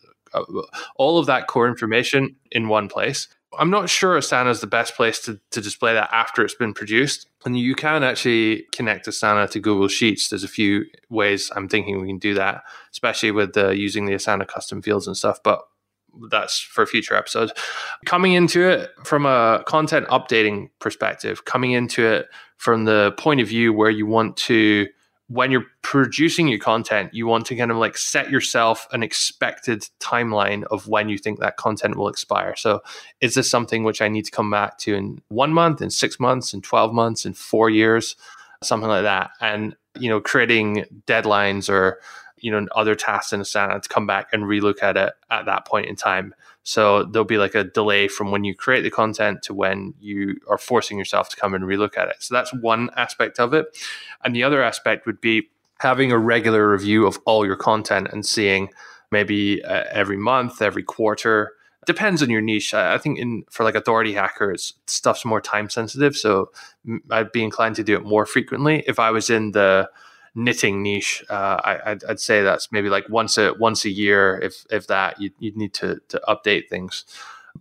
all 0.96 1.18
of 1.18 1.26
that 1.26 1.46
core 1.46 1.68
information 1.68 2.36
in 2.50 2.68
one 2.68 2.88
place. 2.88 3.28
I'm 3.58 3.70
not 3.70 3.88
sure 3.88 4.18
Asana 4.18 4.50
is 4.50 4.60
the 4.60 4.66
best 4.66 4.96
place 4.96 5.20
to, 5.20 5.40
to 5.52 5.60
display 5.60 5.94
that 5.94 6.10
after 6.12 6.44
it's 6.44 6.54
been 6.54 6.74
produced. 6.74 7.28
And 7.44 7.58
you 7.58 7.74
can 7.74 8.02
actually 8.02 8.66
connect 8.72 9.06
Asana 9.06 9.48
to 9.50 9.60
Google 9.60 9.88
Sheets. 9.88 10.28
There's 10.28 10.44
a 10.44 10.48
few 10.48 10.86
ways 11.08 11.50
I'm 11.54 11.68
thinking 11.68 12.00
we 12.00 12.08
can 12.08 12.18
do 12.18 12.34
that, 12.34 12.62
especially 12.90 13.30
with 13.30 13.56
uh, 13.56 13.70
using 13.70 14.06
the 14.06 14.14
Asana 14.14 14.46
custom 14.46 14.82
fields 14.82 15.06
and 15.06 15.16
stuff. 15.16 15.38
But 15.42 15.60
that's 16.30 16.58
for 16.60 16.86
future 16.86 17.14
episode. 17.14 17.52
Coming 18.06 18.32
into 18.32 18.68
it 18.68 18.90
from 19.04 19.26
a 19.26 19.62
content 19.66 20.06
updating 20.08 20.70
perspective, 20.78 21.44
coming 21.44 21.72
into 21.72 22.06
it 22.06 22.26
from 22.56 22.84
the 22.84 23.12
point 23.18 23.40
of 23.40 23.48
view 23.48 23.72
where 23.72 23.90
you 23.90 24.06
want 24.06 24.36
to, 24.36 24.86
when 25.28 25.50
you're 25.50 25.66
producing 25.82 26.48
your 26.48 26.58
content, 26.58 27.14
you 27.14 27.26
want 27.26 27.46
to 27.46 27.56
kind 27.56 27.70
of 27.70 27.78
like 27.78 27.96
set 27.96 28.30
yourself 28.30 28.86
an 28.92 29.02
expected 29.02 29.88
timeline 29.98 30.64
of 30.64 30.86
when 30.86 31.08
you 31.08 31.16
think 31.16 31.40
that 31.40 31.56
content 31.56 31.96
will 31.96 32.08
expire. 32.08 32.54
So, 32.56 32.82
is 33.20 33.34
this 33.34 33.50
something 33.50 33.84
which 33.84 34.02
I 34.02 34.08
need 34.08 34.26
to 34.26 34.30
come 34.30 34.50
back 34.50 34.78
to 34.78 34.94
in 34.94 35.22
one 35.28 35.52
month, 35.52 35.80
in 35.80 35.90
six 35.90 36.20
months, 36.20 36.52
in 36.52 36.60
12 36.60 36.92
months, 36.92 37.24
in 37.24 37.32
four 37.32 37.70
years, 37.70 38.16
something 38.62 38.88
like 38.88 39.04
that? 39.04 39.30
And, 39.40 39.74
you 39.98 40.10
know, 40.10 40.20
creating 40.20 40.84
deadlines 41.06 41.70
or 41.70 42.00
you 42.44 42.50
know 42.50 42.66
other 42.76 42.94
tasks 42.94 43.32
in 43.32 43.40
Asana 43.40 43.80
to 43.80 43.88
come 43.88 44.06
back 44.06 44.28
and 44.32 44.44
relook 44.44 44.82
at 44.82 44.98
it 44.98 45.14
at 45.30 45.46
that 45.46 45.66
point 45.66 45.86
in 45.86 45.96
time. 45.96 46.34
So 46.62 47.04
there'll 47.04 47.24
be 47.24 47.38
like 47.38 47.54
a 47.54 47.64
delay 47.64 48.06
from 48.06 48.30
when 48.30 48.44
you 48.44 48.54
create 48.54 48.82
the 48.82 48.90
content 48.90 49.42
to 49.44 49.54
when 49.54 49.94
you 49.98 50.40
are 50.46 50.58
forcing 50.58 50.98
yourself 50.98 51.30
to 51.30 51.36
come 51.36 51.54
and 51.54 51.64
relook 51.64 51.96
at 51.96 52.08
it. 52.08 52.16
So 52.18 52.34
that's 52.34 52.52
one 52.52 52.90
aspect 52.96 53.40
of 53.40 53.54
it, 53.54 53.66
and 54.22 54.36
the 54.36 54.42
other 54.42 54.62
aspect 54.62 55.06
would 55.06 55.22
be 55.22 55.48
having 55.78 56.12
a 56.12 56.18
regular 56.18 56.70
review 56.70 57.06
of 57.06 57.18
all 57.24 57.46
your 57.46 57.56
content 57.56 58.08
and 58.12 58.24
seeing 58.26 58.68
maybe 59.10 59.64
uh, 59.64 59.84
every 59.90 60.18
month, 60.18 60.60
every 60.60 60.82
quarter. 60.82 61.52
Depends 61.86 62.22
on 62.22 62.30
your 62.30 62.40
niche. 62.40 62.72
I 62.74 62.98
think 62.98 63.18
in 63.18 63.44
for 63.50 63.64
like 63.64 63.74
authority 63.74 64.12
hackers, 64.12 64.74
stuff's 64.86 65.24
more 65.24 65.40
time 65.40 65.70
sensitive, 65.70 66.14
so 66.14 66.50
I'd 67.10 67.32
be 67.32 67.42
inclined 67.42 67.76
to 67.76 67.84
do 67.84 67.94
it 67.94 68.04
more 68.04 68.26
frequently. 68.26 68.84
If 68.86 68.98
I 68.98 69.10
was 69.10 69.30
in 69.30 69.52
the 69.52 69.88
knitting 70.34 70.82
niche, 70.82 71.24
uh, 71.30 71.60
I, 71.64 71.90
would 71.90 72.04
I'd 72.04 72.20
say 72.20 72.42
that's 72.42 72.72
maybe 72.72 72.88
like 72.88 73.08
once 73.08 73.38
a 73.38 73.54
once 73.54 73.84
a 73.84 73.90
year, 73.90 74.38
if 74.42 74.64
if 74.70 74.86
that 74.88 75.20
you 75.20 75.30
you 75.38 75.52
need 75.54 75.74
to 75.74 76.00
to 76.08 76.20
update 76.28 76.68
things. 76.68 77.04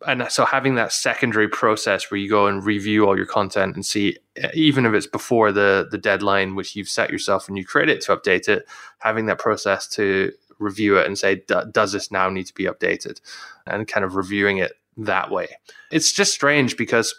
And 0.07 0.25
so 0.31 0.43
having 0.43 0.73
that 0.75 0.91
secondary 0.91 1.47
process 1.47 2.09
where 2.09 2.17
you 2.19 2.27
go 2.27 2.47
and 2.47 2.65
review 2.65 3.05
all 3.05 3.15
your 3.15 3.27
content 3.27 3.75
and 3.75 3.85
see, 3.85 4.17
even 4.55 4.87
if 4.87 4.93
it's 4.93 5.05
before 5.05 5.51
the 5.51 5.87
the 5.89 5.99
deadline 5.99 6.55
which 6.55 6.75
you've 6.75 6.89
set 6.89 7.11
yourself 7.11 7.47
and 7.47 7.57
you 7.57 7.65
create 7.65 7.89
it 7.89 8.01
to 8.01 8.17
update 8.17 8.49
it, 8.49 8.65
having 8.99 9.27
that 9.27 9.37
process 9.37 9.87
to 9.89 10.31
review 10.59 10.97
it 10.97 11.05
and 11.05 11.17
say, 11.17 11.43
does 11.71 11.91
this 11.91 12.11
now 12.11 12.29
need 12.29 12.47
to 12.47 12.53
be 12.53 12.65
updated, 12.65 13.21
and 13.67 13.87
kind 13.87 14.03
of 14.03 14.15
reviewing 14.15 14.57
it 14.57 14.73
that 14.97 15.31
way. 15.31 15.47
It's 15.91 16.11
just 16.11 16.33
strange 16.33 16.77
because 16.77 17.15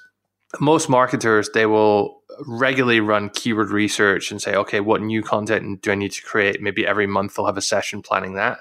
most 0.61 0.88
marketers 0.88 1.50
they 1.55 1.66
will 1.66 2.22
regularly 2.47 3.01
run 3.01 3.30
keyword 3.30 3.70
research 3.70 4.30
and 4.30 4.41
say, 4.41 4.55
okay, 4.55 4.80
what 4.80 5.03
new 5.03 5.22
content 5.22 5.82
do 5.82 5.93
I 5.93 5.95
need 5.95 6.12
to 6.12 6.22
create? 6.22 6.61
Maybe 6.61 6.87
every 6.87 7.07
month 7.07 7.35
they'll 7.35 7.47
have 7.47 7.57
a 7.57 7.62
session 7.62 8.03
planning 8.03 8.35
that. 8.35 8.59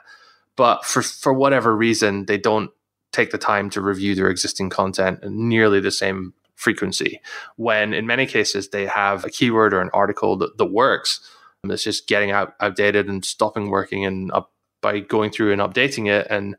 But 0.56 0.86
for 0.86 1.02
for 1.02 1.34
whatever 1.34 1.76
reason, 1.76 2.26
they 2.26 2.38
don't 2.38 2.72
take 3.12 3.32
the 3.32 3.38
time 3.38 3.70
to 3.72 3.82
review 3.82 4.16
their 4.16 4.30
existing 4.30 4.70
content 4.70 5.20
nearly 5.24 5.80
the 5.80 5.92
same 5.92 6.34
frequency. 6.56 7.22
When 7.56 7.94
in 7.94 8.08
many 8.08 8.26
cases 8.26 8.70
they 8.70 8.86
have 8.86 9.26
a 9.26 9.30
keyword 9.30 9.74
or 9.74 9.82
an 9.82 9.90
article 9.94 10.38
that, 10.38 10.58
that 10.58 10.66
works, 10.66 11.20
and 11.64 11.72
it's 11.72 11.84
just 11.84 12.08
getting 12.08 12.32
out 12.32 12.54
outdated 12.60 13.08
and 13.08 13.24
stopping 13.24 13.70
working 13.70 14.06
and 14.06 14.32
up 14.32 14.52
by 14.82 15.00
going 15.00 15.32
through 15.32 15.54
and 15.54 15.62
updating 15.62 16.08
it 16.08 16.28
and 16.30 16.56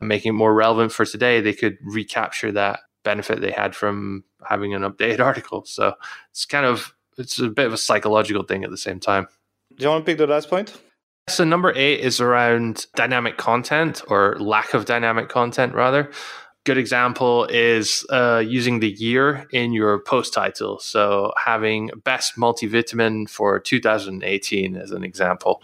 making 0.00 0.30
it 0.30 0.38
more 0.38 0.54
relevant 0.54 0.92
for 0.92 1.04
today, 1.04 1.40
they 1.40 1.54
could 1.54 1.78
recapture 1.82 2.52
that 2.52 2.80
benefit 3.04 3.40
they 3.40 3.52
had 3.52 3.74
from 3.74 4.24
having 4.46 4.74
an 4.74 4.82
updated 4.82 5.20
article. 5.24 5.64
So 5.64 5.94
it's 6.30 6.44
kind 6.44 6.66
of 6.66 6.94
it's 7.16 7.38
a 7.38 7.48
bit 7.48 7.66
of 7.66 7.72
a 7.72 7.78
psychological 7.78 8.44
thing 8.44 8.64
at 8.64 8.70
the 8.70 8.76
same 8.76 9.00
time. 9.00 9.26
Do 9.76 9.84
you 9.84 9.90
want 9.90 10.04
to 10.04 10.10
pick 10.10 10.18
the 10.18 10.26
last 10.26 10.48
point? 10.48 10.80
So 11.28 11.44
number 11.44 11.72
eight 11.76 12.00
is 12.00 12.20
around 12.20 12.86
dynamic 12.96 13.36
content 13.36 14.02
or 14.08 14.36
lack 14.38 14.72
of 14.72 14.86
dynamic 14.86 15.28
content, 15.28 15.74
rather. 15.74 16.10
Good 16.64 16.78
example 16.78 17.44
is 17.46 18.04
uh, 18.10 18.42
using 18.46 18.80
the 18.80 18.90
year 18.90 19.46
in 19.52 19.72
your 19.72 20.00
post 20.00 20.32
title. 20.32 20.78
So 20.78 21.32
having 21.42 21.90
best 22.04 22.36
multivitamin 22.36 23.28
for 23.28 23.58
2018 23.60 24.76
as 24.76 24.90
an 24.90 25.04
example. 25.04 25.62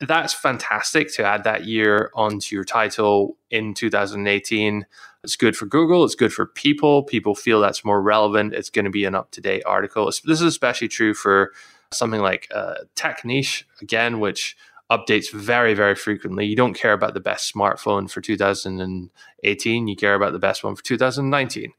That's 0.00 0.34
fantastic 0.34 1.12
to 1.14 1.24
add 1.24 1.44
that 1.44 1.64
year 1.64 2.10
onto 2.14 2.54
your 2.54 2.64
title 2.64 3.36
in 3.50 3.72
2018 3.74 4.86
it's 5.24 5.36
good 5.36 5.56
for 5.56 5.66
Google. 5.66 6.04
It's 6.04 6.14
good 6.14 6.32
for 6.32 6.46
people. 6.46 7.04
People 7.04 7.34
feel 7.34 7.60
that's 7.60 7.84
more 7.84 8.02
relevant. 8.02 8.54
It's 8.54 8.70
going 8.70 8.84
to 8.84 8.90
be 8.90 9.04
an 9.04 9.14
up 9.14 9.30
to 9.32 9.40
date 9.40 9.62
article. 9.64 10.06
This 10.06 10.40
is 10.40 10.42
especially 10.42 10.88
true 10.88 11.14
for 11.14 11.52
something 11.92 12.20
like 12.20 12.48
uh, 12.52 12.74
tech 12.96 13.24
niche, 13.24 13.66
again, 13.80 14.18
which 14.18 14.56
updates 14.90 15.32
very, 15.32 15.74
very 15.74 15.94
frequently. 15.94 16.44
You 16.46 16.56
don't 16.56 16.74
care 16.74 16.92
about 16.92 17.14
the 17.14 17.20
best 17.20 17.54
smartphone 17.54 18.10
for 18.10 18.20
2018. 18.20 19.88
You 19.88 19.96
care 19.96 20.14
about 20.14 20.32
the 20.32 20.38
best 20.38 20.64
one 20.64 20.74
for 20.74 20.82
2019 20.82 21.72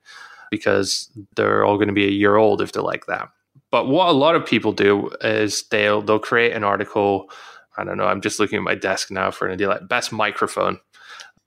because 0.49 1.09
they're 1.35 1.65
all 1.65 1.75
going 1.75 1.87
to 1.87 1.93
be 1.93 2.07
a 2.07 2.11
year 2.11 2.37
old 2.37 2.61
if 2.61 2.71
they're 2.71 2.81
like 2.81 3.07
that. 3.07 3.29
But 3.71 3.87
what 3.87 4.07
a 4.07 4.13
lot 4.13 4.35
of 4.35 4.45
people 4.45 4.71
do 4.71 5.09
is 5.21 5.63
they'll 5.63 6.01
they'll 6.01 6.19
create 6.19 6.53
an 6.53 6.63
article. 6.63 7.29
I 7.75 7.83
don't 7.83 7.97
know. 7.97 8.05
I'm 8.05 8.21
just 8.21 8.39
looking 8.39 8.57
at 8.57 8.63
my 8.63 8.75
desk 8.75 9.09
now 9.09 9.31
for 9.31 9.47
an 9.47 9.53
idea 9.53 9.67
like 9.67 9.87
best 9.87 10.11
microphone 10.11 10.79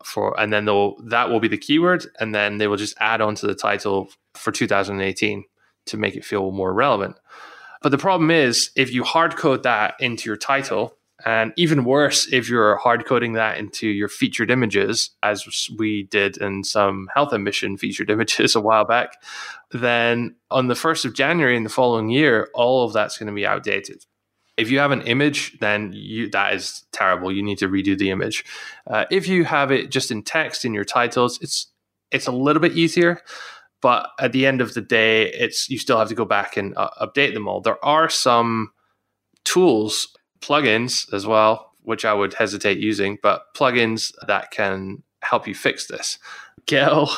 for 0.06 0.38
and 0.40 0.52
then 0.52 0.64
they'll 0.64 0.96
that 1.02 1.30
will 1.30 1.40
be 1.40 1.48
the 1.48 1.58
keyword 1.58 2.06
and 2.20 2.34
then 2.34 2.58
they 2.58 2.68
will 2.68 2.76
just 2.76 2.94
add 2.98 3.20
on 3.20 3.34
to 3.34 3.46
the 3.46 3.54
title 3.54 4.08
for 4.34 4.52
2018 4.52 5.44
to 5.86 5.96
make 5.96 6.16
it 6.16 6.24
feel 6.24 6.50
more 6.50 6.72
relevant. 6.72 7.16
But 7.82 7.90
the 7.90 7.98
problem 7.98 8.30
is 8.30 8.70
if 8.76 8.92
you 8.92 9.04
hard 9.04 9.36
code 9.36 9.62
that 9.64 9.94
into 10.00 10.28
your 10.28 10.36
title 10.36 10.96
and 11.24 11.52
even 11.56 11.84
worse 11.84 12.30
if 12.32 12.48
you're 12.48 12.76
hard 12.76 13.06
coding 13.06 13.34
that 13.34 13.58
into 13.58 13.88
your 13.88 14.08
featured 14.08 14.50
images 14.50 15.10
as 15.22 15.68
we 15.78 16.04
did 16.04 16.36
in 16.36 16.62
some 16.62 17.08
health 17.14 17.32
ambition 17.32 17.76
featured 17.76 18.10
images 18.16 18.54
a 18.54 18.60
while 18.60 18.84
back 18.84 19.14
then 19.70 20.34
on 20.50 20.66
the 20.66 20.74
1st 20.74 21.06
of 21.06 21.14
january 21.14 21.56
in 21.56 21.64
the 21.64 21.70
following 21.70 22.10
year 22.10 22.50
all 22.54 22.84
of 22.84 22.92
that's 22.92 23.16
going 23.16 23.28
to 23.28 23.32
be 23.32 23.46
outdated 23.46 24.04
if 24.56 24.70
you 24.70 24.78
have 24.78 24.90
an 24.90 25.02
image, 25.02 25.58
then 25.60 25.92
you, 25.94 26.30
that 26.30 26.54
is 26.54 26.84
terrible. 26.92 27.30
You 27.30 27.42
need 27.42 27.58
to 27.58 27.68
redo 27.68 27.96
the 27.96 28.10
image. 28.10 28.44
Uh, 28.86 29.04
if 29.10 29.28
you 29.28 29.44
have 29.44 29.70
it 29.70 29.90
just 29.90 30.10
in 30.10 30.22
text 30.22 30.64
in 30.64 30.72
your 30.72 30.84
titles, 30.84 31.38
it's 31.42 31.68
it's 32.10 32.26
a 32.26 32.32
little 32.32 32.60
bit 32.60 32.76
easier. 32.76 33.20
But 33.82 34.08
at 34.18 34.32
the 34.32 34.46
end 34.46 34.60
of 34.60 34.74
the 34.74 34.80
day, 34.80 35.30
it's 35.32 35.68
you 35.68 35.78
still 35.78 35.98
have 35.98 36.08
to 36.08 36.14
go 36.14 36.24
back 36.24 36.56
and 36.56 36.76
uh, 36.76 36.90
update 37.00 37.34
them 37.34 37.46
all. 37.46 37.60
There 37.60 37.84
are 37.84 38.08
some 38.08 38.72
tools, 39.44 40.08
plugins 40.40 41.12
as 41.12 41.26
well, 41.26 41.72
which 41.82 42.04
I 42.04 42.14
would 42.14 42.34
hesitate 42.34 42.78
using, 42.78 43.18
but 43.22 43.54
plugins 43.54 44.12
that 44.26 44.50
can 44.50 45.02
help 45.22 45.46
you 45.46 45.54
fix 45.54 45.86
this. 45.86 46.18
Gael 46.66 47.10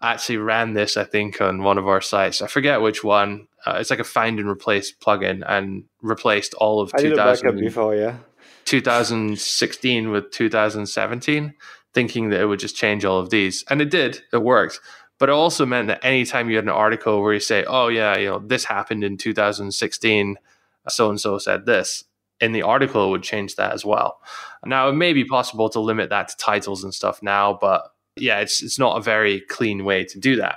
actually 0.00 0.38
ran 0.38 0.74
this, 0.74 0.96
I 0.96 1.04
think, 1.04 1.40
on 1.40 1.62
one 1.62 1.78
of 1.78 1.88
our 1.88 2.00
sites. 2.00 2.40
I 2.40 2.46
forget 2.46 2.80
which 2.80 3.02
one. 3.02 3.48
Uh, 3.66 3.78
it's 3.80 3.90
like 3.90 3.98
a 3.98 4.04
find 4.04 4.38
and 4.38 4.48
replace 4.48 4.94
plugin 4.94 5.42
and 5.46 5.84
replaced 6.00 6.54
all 6.54 6.80
of 6.80 6.92
I 6.94 7.02
2000, 7.02 7.58
before, 7.58 7.96
yeah. 7.96 8.18
2016 8.64 10.10
with 10.10 10.30
2017. 10.30 11.54
thinking 11.96 12.28
that 12.28 12.40
it 12.42 12.44
would 12.44 12.60
just 12.60 12.76
change 12.76 13.06
all 13.06 13.18
of 13.18 13.30
these. 13.30 13.64
And 13.70 13.80
it 13.80 13.90
did, 13.90 14.20
it 14.30 14.42
worked. 14.42 14.80
But 15.18 15.30
it 15.30 15.32
also 15.32 15.64
meant 15.64 15.88
that 15.88 16.04
anytime 16.04 16.50
you 16.50 16.56
had 16.56 16.66
an 16.66 16.70
article 16.70 17.22
where 17.22 17.32
you 17.32 17.40
say, 17.40 17.64
oh, 17.64 17.88
yeah, 17.88 18.18
you 18.18 18.26
know, 18.26 18.38
this 18.38 18.66
happened 18.66 19.02
in 19.02 19.16
2016, 19.16 20.36
so 20.88 21.08
and 21.08 21.18
so 21.18 21.38
said 21.38 21.64
this, 21.64 22.04
in 22.38 22.52
the 22.52 22.60
article, 22.60 23.06
it 23.06 23.10
would 23.12 23.22
change 23.22 23.56
that 23.56 23.72
as 23.72 23.82
well. 23.82 24.20
Now, 24.64 24.90
it 24.90 24.92
may 24.92 25.14
be 25.14 25.24
possible 25.24 25.70
to 25.70 25.80
limit 25.80 26.10
that 26.10 26.28
to 26.28 26.36
titles 26.36 26.84
and 26.84 26.92
stuff 26.92 27.22
now, 27.22 27.56
but 27.58 27.90
yeah, 28.14 28.40
it's, 28.40 28.62
it's 28.62 28.78
not 28.78 28.98
a 28.98 29.02
very 29.02 29.40
clean 29.40 29.84
way 29.86 30.04
to 30.04 30.20
do 30.20 30.36
that. 30.36 30.56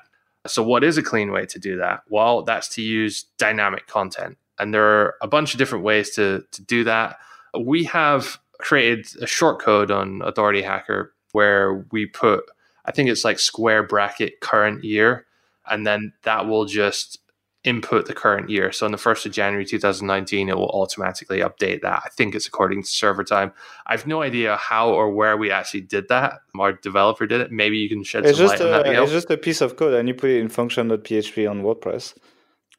So, 0.51 0.63
what 0.63 0.83
is 0.83 0.97
a 0.97 1.03
clean 1.03 1.31
way 1.31 1.45
to 1.47 1.59
do 1.59 1.77
that? 1.77 2.03
Well, 2.09 2.43
that's 2.43 2.67
to 2.69 2.81
use 2.81 3.25
dynamic 3.37 3.87
content. 3.87 4.37
And 4.57 4.73
there 4.73 4.85
are 4.85 5.15
a 5.21 5.27
bunch 5.27 5.53
of 5.53 5.57
different 5.57 5.83
ways 5.83 6.11
to, 6.15 6.43
to 6.51 6.61
do 6.61 6.83
that. 6.83 7.17
We 7.59 7.85
have 7.85 8.39
created 8.59 9.07
a 9.21 9.27
short 9.27 9.61
code 9.61 9.89
on 9.89 10.21
Authority 10.21 10.61
Hacker 10.61 11.13
where 11.31 11.85
we 11.91 12.05
put, 12.05 12.43
I 12.85 12.91
think 12.91 13.09
it's 13.09 13.23
like 13.23 13.39
square 13.39 13.83
bracket 13.83 14.41
current 14.41 14.83
year, 14.83 15.25
and 15.65 15.87
then 15.87 16.13
that 16.23 16.47
will 16.47 16.65
just 16.65 17.19
input 17.63 18.05
the 18.05 18.13
current 18.13 18.49
year. 18.49 18.71
So 18.71 18.85
on 18.85 18.91
the 18.91 18.97
1st 18.97 19.27
of 19.27 19.31
January 19.33 19.65
2019, 19.65 20.49
it 20.49 20.57
will 20.57 20.69
automatically 20.69 21.39
update 21.39 21.81
that. 21.81 22.03
I 22.05 22.09
think 22.09 22.33
it's 22.33 22.47
according 22.47 22.83
to 22.83 22.87
server 22.87 23.23
time. 23.23 23.51
I 23.85 23.91
have 23.93 24.07
no 24.07 24.21
idea 24.21 24.55
how 24.55 24.89
or 24.91 25.11
where 25.11 25.35
we 25.35 25.51
actually 25.51 25.81
did 25.81 26.07
that. 26.07 26.39
Our 26.57 26.73
developer 26.73 27.27
did 27.27 27.41
it. 27.41 27.51
Maybe 27.51 27.77
you 27.77 27.89
can 27.89 28.03
shed 28.03 28.25
it's 28.25 28.37
some 28.37 28.47
just 28.47 28.59
light 28.59 28.69
a, 28.69 28.77
on 28.77 28.83
that. 28.83 29.03
It's 29.03 29.11
just 29.11 29.29
a 29.29 29.37
piece 29.37 29.61
of 29.61 29.75
code 29.75 29.93
and 29.93 30.07
you 30.07 30.13
put 30.13 30.29
it 30.29 30.39
in 30.39 30.49
function.php 30.49 31.49
on 31.49 31.63
WordPress. 31.63 32.17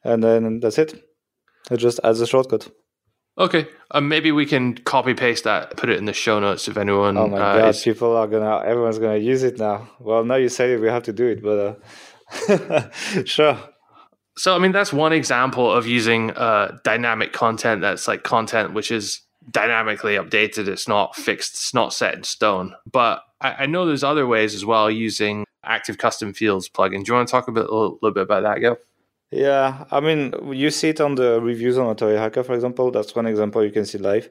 And 0.03 0.23
then 0.23 0.59
that's 0.59 0.79
it. 0.79 1.03
It 1.69 1.77
just 1.77 1.99
adds 2.03 2.19
a 2.21 2.27
shortcut. 2.27 2.69
Okay, 3.37 3.67
um, 3.91 4.09
maybe 4.09 4.31
we 4.31 4.45
can 4.45 4.75
copy 4.75 5.13
paste 5.13 5.45
that, 5.45 5.77
put 5.77 5.89
it 5.89 5.97
in 5.97 6.05
the 6.05 6.13
show 6.13 6.39
notes 6.39 6.67
if 6.67 6.75
anyone. 6.75 7.17
Oh 7.17 7.27
my 7.27 7.37
uh, 7.37 7.57
god, 7.59 7.69
is- 7.69 7.81
people 7.81 8.17
are 8.17 8.27
gonna, 8.27 8.61
everyone's 8.65 8.99
gonna 8.99 9.17
use 9.17 9.43
it 9.43 9.57
now. 9.57 9.89
Well, 9.99 10.25
now 10.25 10.35
you 10.35 10.49
say 10.49 10.73
it, 10.73 10.81
we 10.81 10.89
have 10.89 11.03
to 11.03 11.13
do 11.13 11.27
it, 11.27 11.41
but 11.41 11.79
uh, 12.49 12.89
sure. 13.25 13.57
So, 14.37 14.55
I 14.55 14.59
mean, 14.59 14.71
that's 14.71 14.93
one 14.93 15.13
example 15.13 15.71
of 15.71 15.85
using 15.85 16.31
uh, 16.31 16.77
dynamic 16.83 17.33
content 17.33 17.81
that's 17.81 18.07
like 18.07 18.23
content 18.23 18.73
which 18.73 18.91
is 18.91 19.21
dynamically 19.49 20.15
updated. 20.15 20.67
It's 20.67 20.87
not 20.87 21.15
fixed, 21.15 21.53
it's 21.53 21.73
not 21.73 21.93
set 21.93 22.13
in 22.15 22.23
stone. 22.23 22.73
But 22.89 23.23
I, 23.41 23.63
I 23.63 23.65
know 23.65 23.85
there's 23.85 24.03
other 24.03 24.25
ways 24.25 24.55
as 24.55 24.65
well 24.65 24.89
using 24.89 25.45
active 25.63 25.97
custom 25.97 26.33
fields 26.33 26.69
plugin. 26.69 27.03
Do 27.03 27.11
you 27.11 27.13
want 27.13 27.27
to 27.27 27.31
talk 27.31 27.47
a, 27.47 27.51
bit, 27.51 27.65
a 27.65 27.73
little, 27.73 27.97
bit 28.01 28.17
about 28.17 28.43
that, 28.43 28.59
Gael? 28.59 28.77
Yeah, 29.31 29.85
I 29.91 29.99
mean, 29.99 30.33
you 30.53 30.69
see 30.71 30.89
it 30.89 30.99
on 30.99 31.15
the 31.15 31.39
reviews 31.41 31.77
on 31.77 31.87
Authority 31.87 32.19
Hacker, 32.19 32.43
for 32.43 32.53
example. 32.53 32.91
That's 32.91 33.15
one 33.15 33.27
example 33.27 33.63
you 33.63 33.71
can 33.71 33.85
see 33.85 33.97
live. 33.97 34.29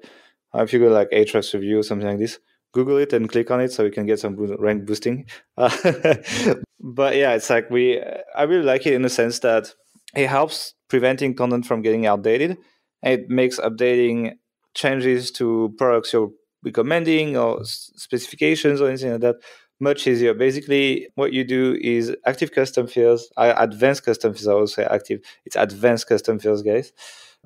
Uh, 0.55 0.63
if 0.63 0.73
you 0.73 0.79
go 0.79 0.89
like 0.89 1.09
Ahrefs 1.11 1.55
review 1.55 1.79
or 1.79 1.83
something 1.83 2.09
like 2.09 2.19
this, 2.19 2.39
Google 2.73 2.99
it 2.99 3.13
and 3.13 3.29
click 3.29 3.51
on 3.51 3.61
it 3.61 3.73
so 3.73 3.85
you 3.85 3.91
can 3.91 4.07
get 4.07 4.19
some 4.19 4.37
rank 4.37 4.85
boosting. 4.85 5.27
But 6.83 7.17
yeah, 7.17 7.35
it's 7.35 7.51
like 7.51 7.71
we, 7.71 8.03
I 8.35 8.45
really 8.45 8.65
like 8.65 8.87
it 8.87 8.95
in 8.95 9.03
the 9.03 9.11
sense 9.11 9.41
that 9.41 9.75
it 10.15 10.29
helps 10.29 10.75
preventing 10.89 11.35
content 11.35 11.67
from 11.67 11.83
getting 11.83 12.07
outdated. 12.07 12.59
It 13.03 13.29
makes 13.29 13.59
updating 13.59 14.33
changes 14.75 15.31
to 15.33 15.75
products 15.79 16.13
you're 16.13 16.31
recommending 16.63 17.37
or 17.37 17.61
specifications 17.65 18.81
or 18.81 18.89
anything 18.89 19.13
like 19.13 19.21
that 19.23 19.37
much 19.81 20.07
easier. 20.07 20.35
Basically, 20.35 21.09
what 21.15 21.33
you 21.33 21.43
do 21.43 21.77
is 21.81 22.15
active 22.27 22.53
custom 22.53 22.87
fields, 22.87 23.31
uh, 23.37 23.55
advanced 23.57 24.05
custom 24.05 24.35
fields. 24.35 24.49
I 24.49 24.55
will 24.55 24.67
say 24.67 24.85
active. 24.85 25.21
It's 25.47 25.57
advanced 25.57 26.07
custom 26.07 26.39
fields, 26.39 26.63
guys. 26.63 26.93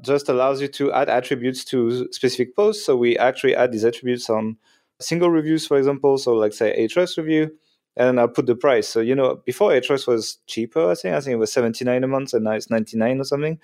Just 0.03 0.29
allows 0.29 0.61
you 0.61 0.67
to 0.69 0.93
add 0.93 1.09
attributes 1.09 1.65
to 1.67 2.09
specific 2.13 2.57
posts. 2.57 2.85
So 2.85 2.97
we 2.97 3.17
actually 3.17 3.55
add 3.55 3.71
these 3.71 3.85
attributes 3.85 4.29
on 4.29 4.57
single 5.01 5.31
reviews, 5.31 5.67
for 5.67 5.79
example. 5.79 6.19
So 6.19 6.35
like 6.35 6.53
say 6.53 6.75
Ahrefs 6.77 7.17
review, 7.17 7.53
and 7.97 8.19
I'll 8.19 8.29
put 8.29 8.47
the 8.47 8.57
price. 8.57 8.89
So 8.89 9.01
you 9.01 9.15
know, 9.15 9.43
before 9.45 9.71
Ahrefs 9.71 10.07
was 10.07 10.39
cheaper, 10.47 10.91
I 10.91 10.95
think 10.95 11.15
I 11.15 11.21
think 11.21 11.35
it 11.35 11.39
was 11.39 11.53
seventy 11.53 11.85
nine 11.85 12.05
a 12.05 12.09
month, 12.09 12.35
and 12.35 12.45
now 12.45 12.53
it's 12.53 12.71
ninety 12.71 12.97
nine 12.97 13.21
or 13.21 13.25
something. 13.25 13.59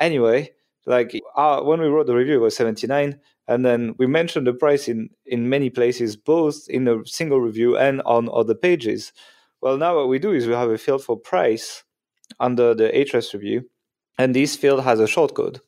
Anyway, 0.00 0.52
like 0.86 1.20
uh, 1.36 1.60
when 1.62 1.80
we 1.80 1.86
wrote 1.86 2.06
the 2.06 2.14
review, 2.14 2.36
it 2.36 2.42
was 2.42 2.56
seventy 2.56 2.86
nine 2.86 3.20
and 3.46 3.64
then 3.64 3.94
we 3.98 4.06
mentioned 4.06 4.46
the 4.46 4.52
price 4.52 4.88
in 4.88 5.10
in 5.26 5.48
many 5.48 5.70
places 5.70 6.16
both 6.16 6.66
in 6.68 6.88
a 6.88 7.04
single 7.06 7.40
review 7.40 7.76
and 7.76 8.00
on 8.02 8.28
other 8.32 8.54
pages 8.54 9.12
well 9.60 9.76
now 9.76 9.96
what 9.96 10.08
we 10.08 10.18
do 10.18 10.32
is 10.32 10.46
we 10.46 10.54
have 10.54 10.70
a 10.70 10.78
field 10.78 11.02
for 11.02 11.16
price 11.16 11.84
under 12.40 12.74
the 12.74 12.88
Ahrefs 12.90 13.32
review 13.32 13.62
and 14.18 14.34
this 14.34 14.56
field 14.56 14.82
has 14.82 15.00
a 15.00 15.04
shortcode 15.04 15.60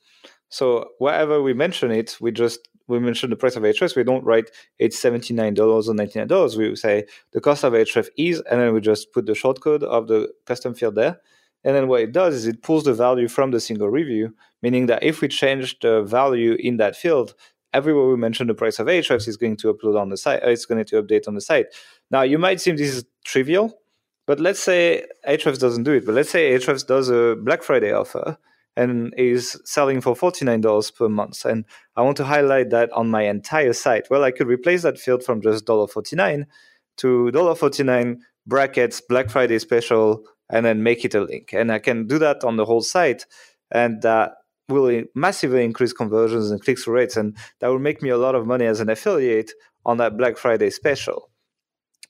so 0.48 0.86
wherever 0.98 1.42
we 1.42 1.52
mention 1.52 1.90
it 1.90 2.16
we 2.20 2.30
just 2.30 2.68
we 2.88 2.98
mentioned 2.98 3.32
the 3.32 3.36
price 3.36 3.56
of 3.56 3.62
Ahrefs 3.62 3.96
we 3.96 4.04
don't 4.04 4.24
write 4.24 4.50
it's 4.78 5.00
$79 5.02 5.58
or 5.58 5.94
$99 5.94 6.56
we 6.56 6.76
say 6.76 7.04
the 7.32 7.40
cost 7.40 7.64
of 7.64 7.72
Ahrefs 7.72 8.08
is 8.16 8.42
and 8.50 8.60
then 8.60 8.72
we 8.72 8.80
just 8.80 9.12
put 9.12 9.26
the 9.26 9.32
shortcode 9.32 9.82
of 9.82 10.08
the 10.08 10.32
custom 10.44 10.74
field 10.74 10.94
there 10.94 11.20
and 11.64 11.74
then 11.74 11.88
what 11.88 12.00
it 12.00 12.12
does 12.12 12.34
is 12.34 12.46
it 12.46 12.62
pulls 12.62 12.84
the 12.84 12.94
value 12.94 13.28
from 13.28 13.50
the 13.50 13.60
single 13.60 13.88
review 13.88 14.34
meaning 14.62 14.86
that 14.86 15.02
if 15.02 15.20
we 15.20 15.28
change 15.28 15.78
the 15.80 16.02
value 16.02 16.56
in 16.60 16.76
that 16.76 16.96
field 16.96 17.34
everywhere 17.76 18.08
we 18.08 18.16
mention 18.16 18.46
the 18.46 18.54
price 18.54 18.78
of 18.78 18.86
Ahrefs 18.86 19.28
is 19.28 19.36
going 19.36 19.56
to 19.58 19.72
upload 19.72 20.00
on 20.00 20.08
the 20.08 20.16
site. 20.16 20.42
Uh, 20.42 20.48
it's 20.48 20.64
going 20.64 20.82
to 20.84 21.02
update 21.02 21.28
on 21.28 21.34
the 21.34 21.40
site. 21.40 21.66
Now, 22.10 22.22
you 22.22 22.38
might 22.38 22.60
seem 22.60 22.76
this 22.76 22.94
is 22.94 23.04
trivial, 23.24 23.78
but 24.26 24.40
let's 24.40 24.62
say 24.62 25.04
Ahrefs 25.28 25.58
doesn't 25.58 25.84
do 25.84 25.92
it. 25.92 26.06
But 26.06 26.14
let's 26.14 26.30
say 26.30 26.50
Ahrefs 26.52 26.86
does 26.86 27.10
a 27.10 27.36
Black 27.38 27.62
Friday 27.62 27.92
offer 27.92 28.38
and 28.76 29.14
is 29.16 29.60
selling 29.64 30.00
for 30.00 30.14
$49 30.14 30.94
per 30.94 31.08
month. 31.08 31.44
And 31.44 31.64
I 31.96 32.02
want 32.02 32.16
to 32.18 32.24
highlight 32.24 32.70
that 32.70 32.92
on 32.92 33.10
my 33.10 33.22
entire 33.22 33.72
site. 33.72 34.08
Well, 34.10 34.24
I 34.24 34.30
could 34.30 34.48
replace 34.48 34.82
that 34.82 34.98
field 34.98 35.24
from 35.24 35.40
just 35.40 35.66
$1.49 35.66 36.46
to 36.98 37.30
$1.49 37.32 38.18
brackets 38.46 39.00
Black 39.00 39.30
Friday 39.30 39.58
special 39.58 40.24
and 40.50 40.64
then 40.64 40.82
make 40.82 41.04
it 41.04 41.14
a 41.14 41.20
link. 41.20 41.52
And 41.52 41.72
I 41.72 41.78
can 41.78 42.06
do 42.06 42.18
that 42.18 42.44
on 42.44 42.56
the 42.56 42.64
whole 42.64 42.82
site. 42.82 43.26
And 43.70 44.02
that 44.02 44.32
will 44.68 45.04
massively 45.14 45.64
increase 45.64 45.92
conversions 45.92 46.50
and 46.50 46.62
click 46.62 46.78
through 46.78 46.94
rates, 46.94 47.16
and 47.16 47.36
that 47.60 47.68
will 47.68 47.78
make 47.78 48.02
me 48.02 48.10
a 48.10 48.18
lot 48.18 48.34
of 48.34 48.46
money 48.46 48.66
as 48.66 48.80
an 48.80 48.90
affiliate 48.90 49.52
on 49.84 49.96
that 49.98 50.16
Black 50.16 50.36
Friday 50.36 50.70
special. 50.70 51.30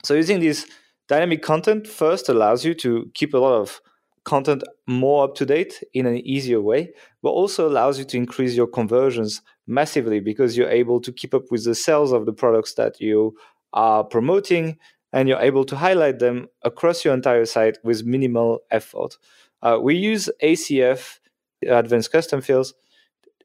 So, 0.03 0.15
using 0.15 0.41
this 0.41 0.67
dynamic 1.09 1.43
content 1.43 1.87
first 1.87 2.29
allows 2.29 2.65
you 2.65 2.75
to 2.75 3.11
keep 3.15 3.35
a 3.35 3.39
lot 3.39 3.61
of 3.61 3.81
content 4.27 4.63
more 4.87 5.25
up 5.25 5.35
to 5.37 5.47
date 5.47 5.83
in 5.95 6.05
an 6.05 6.19
easier 6.19 6.61
way, 6.61 6.93
but 7.23 7.31
also 7.31 7.67
allows 7.67 7.99
you 7.99 8.05
to 8.05 8.17
increase 8.17 8.55
your 8.55 8.67
conversions 8.67 9.41
massively 9.67 10.21
because 10.21 10.57
you're 10.57 10.69
able 10.69 11.01
to 11.01 11.13
keep 11.13 11.33
up 11.33 11.45
with 11.51 11.65
the 11.65 11.75
sales 11.75 12.13
of 12.13 12.27
the 12.27 12.33
products 12.33 12.75
that 12.75 13.01
you 13.01 13.35
are 13.73 14.05
promoting 14.05 14.77
and 15.13 15.29
you're 15.29 15.41
able 15.41 15.65
to 15.65 15.77
highlight 15.77 16.19
them 16.19 16.49
across 16.63 17.05
your 17.05 17.15
entire 17.15 17.47
site 17.47 17.79
with 17.85 18.05
minimal 18.05 18.59
effort. 18.71 19.17
Uh, 19.63 19.79
we 19.81 19.95
use 19.95 20.29
ACF 20.43 21.21
advanced 21.67 22.13
custom 22.13 22.41
fields 22.41 22.75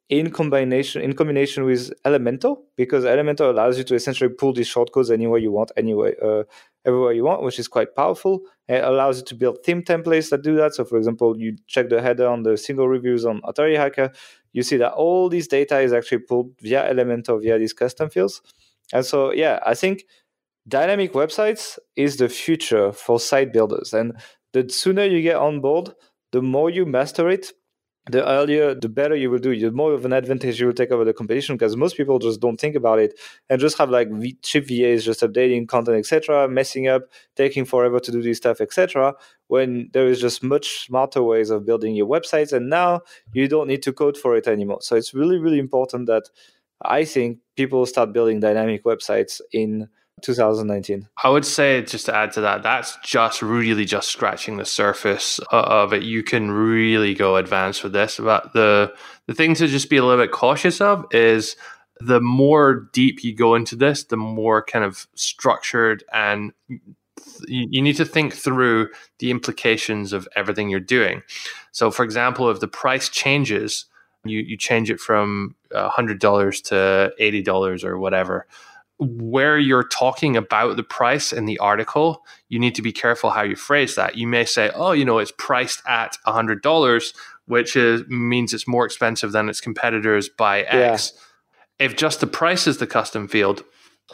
in 0.09 0.29
combination 0.29 1.01
in 1.01 1.13
combination 1.13 1.63
with 1.63 1.93
Elementor 2.03 2.57
because 2.75 3.05
Elementor 3.05 3.49
allows 3.49 3.77
you 3.77 3.83
to 3.85 3.95
essentially 3.95 4.29
pull 4.29 4.51
these 4.51 4.71
shortcodes 4.71 5.09
anywhere 5.09 5.39
you 5.39 5.51
want, 5.51 5.71
anywhere 5.77 6.13
uh, 6.23 6.43
everywhere 6.85 7.13
you 7.13 7.23
want, 7.23 7.43
which 7.43 7.59
is 7.59 7.67
quite 7.67 7.95
powerful. 7.95 8.41
It 8.67 8.83
allows 8.83 9.19
you 9.19 9.25
to 9.25 9.35
build 9.35 9.63
theme 9.63 9.83
templates 9.83 10.29
that 10.29 10.41
do 10.41 10.55
that. 10.55 10.73
So, 10.73 10.85
for 10.85 10.97
example, 10.97 11.37
you 11.37 11.57
check 11.67 11.89
the 11.89 12.01
header 12.01 12.27
on 12.27 12.43
the 12.43 12.57
single 12.57 12.87
reviews 12.87 13.25
on 13.25 13.41
Authority 13.43 13.75
Hacker, 13.75 14.11
you 14.53 14.63
see 14.63 14.77
that 14.77 14.93
all 14.93 15.29
this 15.29 15.47
data 15.47 15.79
is 15.79 15.93
actually 15.93 16.19
pulled 16.19 16.51
via 16.61 16.93
Elementor 16.93 17.41
via 17.41 17.57
these 17.57 17.73
custom 17.73 18.09
fields. 18.09 18.41
And 18.93 19.05
so, 19.05 19.31
yeah, 19.31 19.59
I 19.65 19.75
think 19.75 20.05
dynamic 20.67 21.13
websites 21.13 21.79
is 21.95 22.17
the 22.17 22.29
future 22.29 22.91
for 22.91 23.19
site 23.19 23.53
builders. 23.53 23.93
And 23.93 24.13
the 24.53 24.67
sooner 24.69 25.05
you 25.05 25.21
get 25.21 25.37
on 25.37 25.61
board, 25.61 25.91
the 26.31 26.41
more 26.41 26.69
you 26.69 26.85
master 26.85 27.29
it, 27.29 27.51
the 28.09 28.27
earlier, 28.27 28.73
the 28.73 28.89
better 28.89 29.15
you 29.15 29.29
will 29.29 29.39
do. 29.39 29.57
The 29.57 29.71
more 29.71 29.93
of 29.93 30.05
an 30.05 30.13
advantage 30.13 30.59
you 30.59 30.65
will 30.65 30.73
take 30.73 30.91
over 30.91 31.05
the 31.05 31.13
competition 31.13 31.55
because 31.55 31.77
most 31.77 31.95
people 31.95 32.17
just 32.17 32.41
don't 32.41 32.59
think 32.59 32.75
about 32.75 32.99
it 32.99 33.19
and 33.49 33.61
just 33.61 33.77
have 33.77 33.91
like 33.91 34.09
v- 34.11 34.37
cheap 34.41 34.67
VAs 34.67 35.05
just 35.05 35.21
updating 35.21 35.67
content, 35.67 35.97
etc., 35.97 36.47
messing 36.49 36.87
up, 36.87 37.03
taking 37.35 37.63
forever 37.63 37.99
to 37.99 38.11
do 38.11 38.21
this 38.23 38.37
stuff, 38.37 38.59
etc. 38.59 39.13
When 39.47 39.89
there 39.93 40.07
is 40.07 40.19
just 40.19 40.41
much 40.41 40.85
smarter 40.85 41.21
ways 41.21 41.51
of 41.51 41.65
building 41.65 41.93
your 41.93 42.07
websites, 42.07 42.53
and 42.53 42.69
now 42.69 43.01
you 43.33 43.47
don't 43.47 43.67
need 43.67 43.83
to 43.83 43.93
code 43.93 44.17
for 44.17 44.35
it 44.35 44.47
anymore. 44.47 44.81
So 44.81 44.95
it's 44.95 45.13
really, 45.13 45.37
really 45.37 45.59
important 45.59 46.07
that 46.07 46.23
I 46.81 47.05
think 47.05 47.37
people 47.55 47.85
start 47.85 48.13
building 48.13 48.39
dynamic 48.39 48.83
websites 48.83 49.41
in 49.53 49.89
2019. 50.21 51.07
I 51.23 51.29
would 51.29 51.45
say, 51.45 51.81
just 51.81 52.05
to 52.05 52.15
add 52.15 52.31
to 52.33 52.41
that, 52.41 52.63
that's 52.63 52.97
just 53.03 53.41
really 53.41 53.85
just 53.85 54.09
scratching 54.09 54.57
the 54.57 54.65
surface 54.65 55.39
of 55.51 55.93
it. 55.93 56.03
You 56.03 56.23
can 56.23 56.51
really 56.51 57.13
go 57.13 57.37
advanced 57.37 57.83
with 57.83 57.93
this. 57.93 58.17
But 58.17 58.53
the 58.53 58.93
the 59.27 59.33
thing 59.33 59.55
to 59.55 59.67
just 59.67 59.89
be 59.89 59.97
a 59.97 60.05
little 60.05 60.23
bit 60.23 60.31
cautious 60.31 60.81
of 60.81 61.05
is 61.11 61.55
the 61.99 62.21
more 62.21 62.89
deep 62.93 63.23
you 63.23 63.35
go 63.35 63.55
into 63.55 63.75
this, 63.75 64.03
the 64.05 64.17
more 64.17 64.63
kind 64.63 64.83
of 64.83 65.07
structured 65.15 66.03
and 66.11 66.51
you 67.47 67.81
need 67.81 67.95
to 67.97 68.05
think 68.05 68.33
through 68.33 68.89
the 69.19 69.31
implications 69.31 70.13
of 70.13 70.27
everything 70.35 70.69
you're 70.69 70.79
doing. 70.79 71.21
So, 71.71 71.91
for 71.91 72.03
example, 72.03 72.49
if 72.49 72.59
the 72.59 72.67
price 72.67 73.09
changes, 73.09 73.85
you, 74.25 74.39
you 74.39 74.57
change 74.57 74.89
it 74.89 74.99
from 74.99 75.55
$100 75.71 76.19
to 76.19 77.13
$80 77.19 77.83
or 77.83 77.99
whatever 77.99 78.47
where 79.01 79.57
you're 79.57 79.87
talking 79.87 80.37
about 80.37 80.77
the 80.77 80.83
price 80.83 81.33
in 81.33 81.45
the 81.45 81.57
article, 81.57 82.23
you 82.49 82.59
need 82.59 82.75
to 82.75 82.83
be 82.83 82.91
careful 82.91 83.31
how 83.31 83.41
you 83.41 83.55
phrase 83.55 83.95
that. 83.95 84.15
You 84.15 84.27
may 84.27 84.45
say, 84.45 84.69
"Oh, 84.75 84.91
you 84.91 85.05
know, 85.05 85.17
it's 85.17 85.33
priced 85.37 85.81
at 85.87 86.17
hundred 86.23 86.61
dollars," 86.61 87.13
which 87.45 87.75
is 87.75 88.07
means 88.07 88.53
it's 88.53 88.67
more 88.67 88.85
expensive 88.85 89.31
than 89.31 89.49
its 89.49 89.59
competitors 89.59 90.29
by 90.29 90.61
X. 90.61 91.13
Yeah. 91.79 91.85
If 91.87 91.95
just 91.97 92.19
the 92.19 92.27
price 92.27 92.67
is 92.67 92.77
the 92.77 92.85
custom 92.85 93.27
field, 93.27 93.63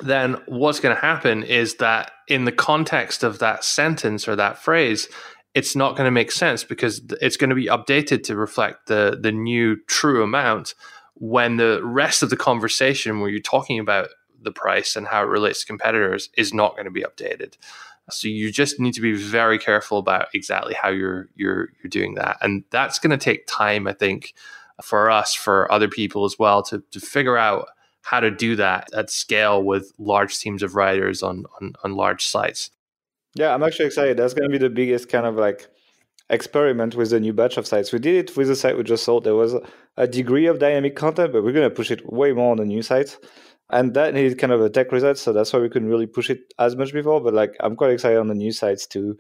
then 0.02 0.38
what's 0.46 0.80
going 0.80 0.96
to 0.96 1.02
happen 1.02 1.44
is 1.44 1.76
that 1.76 2.12
in 2.30 2.46
the 2.46 2.54
context 2.54 3.24
of 3.24 3.40
that 3.40 3.66
sentence 3.66 4.26
or 4.26 4.38
that 4.38 4.58
phrase, 4.58 5.10
it's 5.54 5.76
not 5.76 5.98
going 5.98 6.06
to 6.08 6.12
make 6.12 6.32
sense 6.32 6.64
because 6.64 7.02
it's 7.20 7.36
going 7.36 7.50
to 7.50 7.56
be 7.58 7.66
updated 7.66 8.24
to 8.24 8.38
reflect 8.38 8.88
the 8.88 9.18
the 9.20 9.34
new 9.34 9.76
true 9.88 10.24
amount 10.24 10.76
when 11.16 11.58
the 11.58 11.82
rest 11.84 12.24
of 12.24 12.30
the 12.30 12.38
conversation 12.38 13.20
where 13.20 13.30
you're 13.30 13.42
talking 13.42 13.80
about 13.80 14.08
the 14.42 14.52
price 14.52 14.96
and 14.96 15.08
how 15.08 15.24
it 15.24 15.28
relates 15.28 15.62
to 15.62 15.66
competitors 15.66 16.30
is 16.38 16.54
not 16.54 16.74
going 16.74 16.86
to 16.86 16.92
be 16.92 17.04
updated. 17.04 17.58
So 18.10 18.28
you 18.28 18.52
just 18.52 18.80
need 18.80 18.94
to 18.94 19.02
be 19.02 19.14
very 19.14 19.60
careful 19.60 19.98
about 19.98 20.30
exactly 20.34 20.74
how 20.74 20.90
you're 20.90 21.30
you're 21.36 21.70
you're 21.82 21.90
doing 21.90 22.16
that, 22.16 22.38
and 22.42 22.64
that's 22.70 23.00
going 23.00 23.12
to 23.12 23.18
take 23.18 23.48
time, 23.48 23.86
I 23.86 23.94
think, 23.94 24.34
for 24.82 25.12
us, 25.12 25.34
for 25.34 25.70
other 25.72 25.90
people 25.90 26.24
as 26.24 26.40
well, 26.40 26.64
to 26.64 26.82
to 26.92 27.00
figure 27.02 27.38
out 27.38 27.68
how 28.02 28.22
to 28.22 28.32
do 28.32 28.56
that 28.56 28.88
at 28.94 29.10
scale 29.10 29.62
with 29.62 29.92
large 29.98 30.40
teams 30.40 30.64
of 30.64 30.76
writers 30.76 31.22
on 31.22 31.46
on, 31.60 31.74
on 31.84 31.96
large 31.96 32.26
sites. 32.26 32.72
Yeah, 33.36 33.54
I'm 33.54 33.62
actually 33.62 33.88
excited. 33.88 34.16
That's 34.16 34.34
going 34.34 34.50
to 34.50 34.58
be 34.58 34.64
the 34.64 34.70
biggest 34.70 35.10
kind 35.10 35.26
of 35.26 35.36
like 35.36 35.68
experiment 36.30 36.96
with 36.96 37.10
the 37.10 37.20
new 37.20 37.34
batch 37.34 37.58
of 37.58 37.68
sites. 37.68 37.92
We 37.92 38.00
did 38.00 38.16
it 38.16 38.38
with 38.38 38.48
the 38.48 38.56
site 38.56 38.78
we 38.78 38.84
just 38.84 39.04
sold. 39.04 39.26
There 39.26 39.36
was 39.36 39.54
a 39.98 40.08
degree 40.08 40.46
of 40.46 40.60
dynamic 40.60 40.96
content, 40.96 41.34
but 41.34 41.44
we're 41.44 41.52
going 41.52 41.70
to 41.70 41.76
push 41.76 41.92
it 41.92 42.12
way 42.12 42.32
more 42.32 42.52
on 42.52 42.58
the 42.58 42.66
new 42.66 42.82
sites 42.82 43.18
and 43.70 43.94
that 43.94 44.14
needed 44.14 44.38
kind 44.38 44.54
of 44.54 44.62
a 44.62 44.70
tech 44.70 44.92
reset 44.92 45.18
so 45.18 45.34
that's 45.34 45.52
why 45.52 45.60
we 45.60 45.70
couldn't 45.70 45.90
really 45.90 46.08
push 46.08 46.30
it 46.30 46.54
as 46.60 46.76
much 46.76 46.94
before 46.94 47.22
but 47.22 47.34
like 47.34 47.56
i'm 47.60 47.76
quite 47.76 47.92
excited 47.92 48.18
on 48.18 48.28
the 48.28 48.36
new 48.36 48.52
sites 48.52 48.88
to 48.88 49.18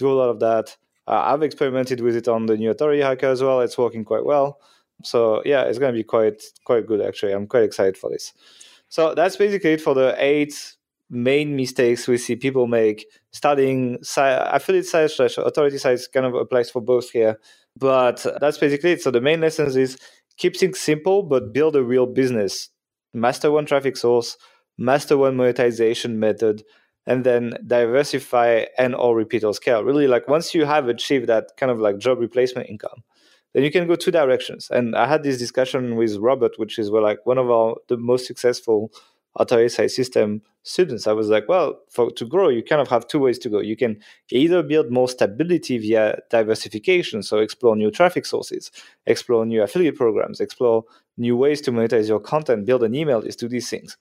do 0.00 0.10
a 0.10 0.14
lot 0.14 0.30
of 0.30 0.40
that. 0.40 0.76
Uh, 1.06 1.22
i've 1.26 1.42
experimented 1.42 2.00
with 2.00 2.16
it 2.16 2.28
on 2.28 2.46
the 2.46 2.56
new 2.56 2.70
authority 2.70 3.00
hacker 3.00 3.26
as 3.26 3.42
well. 3.42 3.60
It's 3.60 3.78
working 3.78 4.04
quite 4.04 4.24
well. 4.24 4.58
So 5.04 5.42
yeah 5.44 5.62
it's 5.62 5.78
going 5.78 5.92
to 5.92 5.98
be 5.98 6.04
quite 6.04 6.42
quite 6.64 6.86
good 6.86 7.00
actually. 7.00 7.32
I'm 7.32 7.46
quite 7.46 7.64
excited 7.64 7.96
for 7.96 8.10
this. 8.10 8.32
So 8.88 9.14
that's 9.14 9.36
basically 9.36 9.74
it 9.74 9.80
for 9.80 9.94
the 9.94 10.14
eight 10.18 10.74
main 11.12 11.56
mistakes 11.56 12.06
we 12.06 12.16
see 12.18 12.36
people 12.36 12.68
make 12.68 13.04
studying 13.32 13.98
affiliate 14.16 14.86
sites 14.86 15.16
slash 15.16 15.38
authority 15.38 15.78
sites 15.78 16.06
kind 16.06 16.26
of 16.26 16.34
applies 16.34 16.70
for 16.70 16.80
both 16.80 17.10
here. 17.10 17.38
But 17.76 18.24
that's 18.40 18.58
basically 18.58 18.92
it. 18.92 19.02
So 19.02 19.10
the 19.10 19.20
main 19.20 19.40
lessons 19.40 19.76
is 19.76 19.98
keep 20.36 20.56
things 20.56 20.78
simple 20.78 21.22
but 21.22 21.52
build 21.52 21.76
a 21.76 21.82
real 21.82 22.06
business 22.06 22.70
master 23.12 23.50
one 23.50 23.66
traffic 23.66 23.96
source, 23.96 24.36
master 24.78 25.16
one 25.16 25.36
monetization 25.36 26.18
method, 26.18 26.62
and 27.06 27.24
then 27.24 27.54
diversify 27.66 28.66
and 28.78 28.94
or 28.94 29.16
repeat 29.16 29.44
or 29.44 29.54
scale. 29.54 29.82
Really, 29.84 30.06
like 30.06 30.28
once 30.28 30.54
you 30.54 30.64
have 30.64 30.88
achieved 30.88 31.26
that 31.28 31.50
kind 31.56 31.72
of 31.72 31.80
like 31.80 31.98
job 31.98 32.18
replacement 32.18 32.68
income, 32.68 33.02
then 33.54 33.64
you 33.64 33.70
can 33.70 33.86
go 33.86 33.96
two 33.96 34.10
directions. 34.10 34.68
And 34.70 34.94
I 34.94 35.06
had 35.06 35.22
this 35.22 35.38
discussion 35.38 35.96
with 35.96 36.16
Robert, 36.16 36.52
which 36.58 36.78
is 36.78 36.90
well, 36.90 37.02
like 37.02 37.24
one 37.24 37.38
of 37.38 37.50
our 37.50 37.76
the 37.88 37.96
most 37.96 38.26
successful 38.26 38.92
authority 39.36 39.88
system 39.88 40.42
students. 40.62 41.06
I 41.06 41.12
was 41.12 41.28
like, 41.28 41.48
well, 41.48 41.80
for 41.88 42.10
to 42.10 42.24
grow, 42.24 42.48
you 42.48 42.62
kind 42.62 42.80
of 42.80 42.88
have 42.88 43.06
two 43.06 43.18
ways 43.18 43.38
to 43.40 43.48
go. 43.48 43.60
You 43.60 43.76
can 43.76 44.00
either 44.30 44.62
build 44.62 44.90
more 44.90 45.08
stability 45.08 45.78
via 45.78 46.18
diversification, 46.30 47.22
so 47.22 47.38
explore 47.38 47.76
new 47.76 47.90
traffic 47.90 48.26
sources, 48.26 48.70
explore 49.06 49.46
new 49.46 49.62
affiliate 49.62 49.96
programs, 49.96 50.40
explore 50.40 50.84
new 51.16 51.36
ways 51.36 51.60
to 51.62 51.72
monetize 51.72 52.08
your 52.08 52.20
content, 52.20 52.66
build 52.66 52.82
an 52.82 52.94
email 52.94 53.20
list, 53.20 53.40
do 53.40 53.48
these 53.48 53.70
things. 53.70 53.96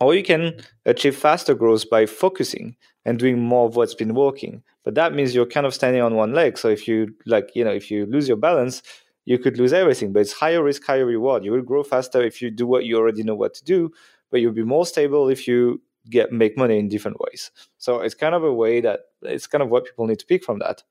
Or 0.00 0.14
you 0.14 0.22
can 0.22 0.56
achieve 0.86 1.14
faster 1.14 1.54
growth 1.54 1.88
by 1.90 2.06
focusing 2.06 2.76
and 3.04 3.18
doing 3.18 3.38
more 3.38 3.66
of 3.66 3.76
what's 3.76 3.94
been 3.94 4.14
working. 4.14 4.62
But 4.82 4.94
that 4.94 5.14
means 5.14 5.34
you're 5.34 5.46
kind 5.46 5.66
of 5.66 5.74
standing 5.74 6.00
on 6.00 6.14
one 6.14 6.32
leg. 6.32 6.56
So 6.56 6.68
if 6.68 6.88
you 6.88 7.14
like, 7.26 7.50
you 7.54 7.64
know, 7.64 7.70
if 7.70 7.90
you 7.90 8.06
lose 8.06 8.26
your 8.26 8.38
balance, 8.38 8.82
you 9.26 9.38
could 9.38 9.58
lose 9.58 9.74
everything. 9.74 10.12
But 10.12 10.20
it's 10.20 10.32
higher 10.32 10.62
risk, 10.62 10.84
higher 10.84 11.04
reward. 11.04 11.44
You 11.44 11.52
will 11.52 11.62
grow 11.62 11.82
faster 11.82 12.22
if 12.22 12.40
you 12.40 12.50
do 12.50 12.66
what 12.66 12.84
you 12.84 12.96
already 12.96 13.22
know 13.22 13.34
what 13.34 13.52
to 13.54 13.64
do, 13.64 13.92
but 14.30 14.40
you'll 14.40 14.52
be 14.52 14.62
more 14.62 14.86
stable 14.86 15.28
if 15.28 15.46
you 15.46 15.80
get 16.08 16.32
make 16.32 16.56
money 16.56 16.78
in 16.78 16.88
different 16.88 17.18
ways. 17.20 17.50
So 17.78 18.00
it's 18.00 18.14
kind 18.14 18.34
of 18.34 18.42
a 18.42 18.52
way 18.52 18.80
that 18.80 19.00
it's 19.22 19.46
kind 19.46 19.62
of 19.62 19.68
what 19.68 19.84
people 19.84 20.06
need 20.06 20.18
to 20.18 20.26
pick 20.26 20.44
from 20.44 20.58
that 20.60 20.82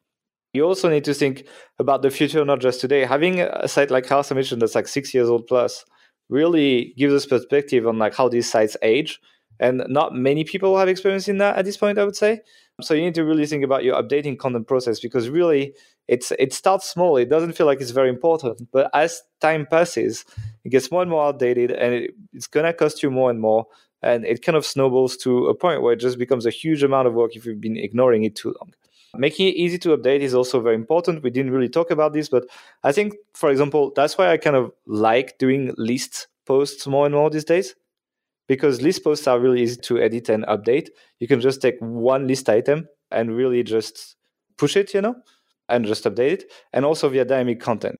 you 0.53 0.63
also 0.63 0.89
need 0.89 1.03
to 1.03 1.13
think 1.13 1.45
about 1.77 2.01
the 2.01 2.09
future, 2.09 2.43
not 2.43 2.59
just 2.59 2.81
today. 2.81 3.05
Having 3.05 3.41
a 3.41 3.67
site 3.67 3.91
like 3.91 4.07
Health 4.07 4.31
Ambition 4.31 4.59
that's 4.59 4.75
like 4.75 4.87
six 4.87 5.13
years 5.13 5.29
old 5.29 5.47
plus 5.47 5.85
really 6.29 6.93
gives 6.97 7.13
us 7.13 7.25
perspective 7.25 7.87
on 7.87 7.97
like 7.97 8.15
how 8.15 8.29
these 8.29 8.49
sites 8.49 8.75
age. 8.81 9.19
And 9.59 9.83
not 9.87 10.15
many 10.15 10.43
people 10.43 10.77
have 10.77 10.87
experience 10.87 11.27
in 11.27 11.37
that 11.39 11.57
at 11.57 11.65
this 11.65 11.77
point, 11.77 11.97
I 11.97 12.05
would 12.05 12.15
say. 12.15 12.41
So 12.81 12.93
you 12.93 13.01
need 13.01 13.15
to 13.15 13.25
really 13.25 13.45
think 13.45 13.63
about 13.63 13.83
your 13.83 14.01
updating 14.01 14.37
content 14.37 14.67
process 14.67 14.99
because 14.99 15.29
really 15.29 15.73
it's 16.07 16.31
it 16.39 16.53
starts 16.53 16.89
small. 16.89 17.17
It 17.17 17.29
doesn't 17.29 17.53
feel 17.53 17.65
like 17.65 17.81
it's 17.81 17.91
very 17.91 18.09
important, 18.09 18.71
but 18.71 18.89
as 18.93 19.21
time 19.41 19.65
passes, 19.65 20.25
it 20.63 20.69
gets 20.69 20.91
more 20.91 21.01
and 21.01 21.11
more 21.11 21.25
outdated, 21.25 21.71
and 21.71 21.93
it, 21.93 22.11
it's 22.33 22.47
gonna 22.47 22.73
cost 22.73 23.03
you 23.03 23.11
more 23.11 23.29
and 23.29 23.39
more. 23.39 23.67
And 24.01 24.25
it 24.25 24.41
kind 24.41 24.55
of 24.55 24.65
snowballs 24.65 25.17
to 25.17 25.47
a 25.47 25.55
point 25.55 25.81
where 25.81 25.91
it 25.91 25.99
just 25.99 26.17
becomes 26.17 26.45
a 26.45 26.49
huge 26.51 26.83
amount 26.83 27.07
of 27.07 27.13
work 27.13 27.35
if 27.35 27.45
you've 27.45 27.59
been 27.59 27.77
ignoring 27.77 28.23
it 28.23 28.35
too 28.35 28.55
long. 28.59 28.73
Making 29.17 29.49
it 29.49 29.55
easy 29.55 29.77
to 29.79 29.97
update 29.97 30.21
is 30.21 30.33
also 30.33 30.61
very 30.61 30.75
important. 30.75 31.21
We 31.21 31.31
didn't 31.31 31.51
really 31.51 31.67
talk 31.67 31.91
about 31.91 32.13
this, 32.13 32.29
but 32.29 32.45
I 32.83 32.91
think, 32.91 33.15
for 33.33 33.49
example, 33.49 33.91
that's 33.95 34.17
why 34.17 34.31
I 34.31 34.37
kind 34.37 34.55
of 34.55 34.71
like 34.85 35.37
doing 35.37 35.73
list 35.77 36.27
posts 36.45 36.87
more 36.87 37.05
and 37.05 37.13
more 37.13 37.29
these 37.29 37.43
days 37.43 37.75
because 38.49 38.81
list 38.81 39.03
posts 39.03 39.27
are 39.27 39.39
really 39.39 39.61
easy 39.61 39.77
to 39.77 40.01
edit 40.01 40.27
and 40.27 40.43
update. 40.47 40.89
You 41.19 41.27
can 41.27 41.39
just 41.39 41.61
take 41.61 41.75
one 41.79 42.27
list 42.27 42.49
item 42.49 42.89
and 43.11 43.37
really 43.37 43.63
just 43.63 44.17
push 44.57 44.75
it, 44.75 44.93
you 44.93 45.01
know, 45.01 45.15
and 45.69 45.85
just 45.85 46.03
update 46.03 46.31
it, 46.31 46.51
and 46.73 46.83
also 46.83 47.07
via 47.07 47.23
dynamic 47.23 47.61
content. 47.61 47.95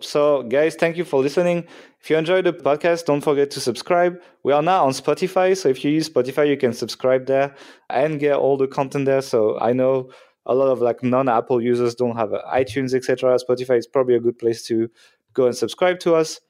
So, 0.00 0.42
guys, 0.42 0.74
thank 0.74 0.96
you 0.96 1.04
for 1.04 1.22
listening. 1.22 1.68
If 2.00 2.10
you 2.10 2.16
enjoyed 2.16 2.44
the 2.44 2.52
podcast, 2.52 3.04
don't 3.04 3.20
forget 3.20 3.52
to 3.52 3.60
subscribe. 3.60 4.20
We 4.42 4.52
are 4.52 4.60
now 4.60 4.84
on 4.84 4.90
Spotify. 4.90 5.56
So, 5.56 5.68
if 5.68 5.84
you 5.84 5.92
use 5.92 6.10
Spotify, 6.10 6.48
you 6.48 6.56
can 6.56 6.72
subscribe 6.72 7.26
there 7.26 7.54
and 7.88 8.18
get 8.18 8.34
all 8.34 8.56
the 8.56 8.66
content 8.66 9.06
there. 9.06 9.22
So, 9.22 9.58
I 9.60 9.72
know 9.72 10.10
a 10.44 10.54
lot 10.56 10.72
of 10.72 10.80
like 10.80 11.04
non-Apple 11.04 11.62
users 11.62 11.94
don't 11.94 12.16
have 12.16 12.30
iTunes, 12.30 12.92
etc. 12.92 13.38
Spotify 13.38 13.78
is 13.78 13.86
probably 13.86 14.16
a 14.16 14.20
good 14.20 14.38
place 14.38 14.64
to 14.66 14.90
go 15.32 15.46
and 15.46 15.56
subscribe 15.56 16.00
to 16.00 16.16
us. 16.16 16.40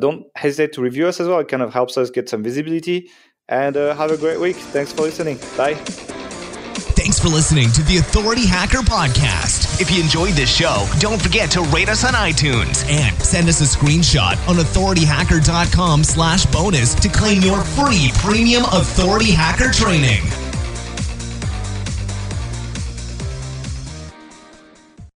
Don't 0.00 0.24
hesitate 0.36 0.72
to 0.74 0.80
review 0.80 1.06
us 1.06 1.20
as 1.20 1.28
well. 1.28 1.38
It 1.38 1.48
kind 1.48 1.62
of 1.62 1.72
helps 1.72 1.96
us 1.96 2.10
get 2.10 2.28
some 2.28 2.42
visibility. 2.42 3.10
And 3.48 3.76
uh, 3.76 3.94
have 3.96 4.10
a 4.10 4.16
great 4.16 4.38
week. 4.38 4.56
Thanks 4.56 4.92
for 4.92 5.02
listening. 5.02 5.36
Bye. 5.56 5.74
Thanks 7.00 7.18
for 7.18 7.28
listening 7.28 7.72
to 7.72 7.82
the 7.82 7.96
Authority 7.96 8.46
Hacker 8.46 8.78
Podcast. 8.78 9.80
If 9.80 9.90
you 9.90 10.02
enjoyed 10.02 10.34
this 10.34 10.54
show, 10.54 10.86
don't 10.98 11.20
forget 11.20 11.50
to 11.52 11.62
rate 11.62 11.88
us 11.88 12.04
on 12.04 12.12
iTunes 12.12 12.88
and 12.88 13.20
send 13.22 13.48
us 13.48 13.60
a 13.60 13.64
screenshot 13.78 14.36
on 14.46 14.56
authorityhacker.com 14.56 16.04
slash 16.04 16.46
bonus 16.46 16.94
to 16.96 17.08
claim 17.08 17.40
your 17.42 17.62
free 17.62 18.10
premium 18.16 18.64
authority 18.64 19.32
hacker 19.32 19.72
training. 19.72 20.49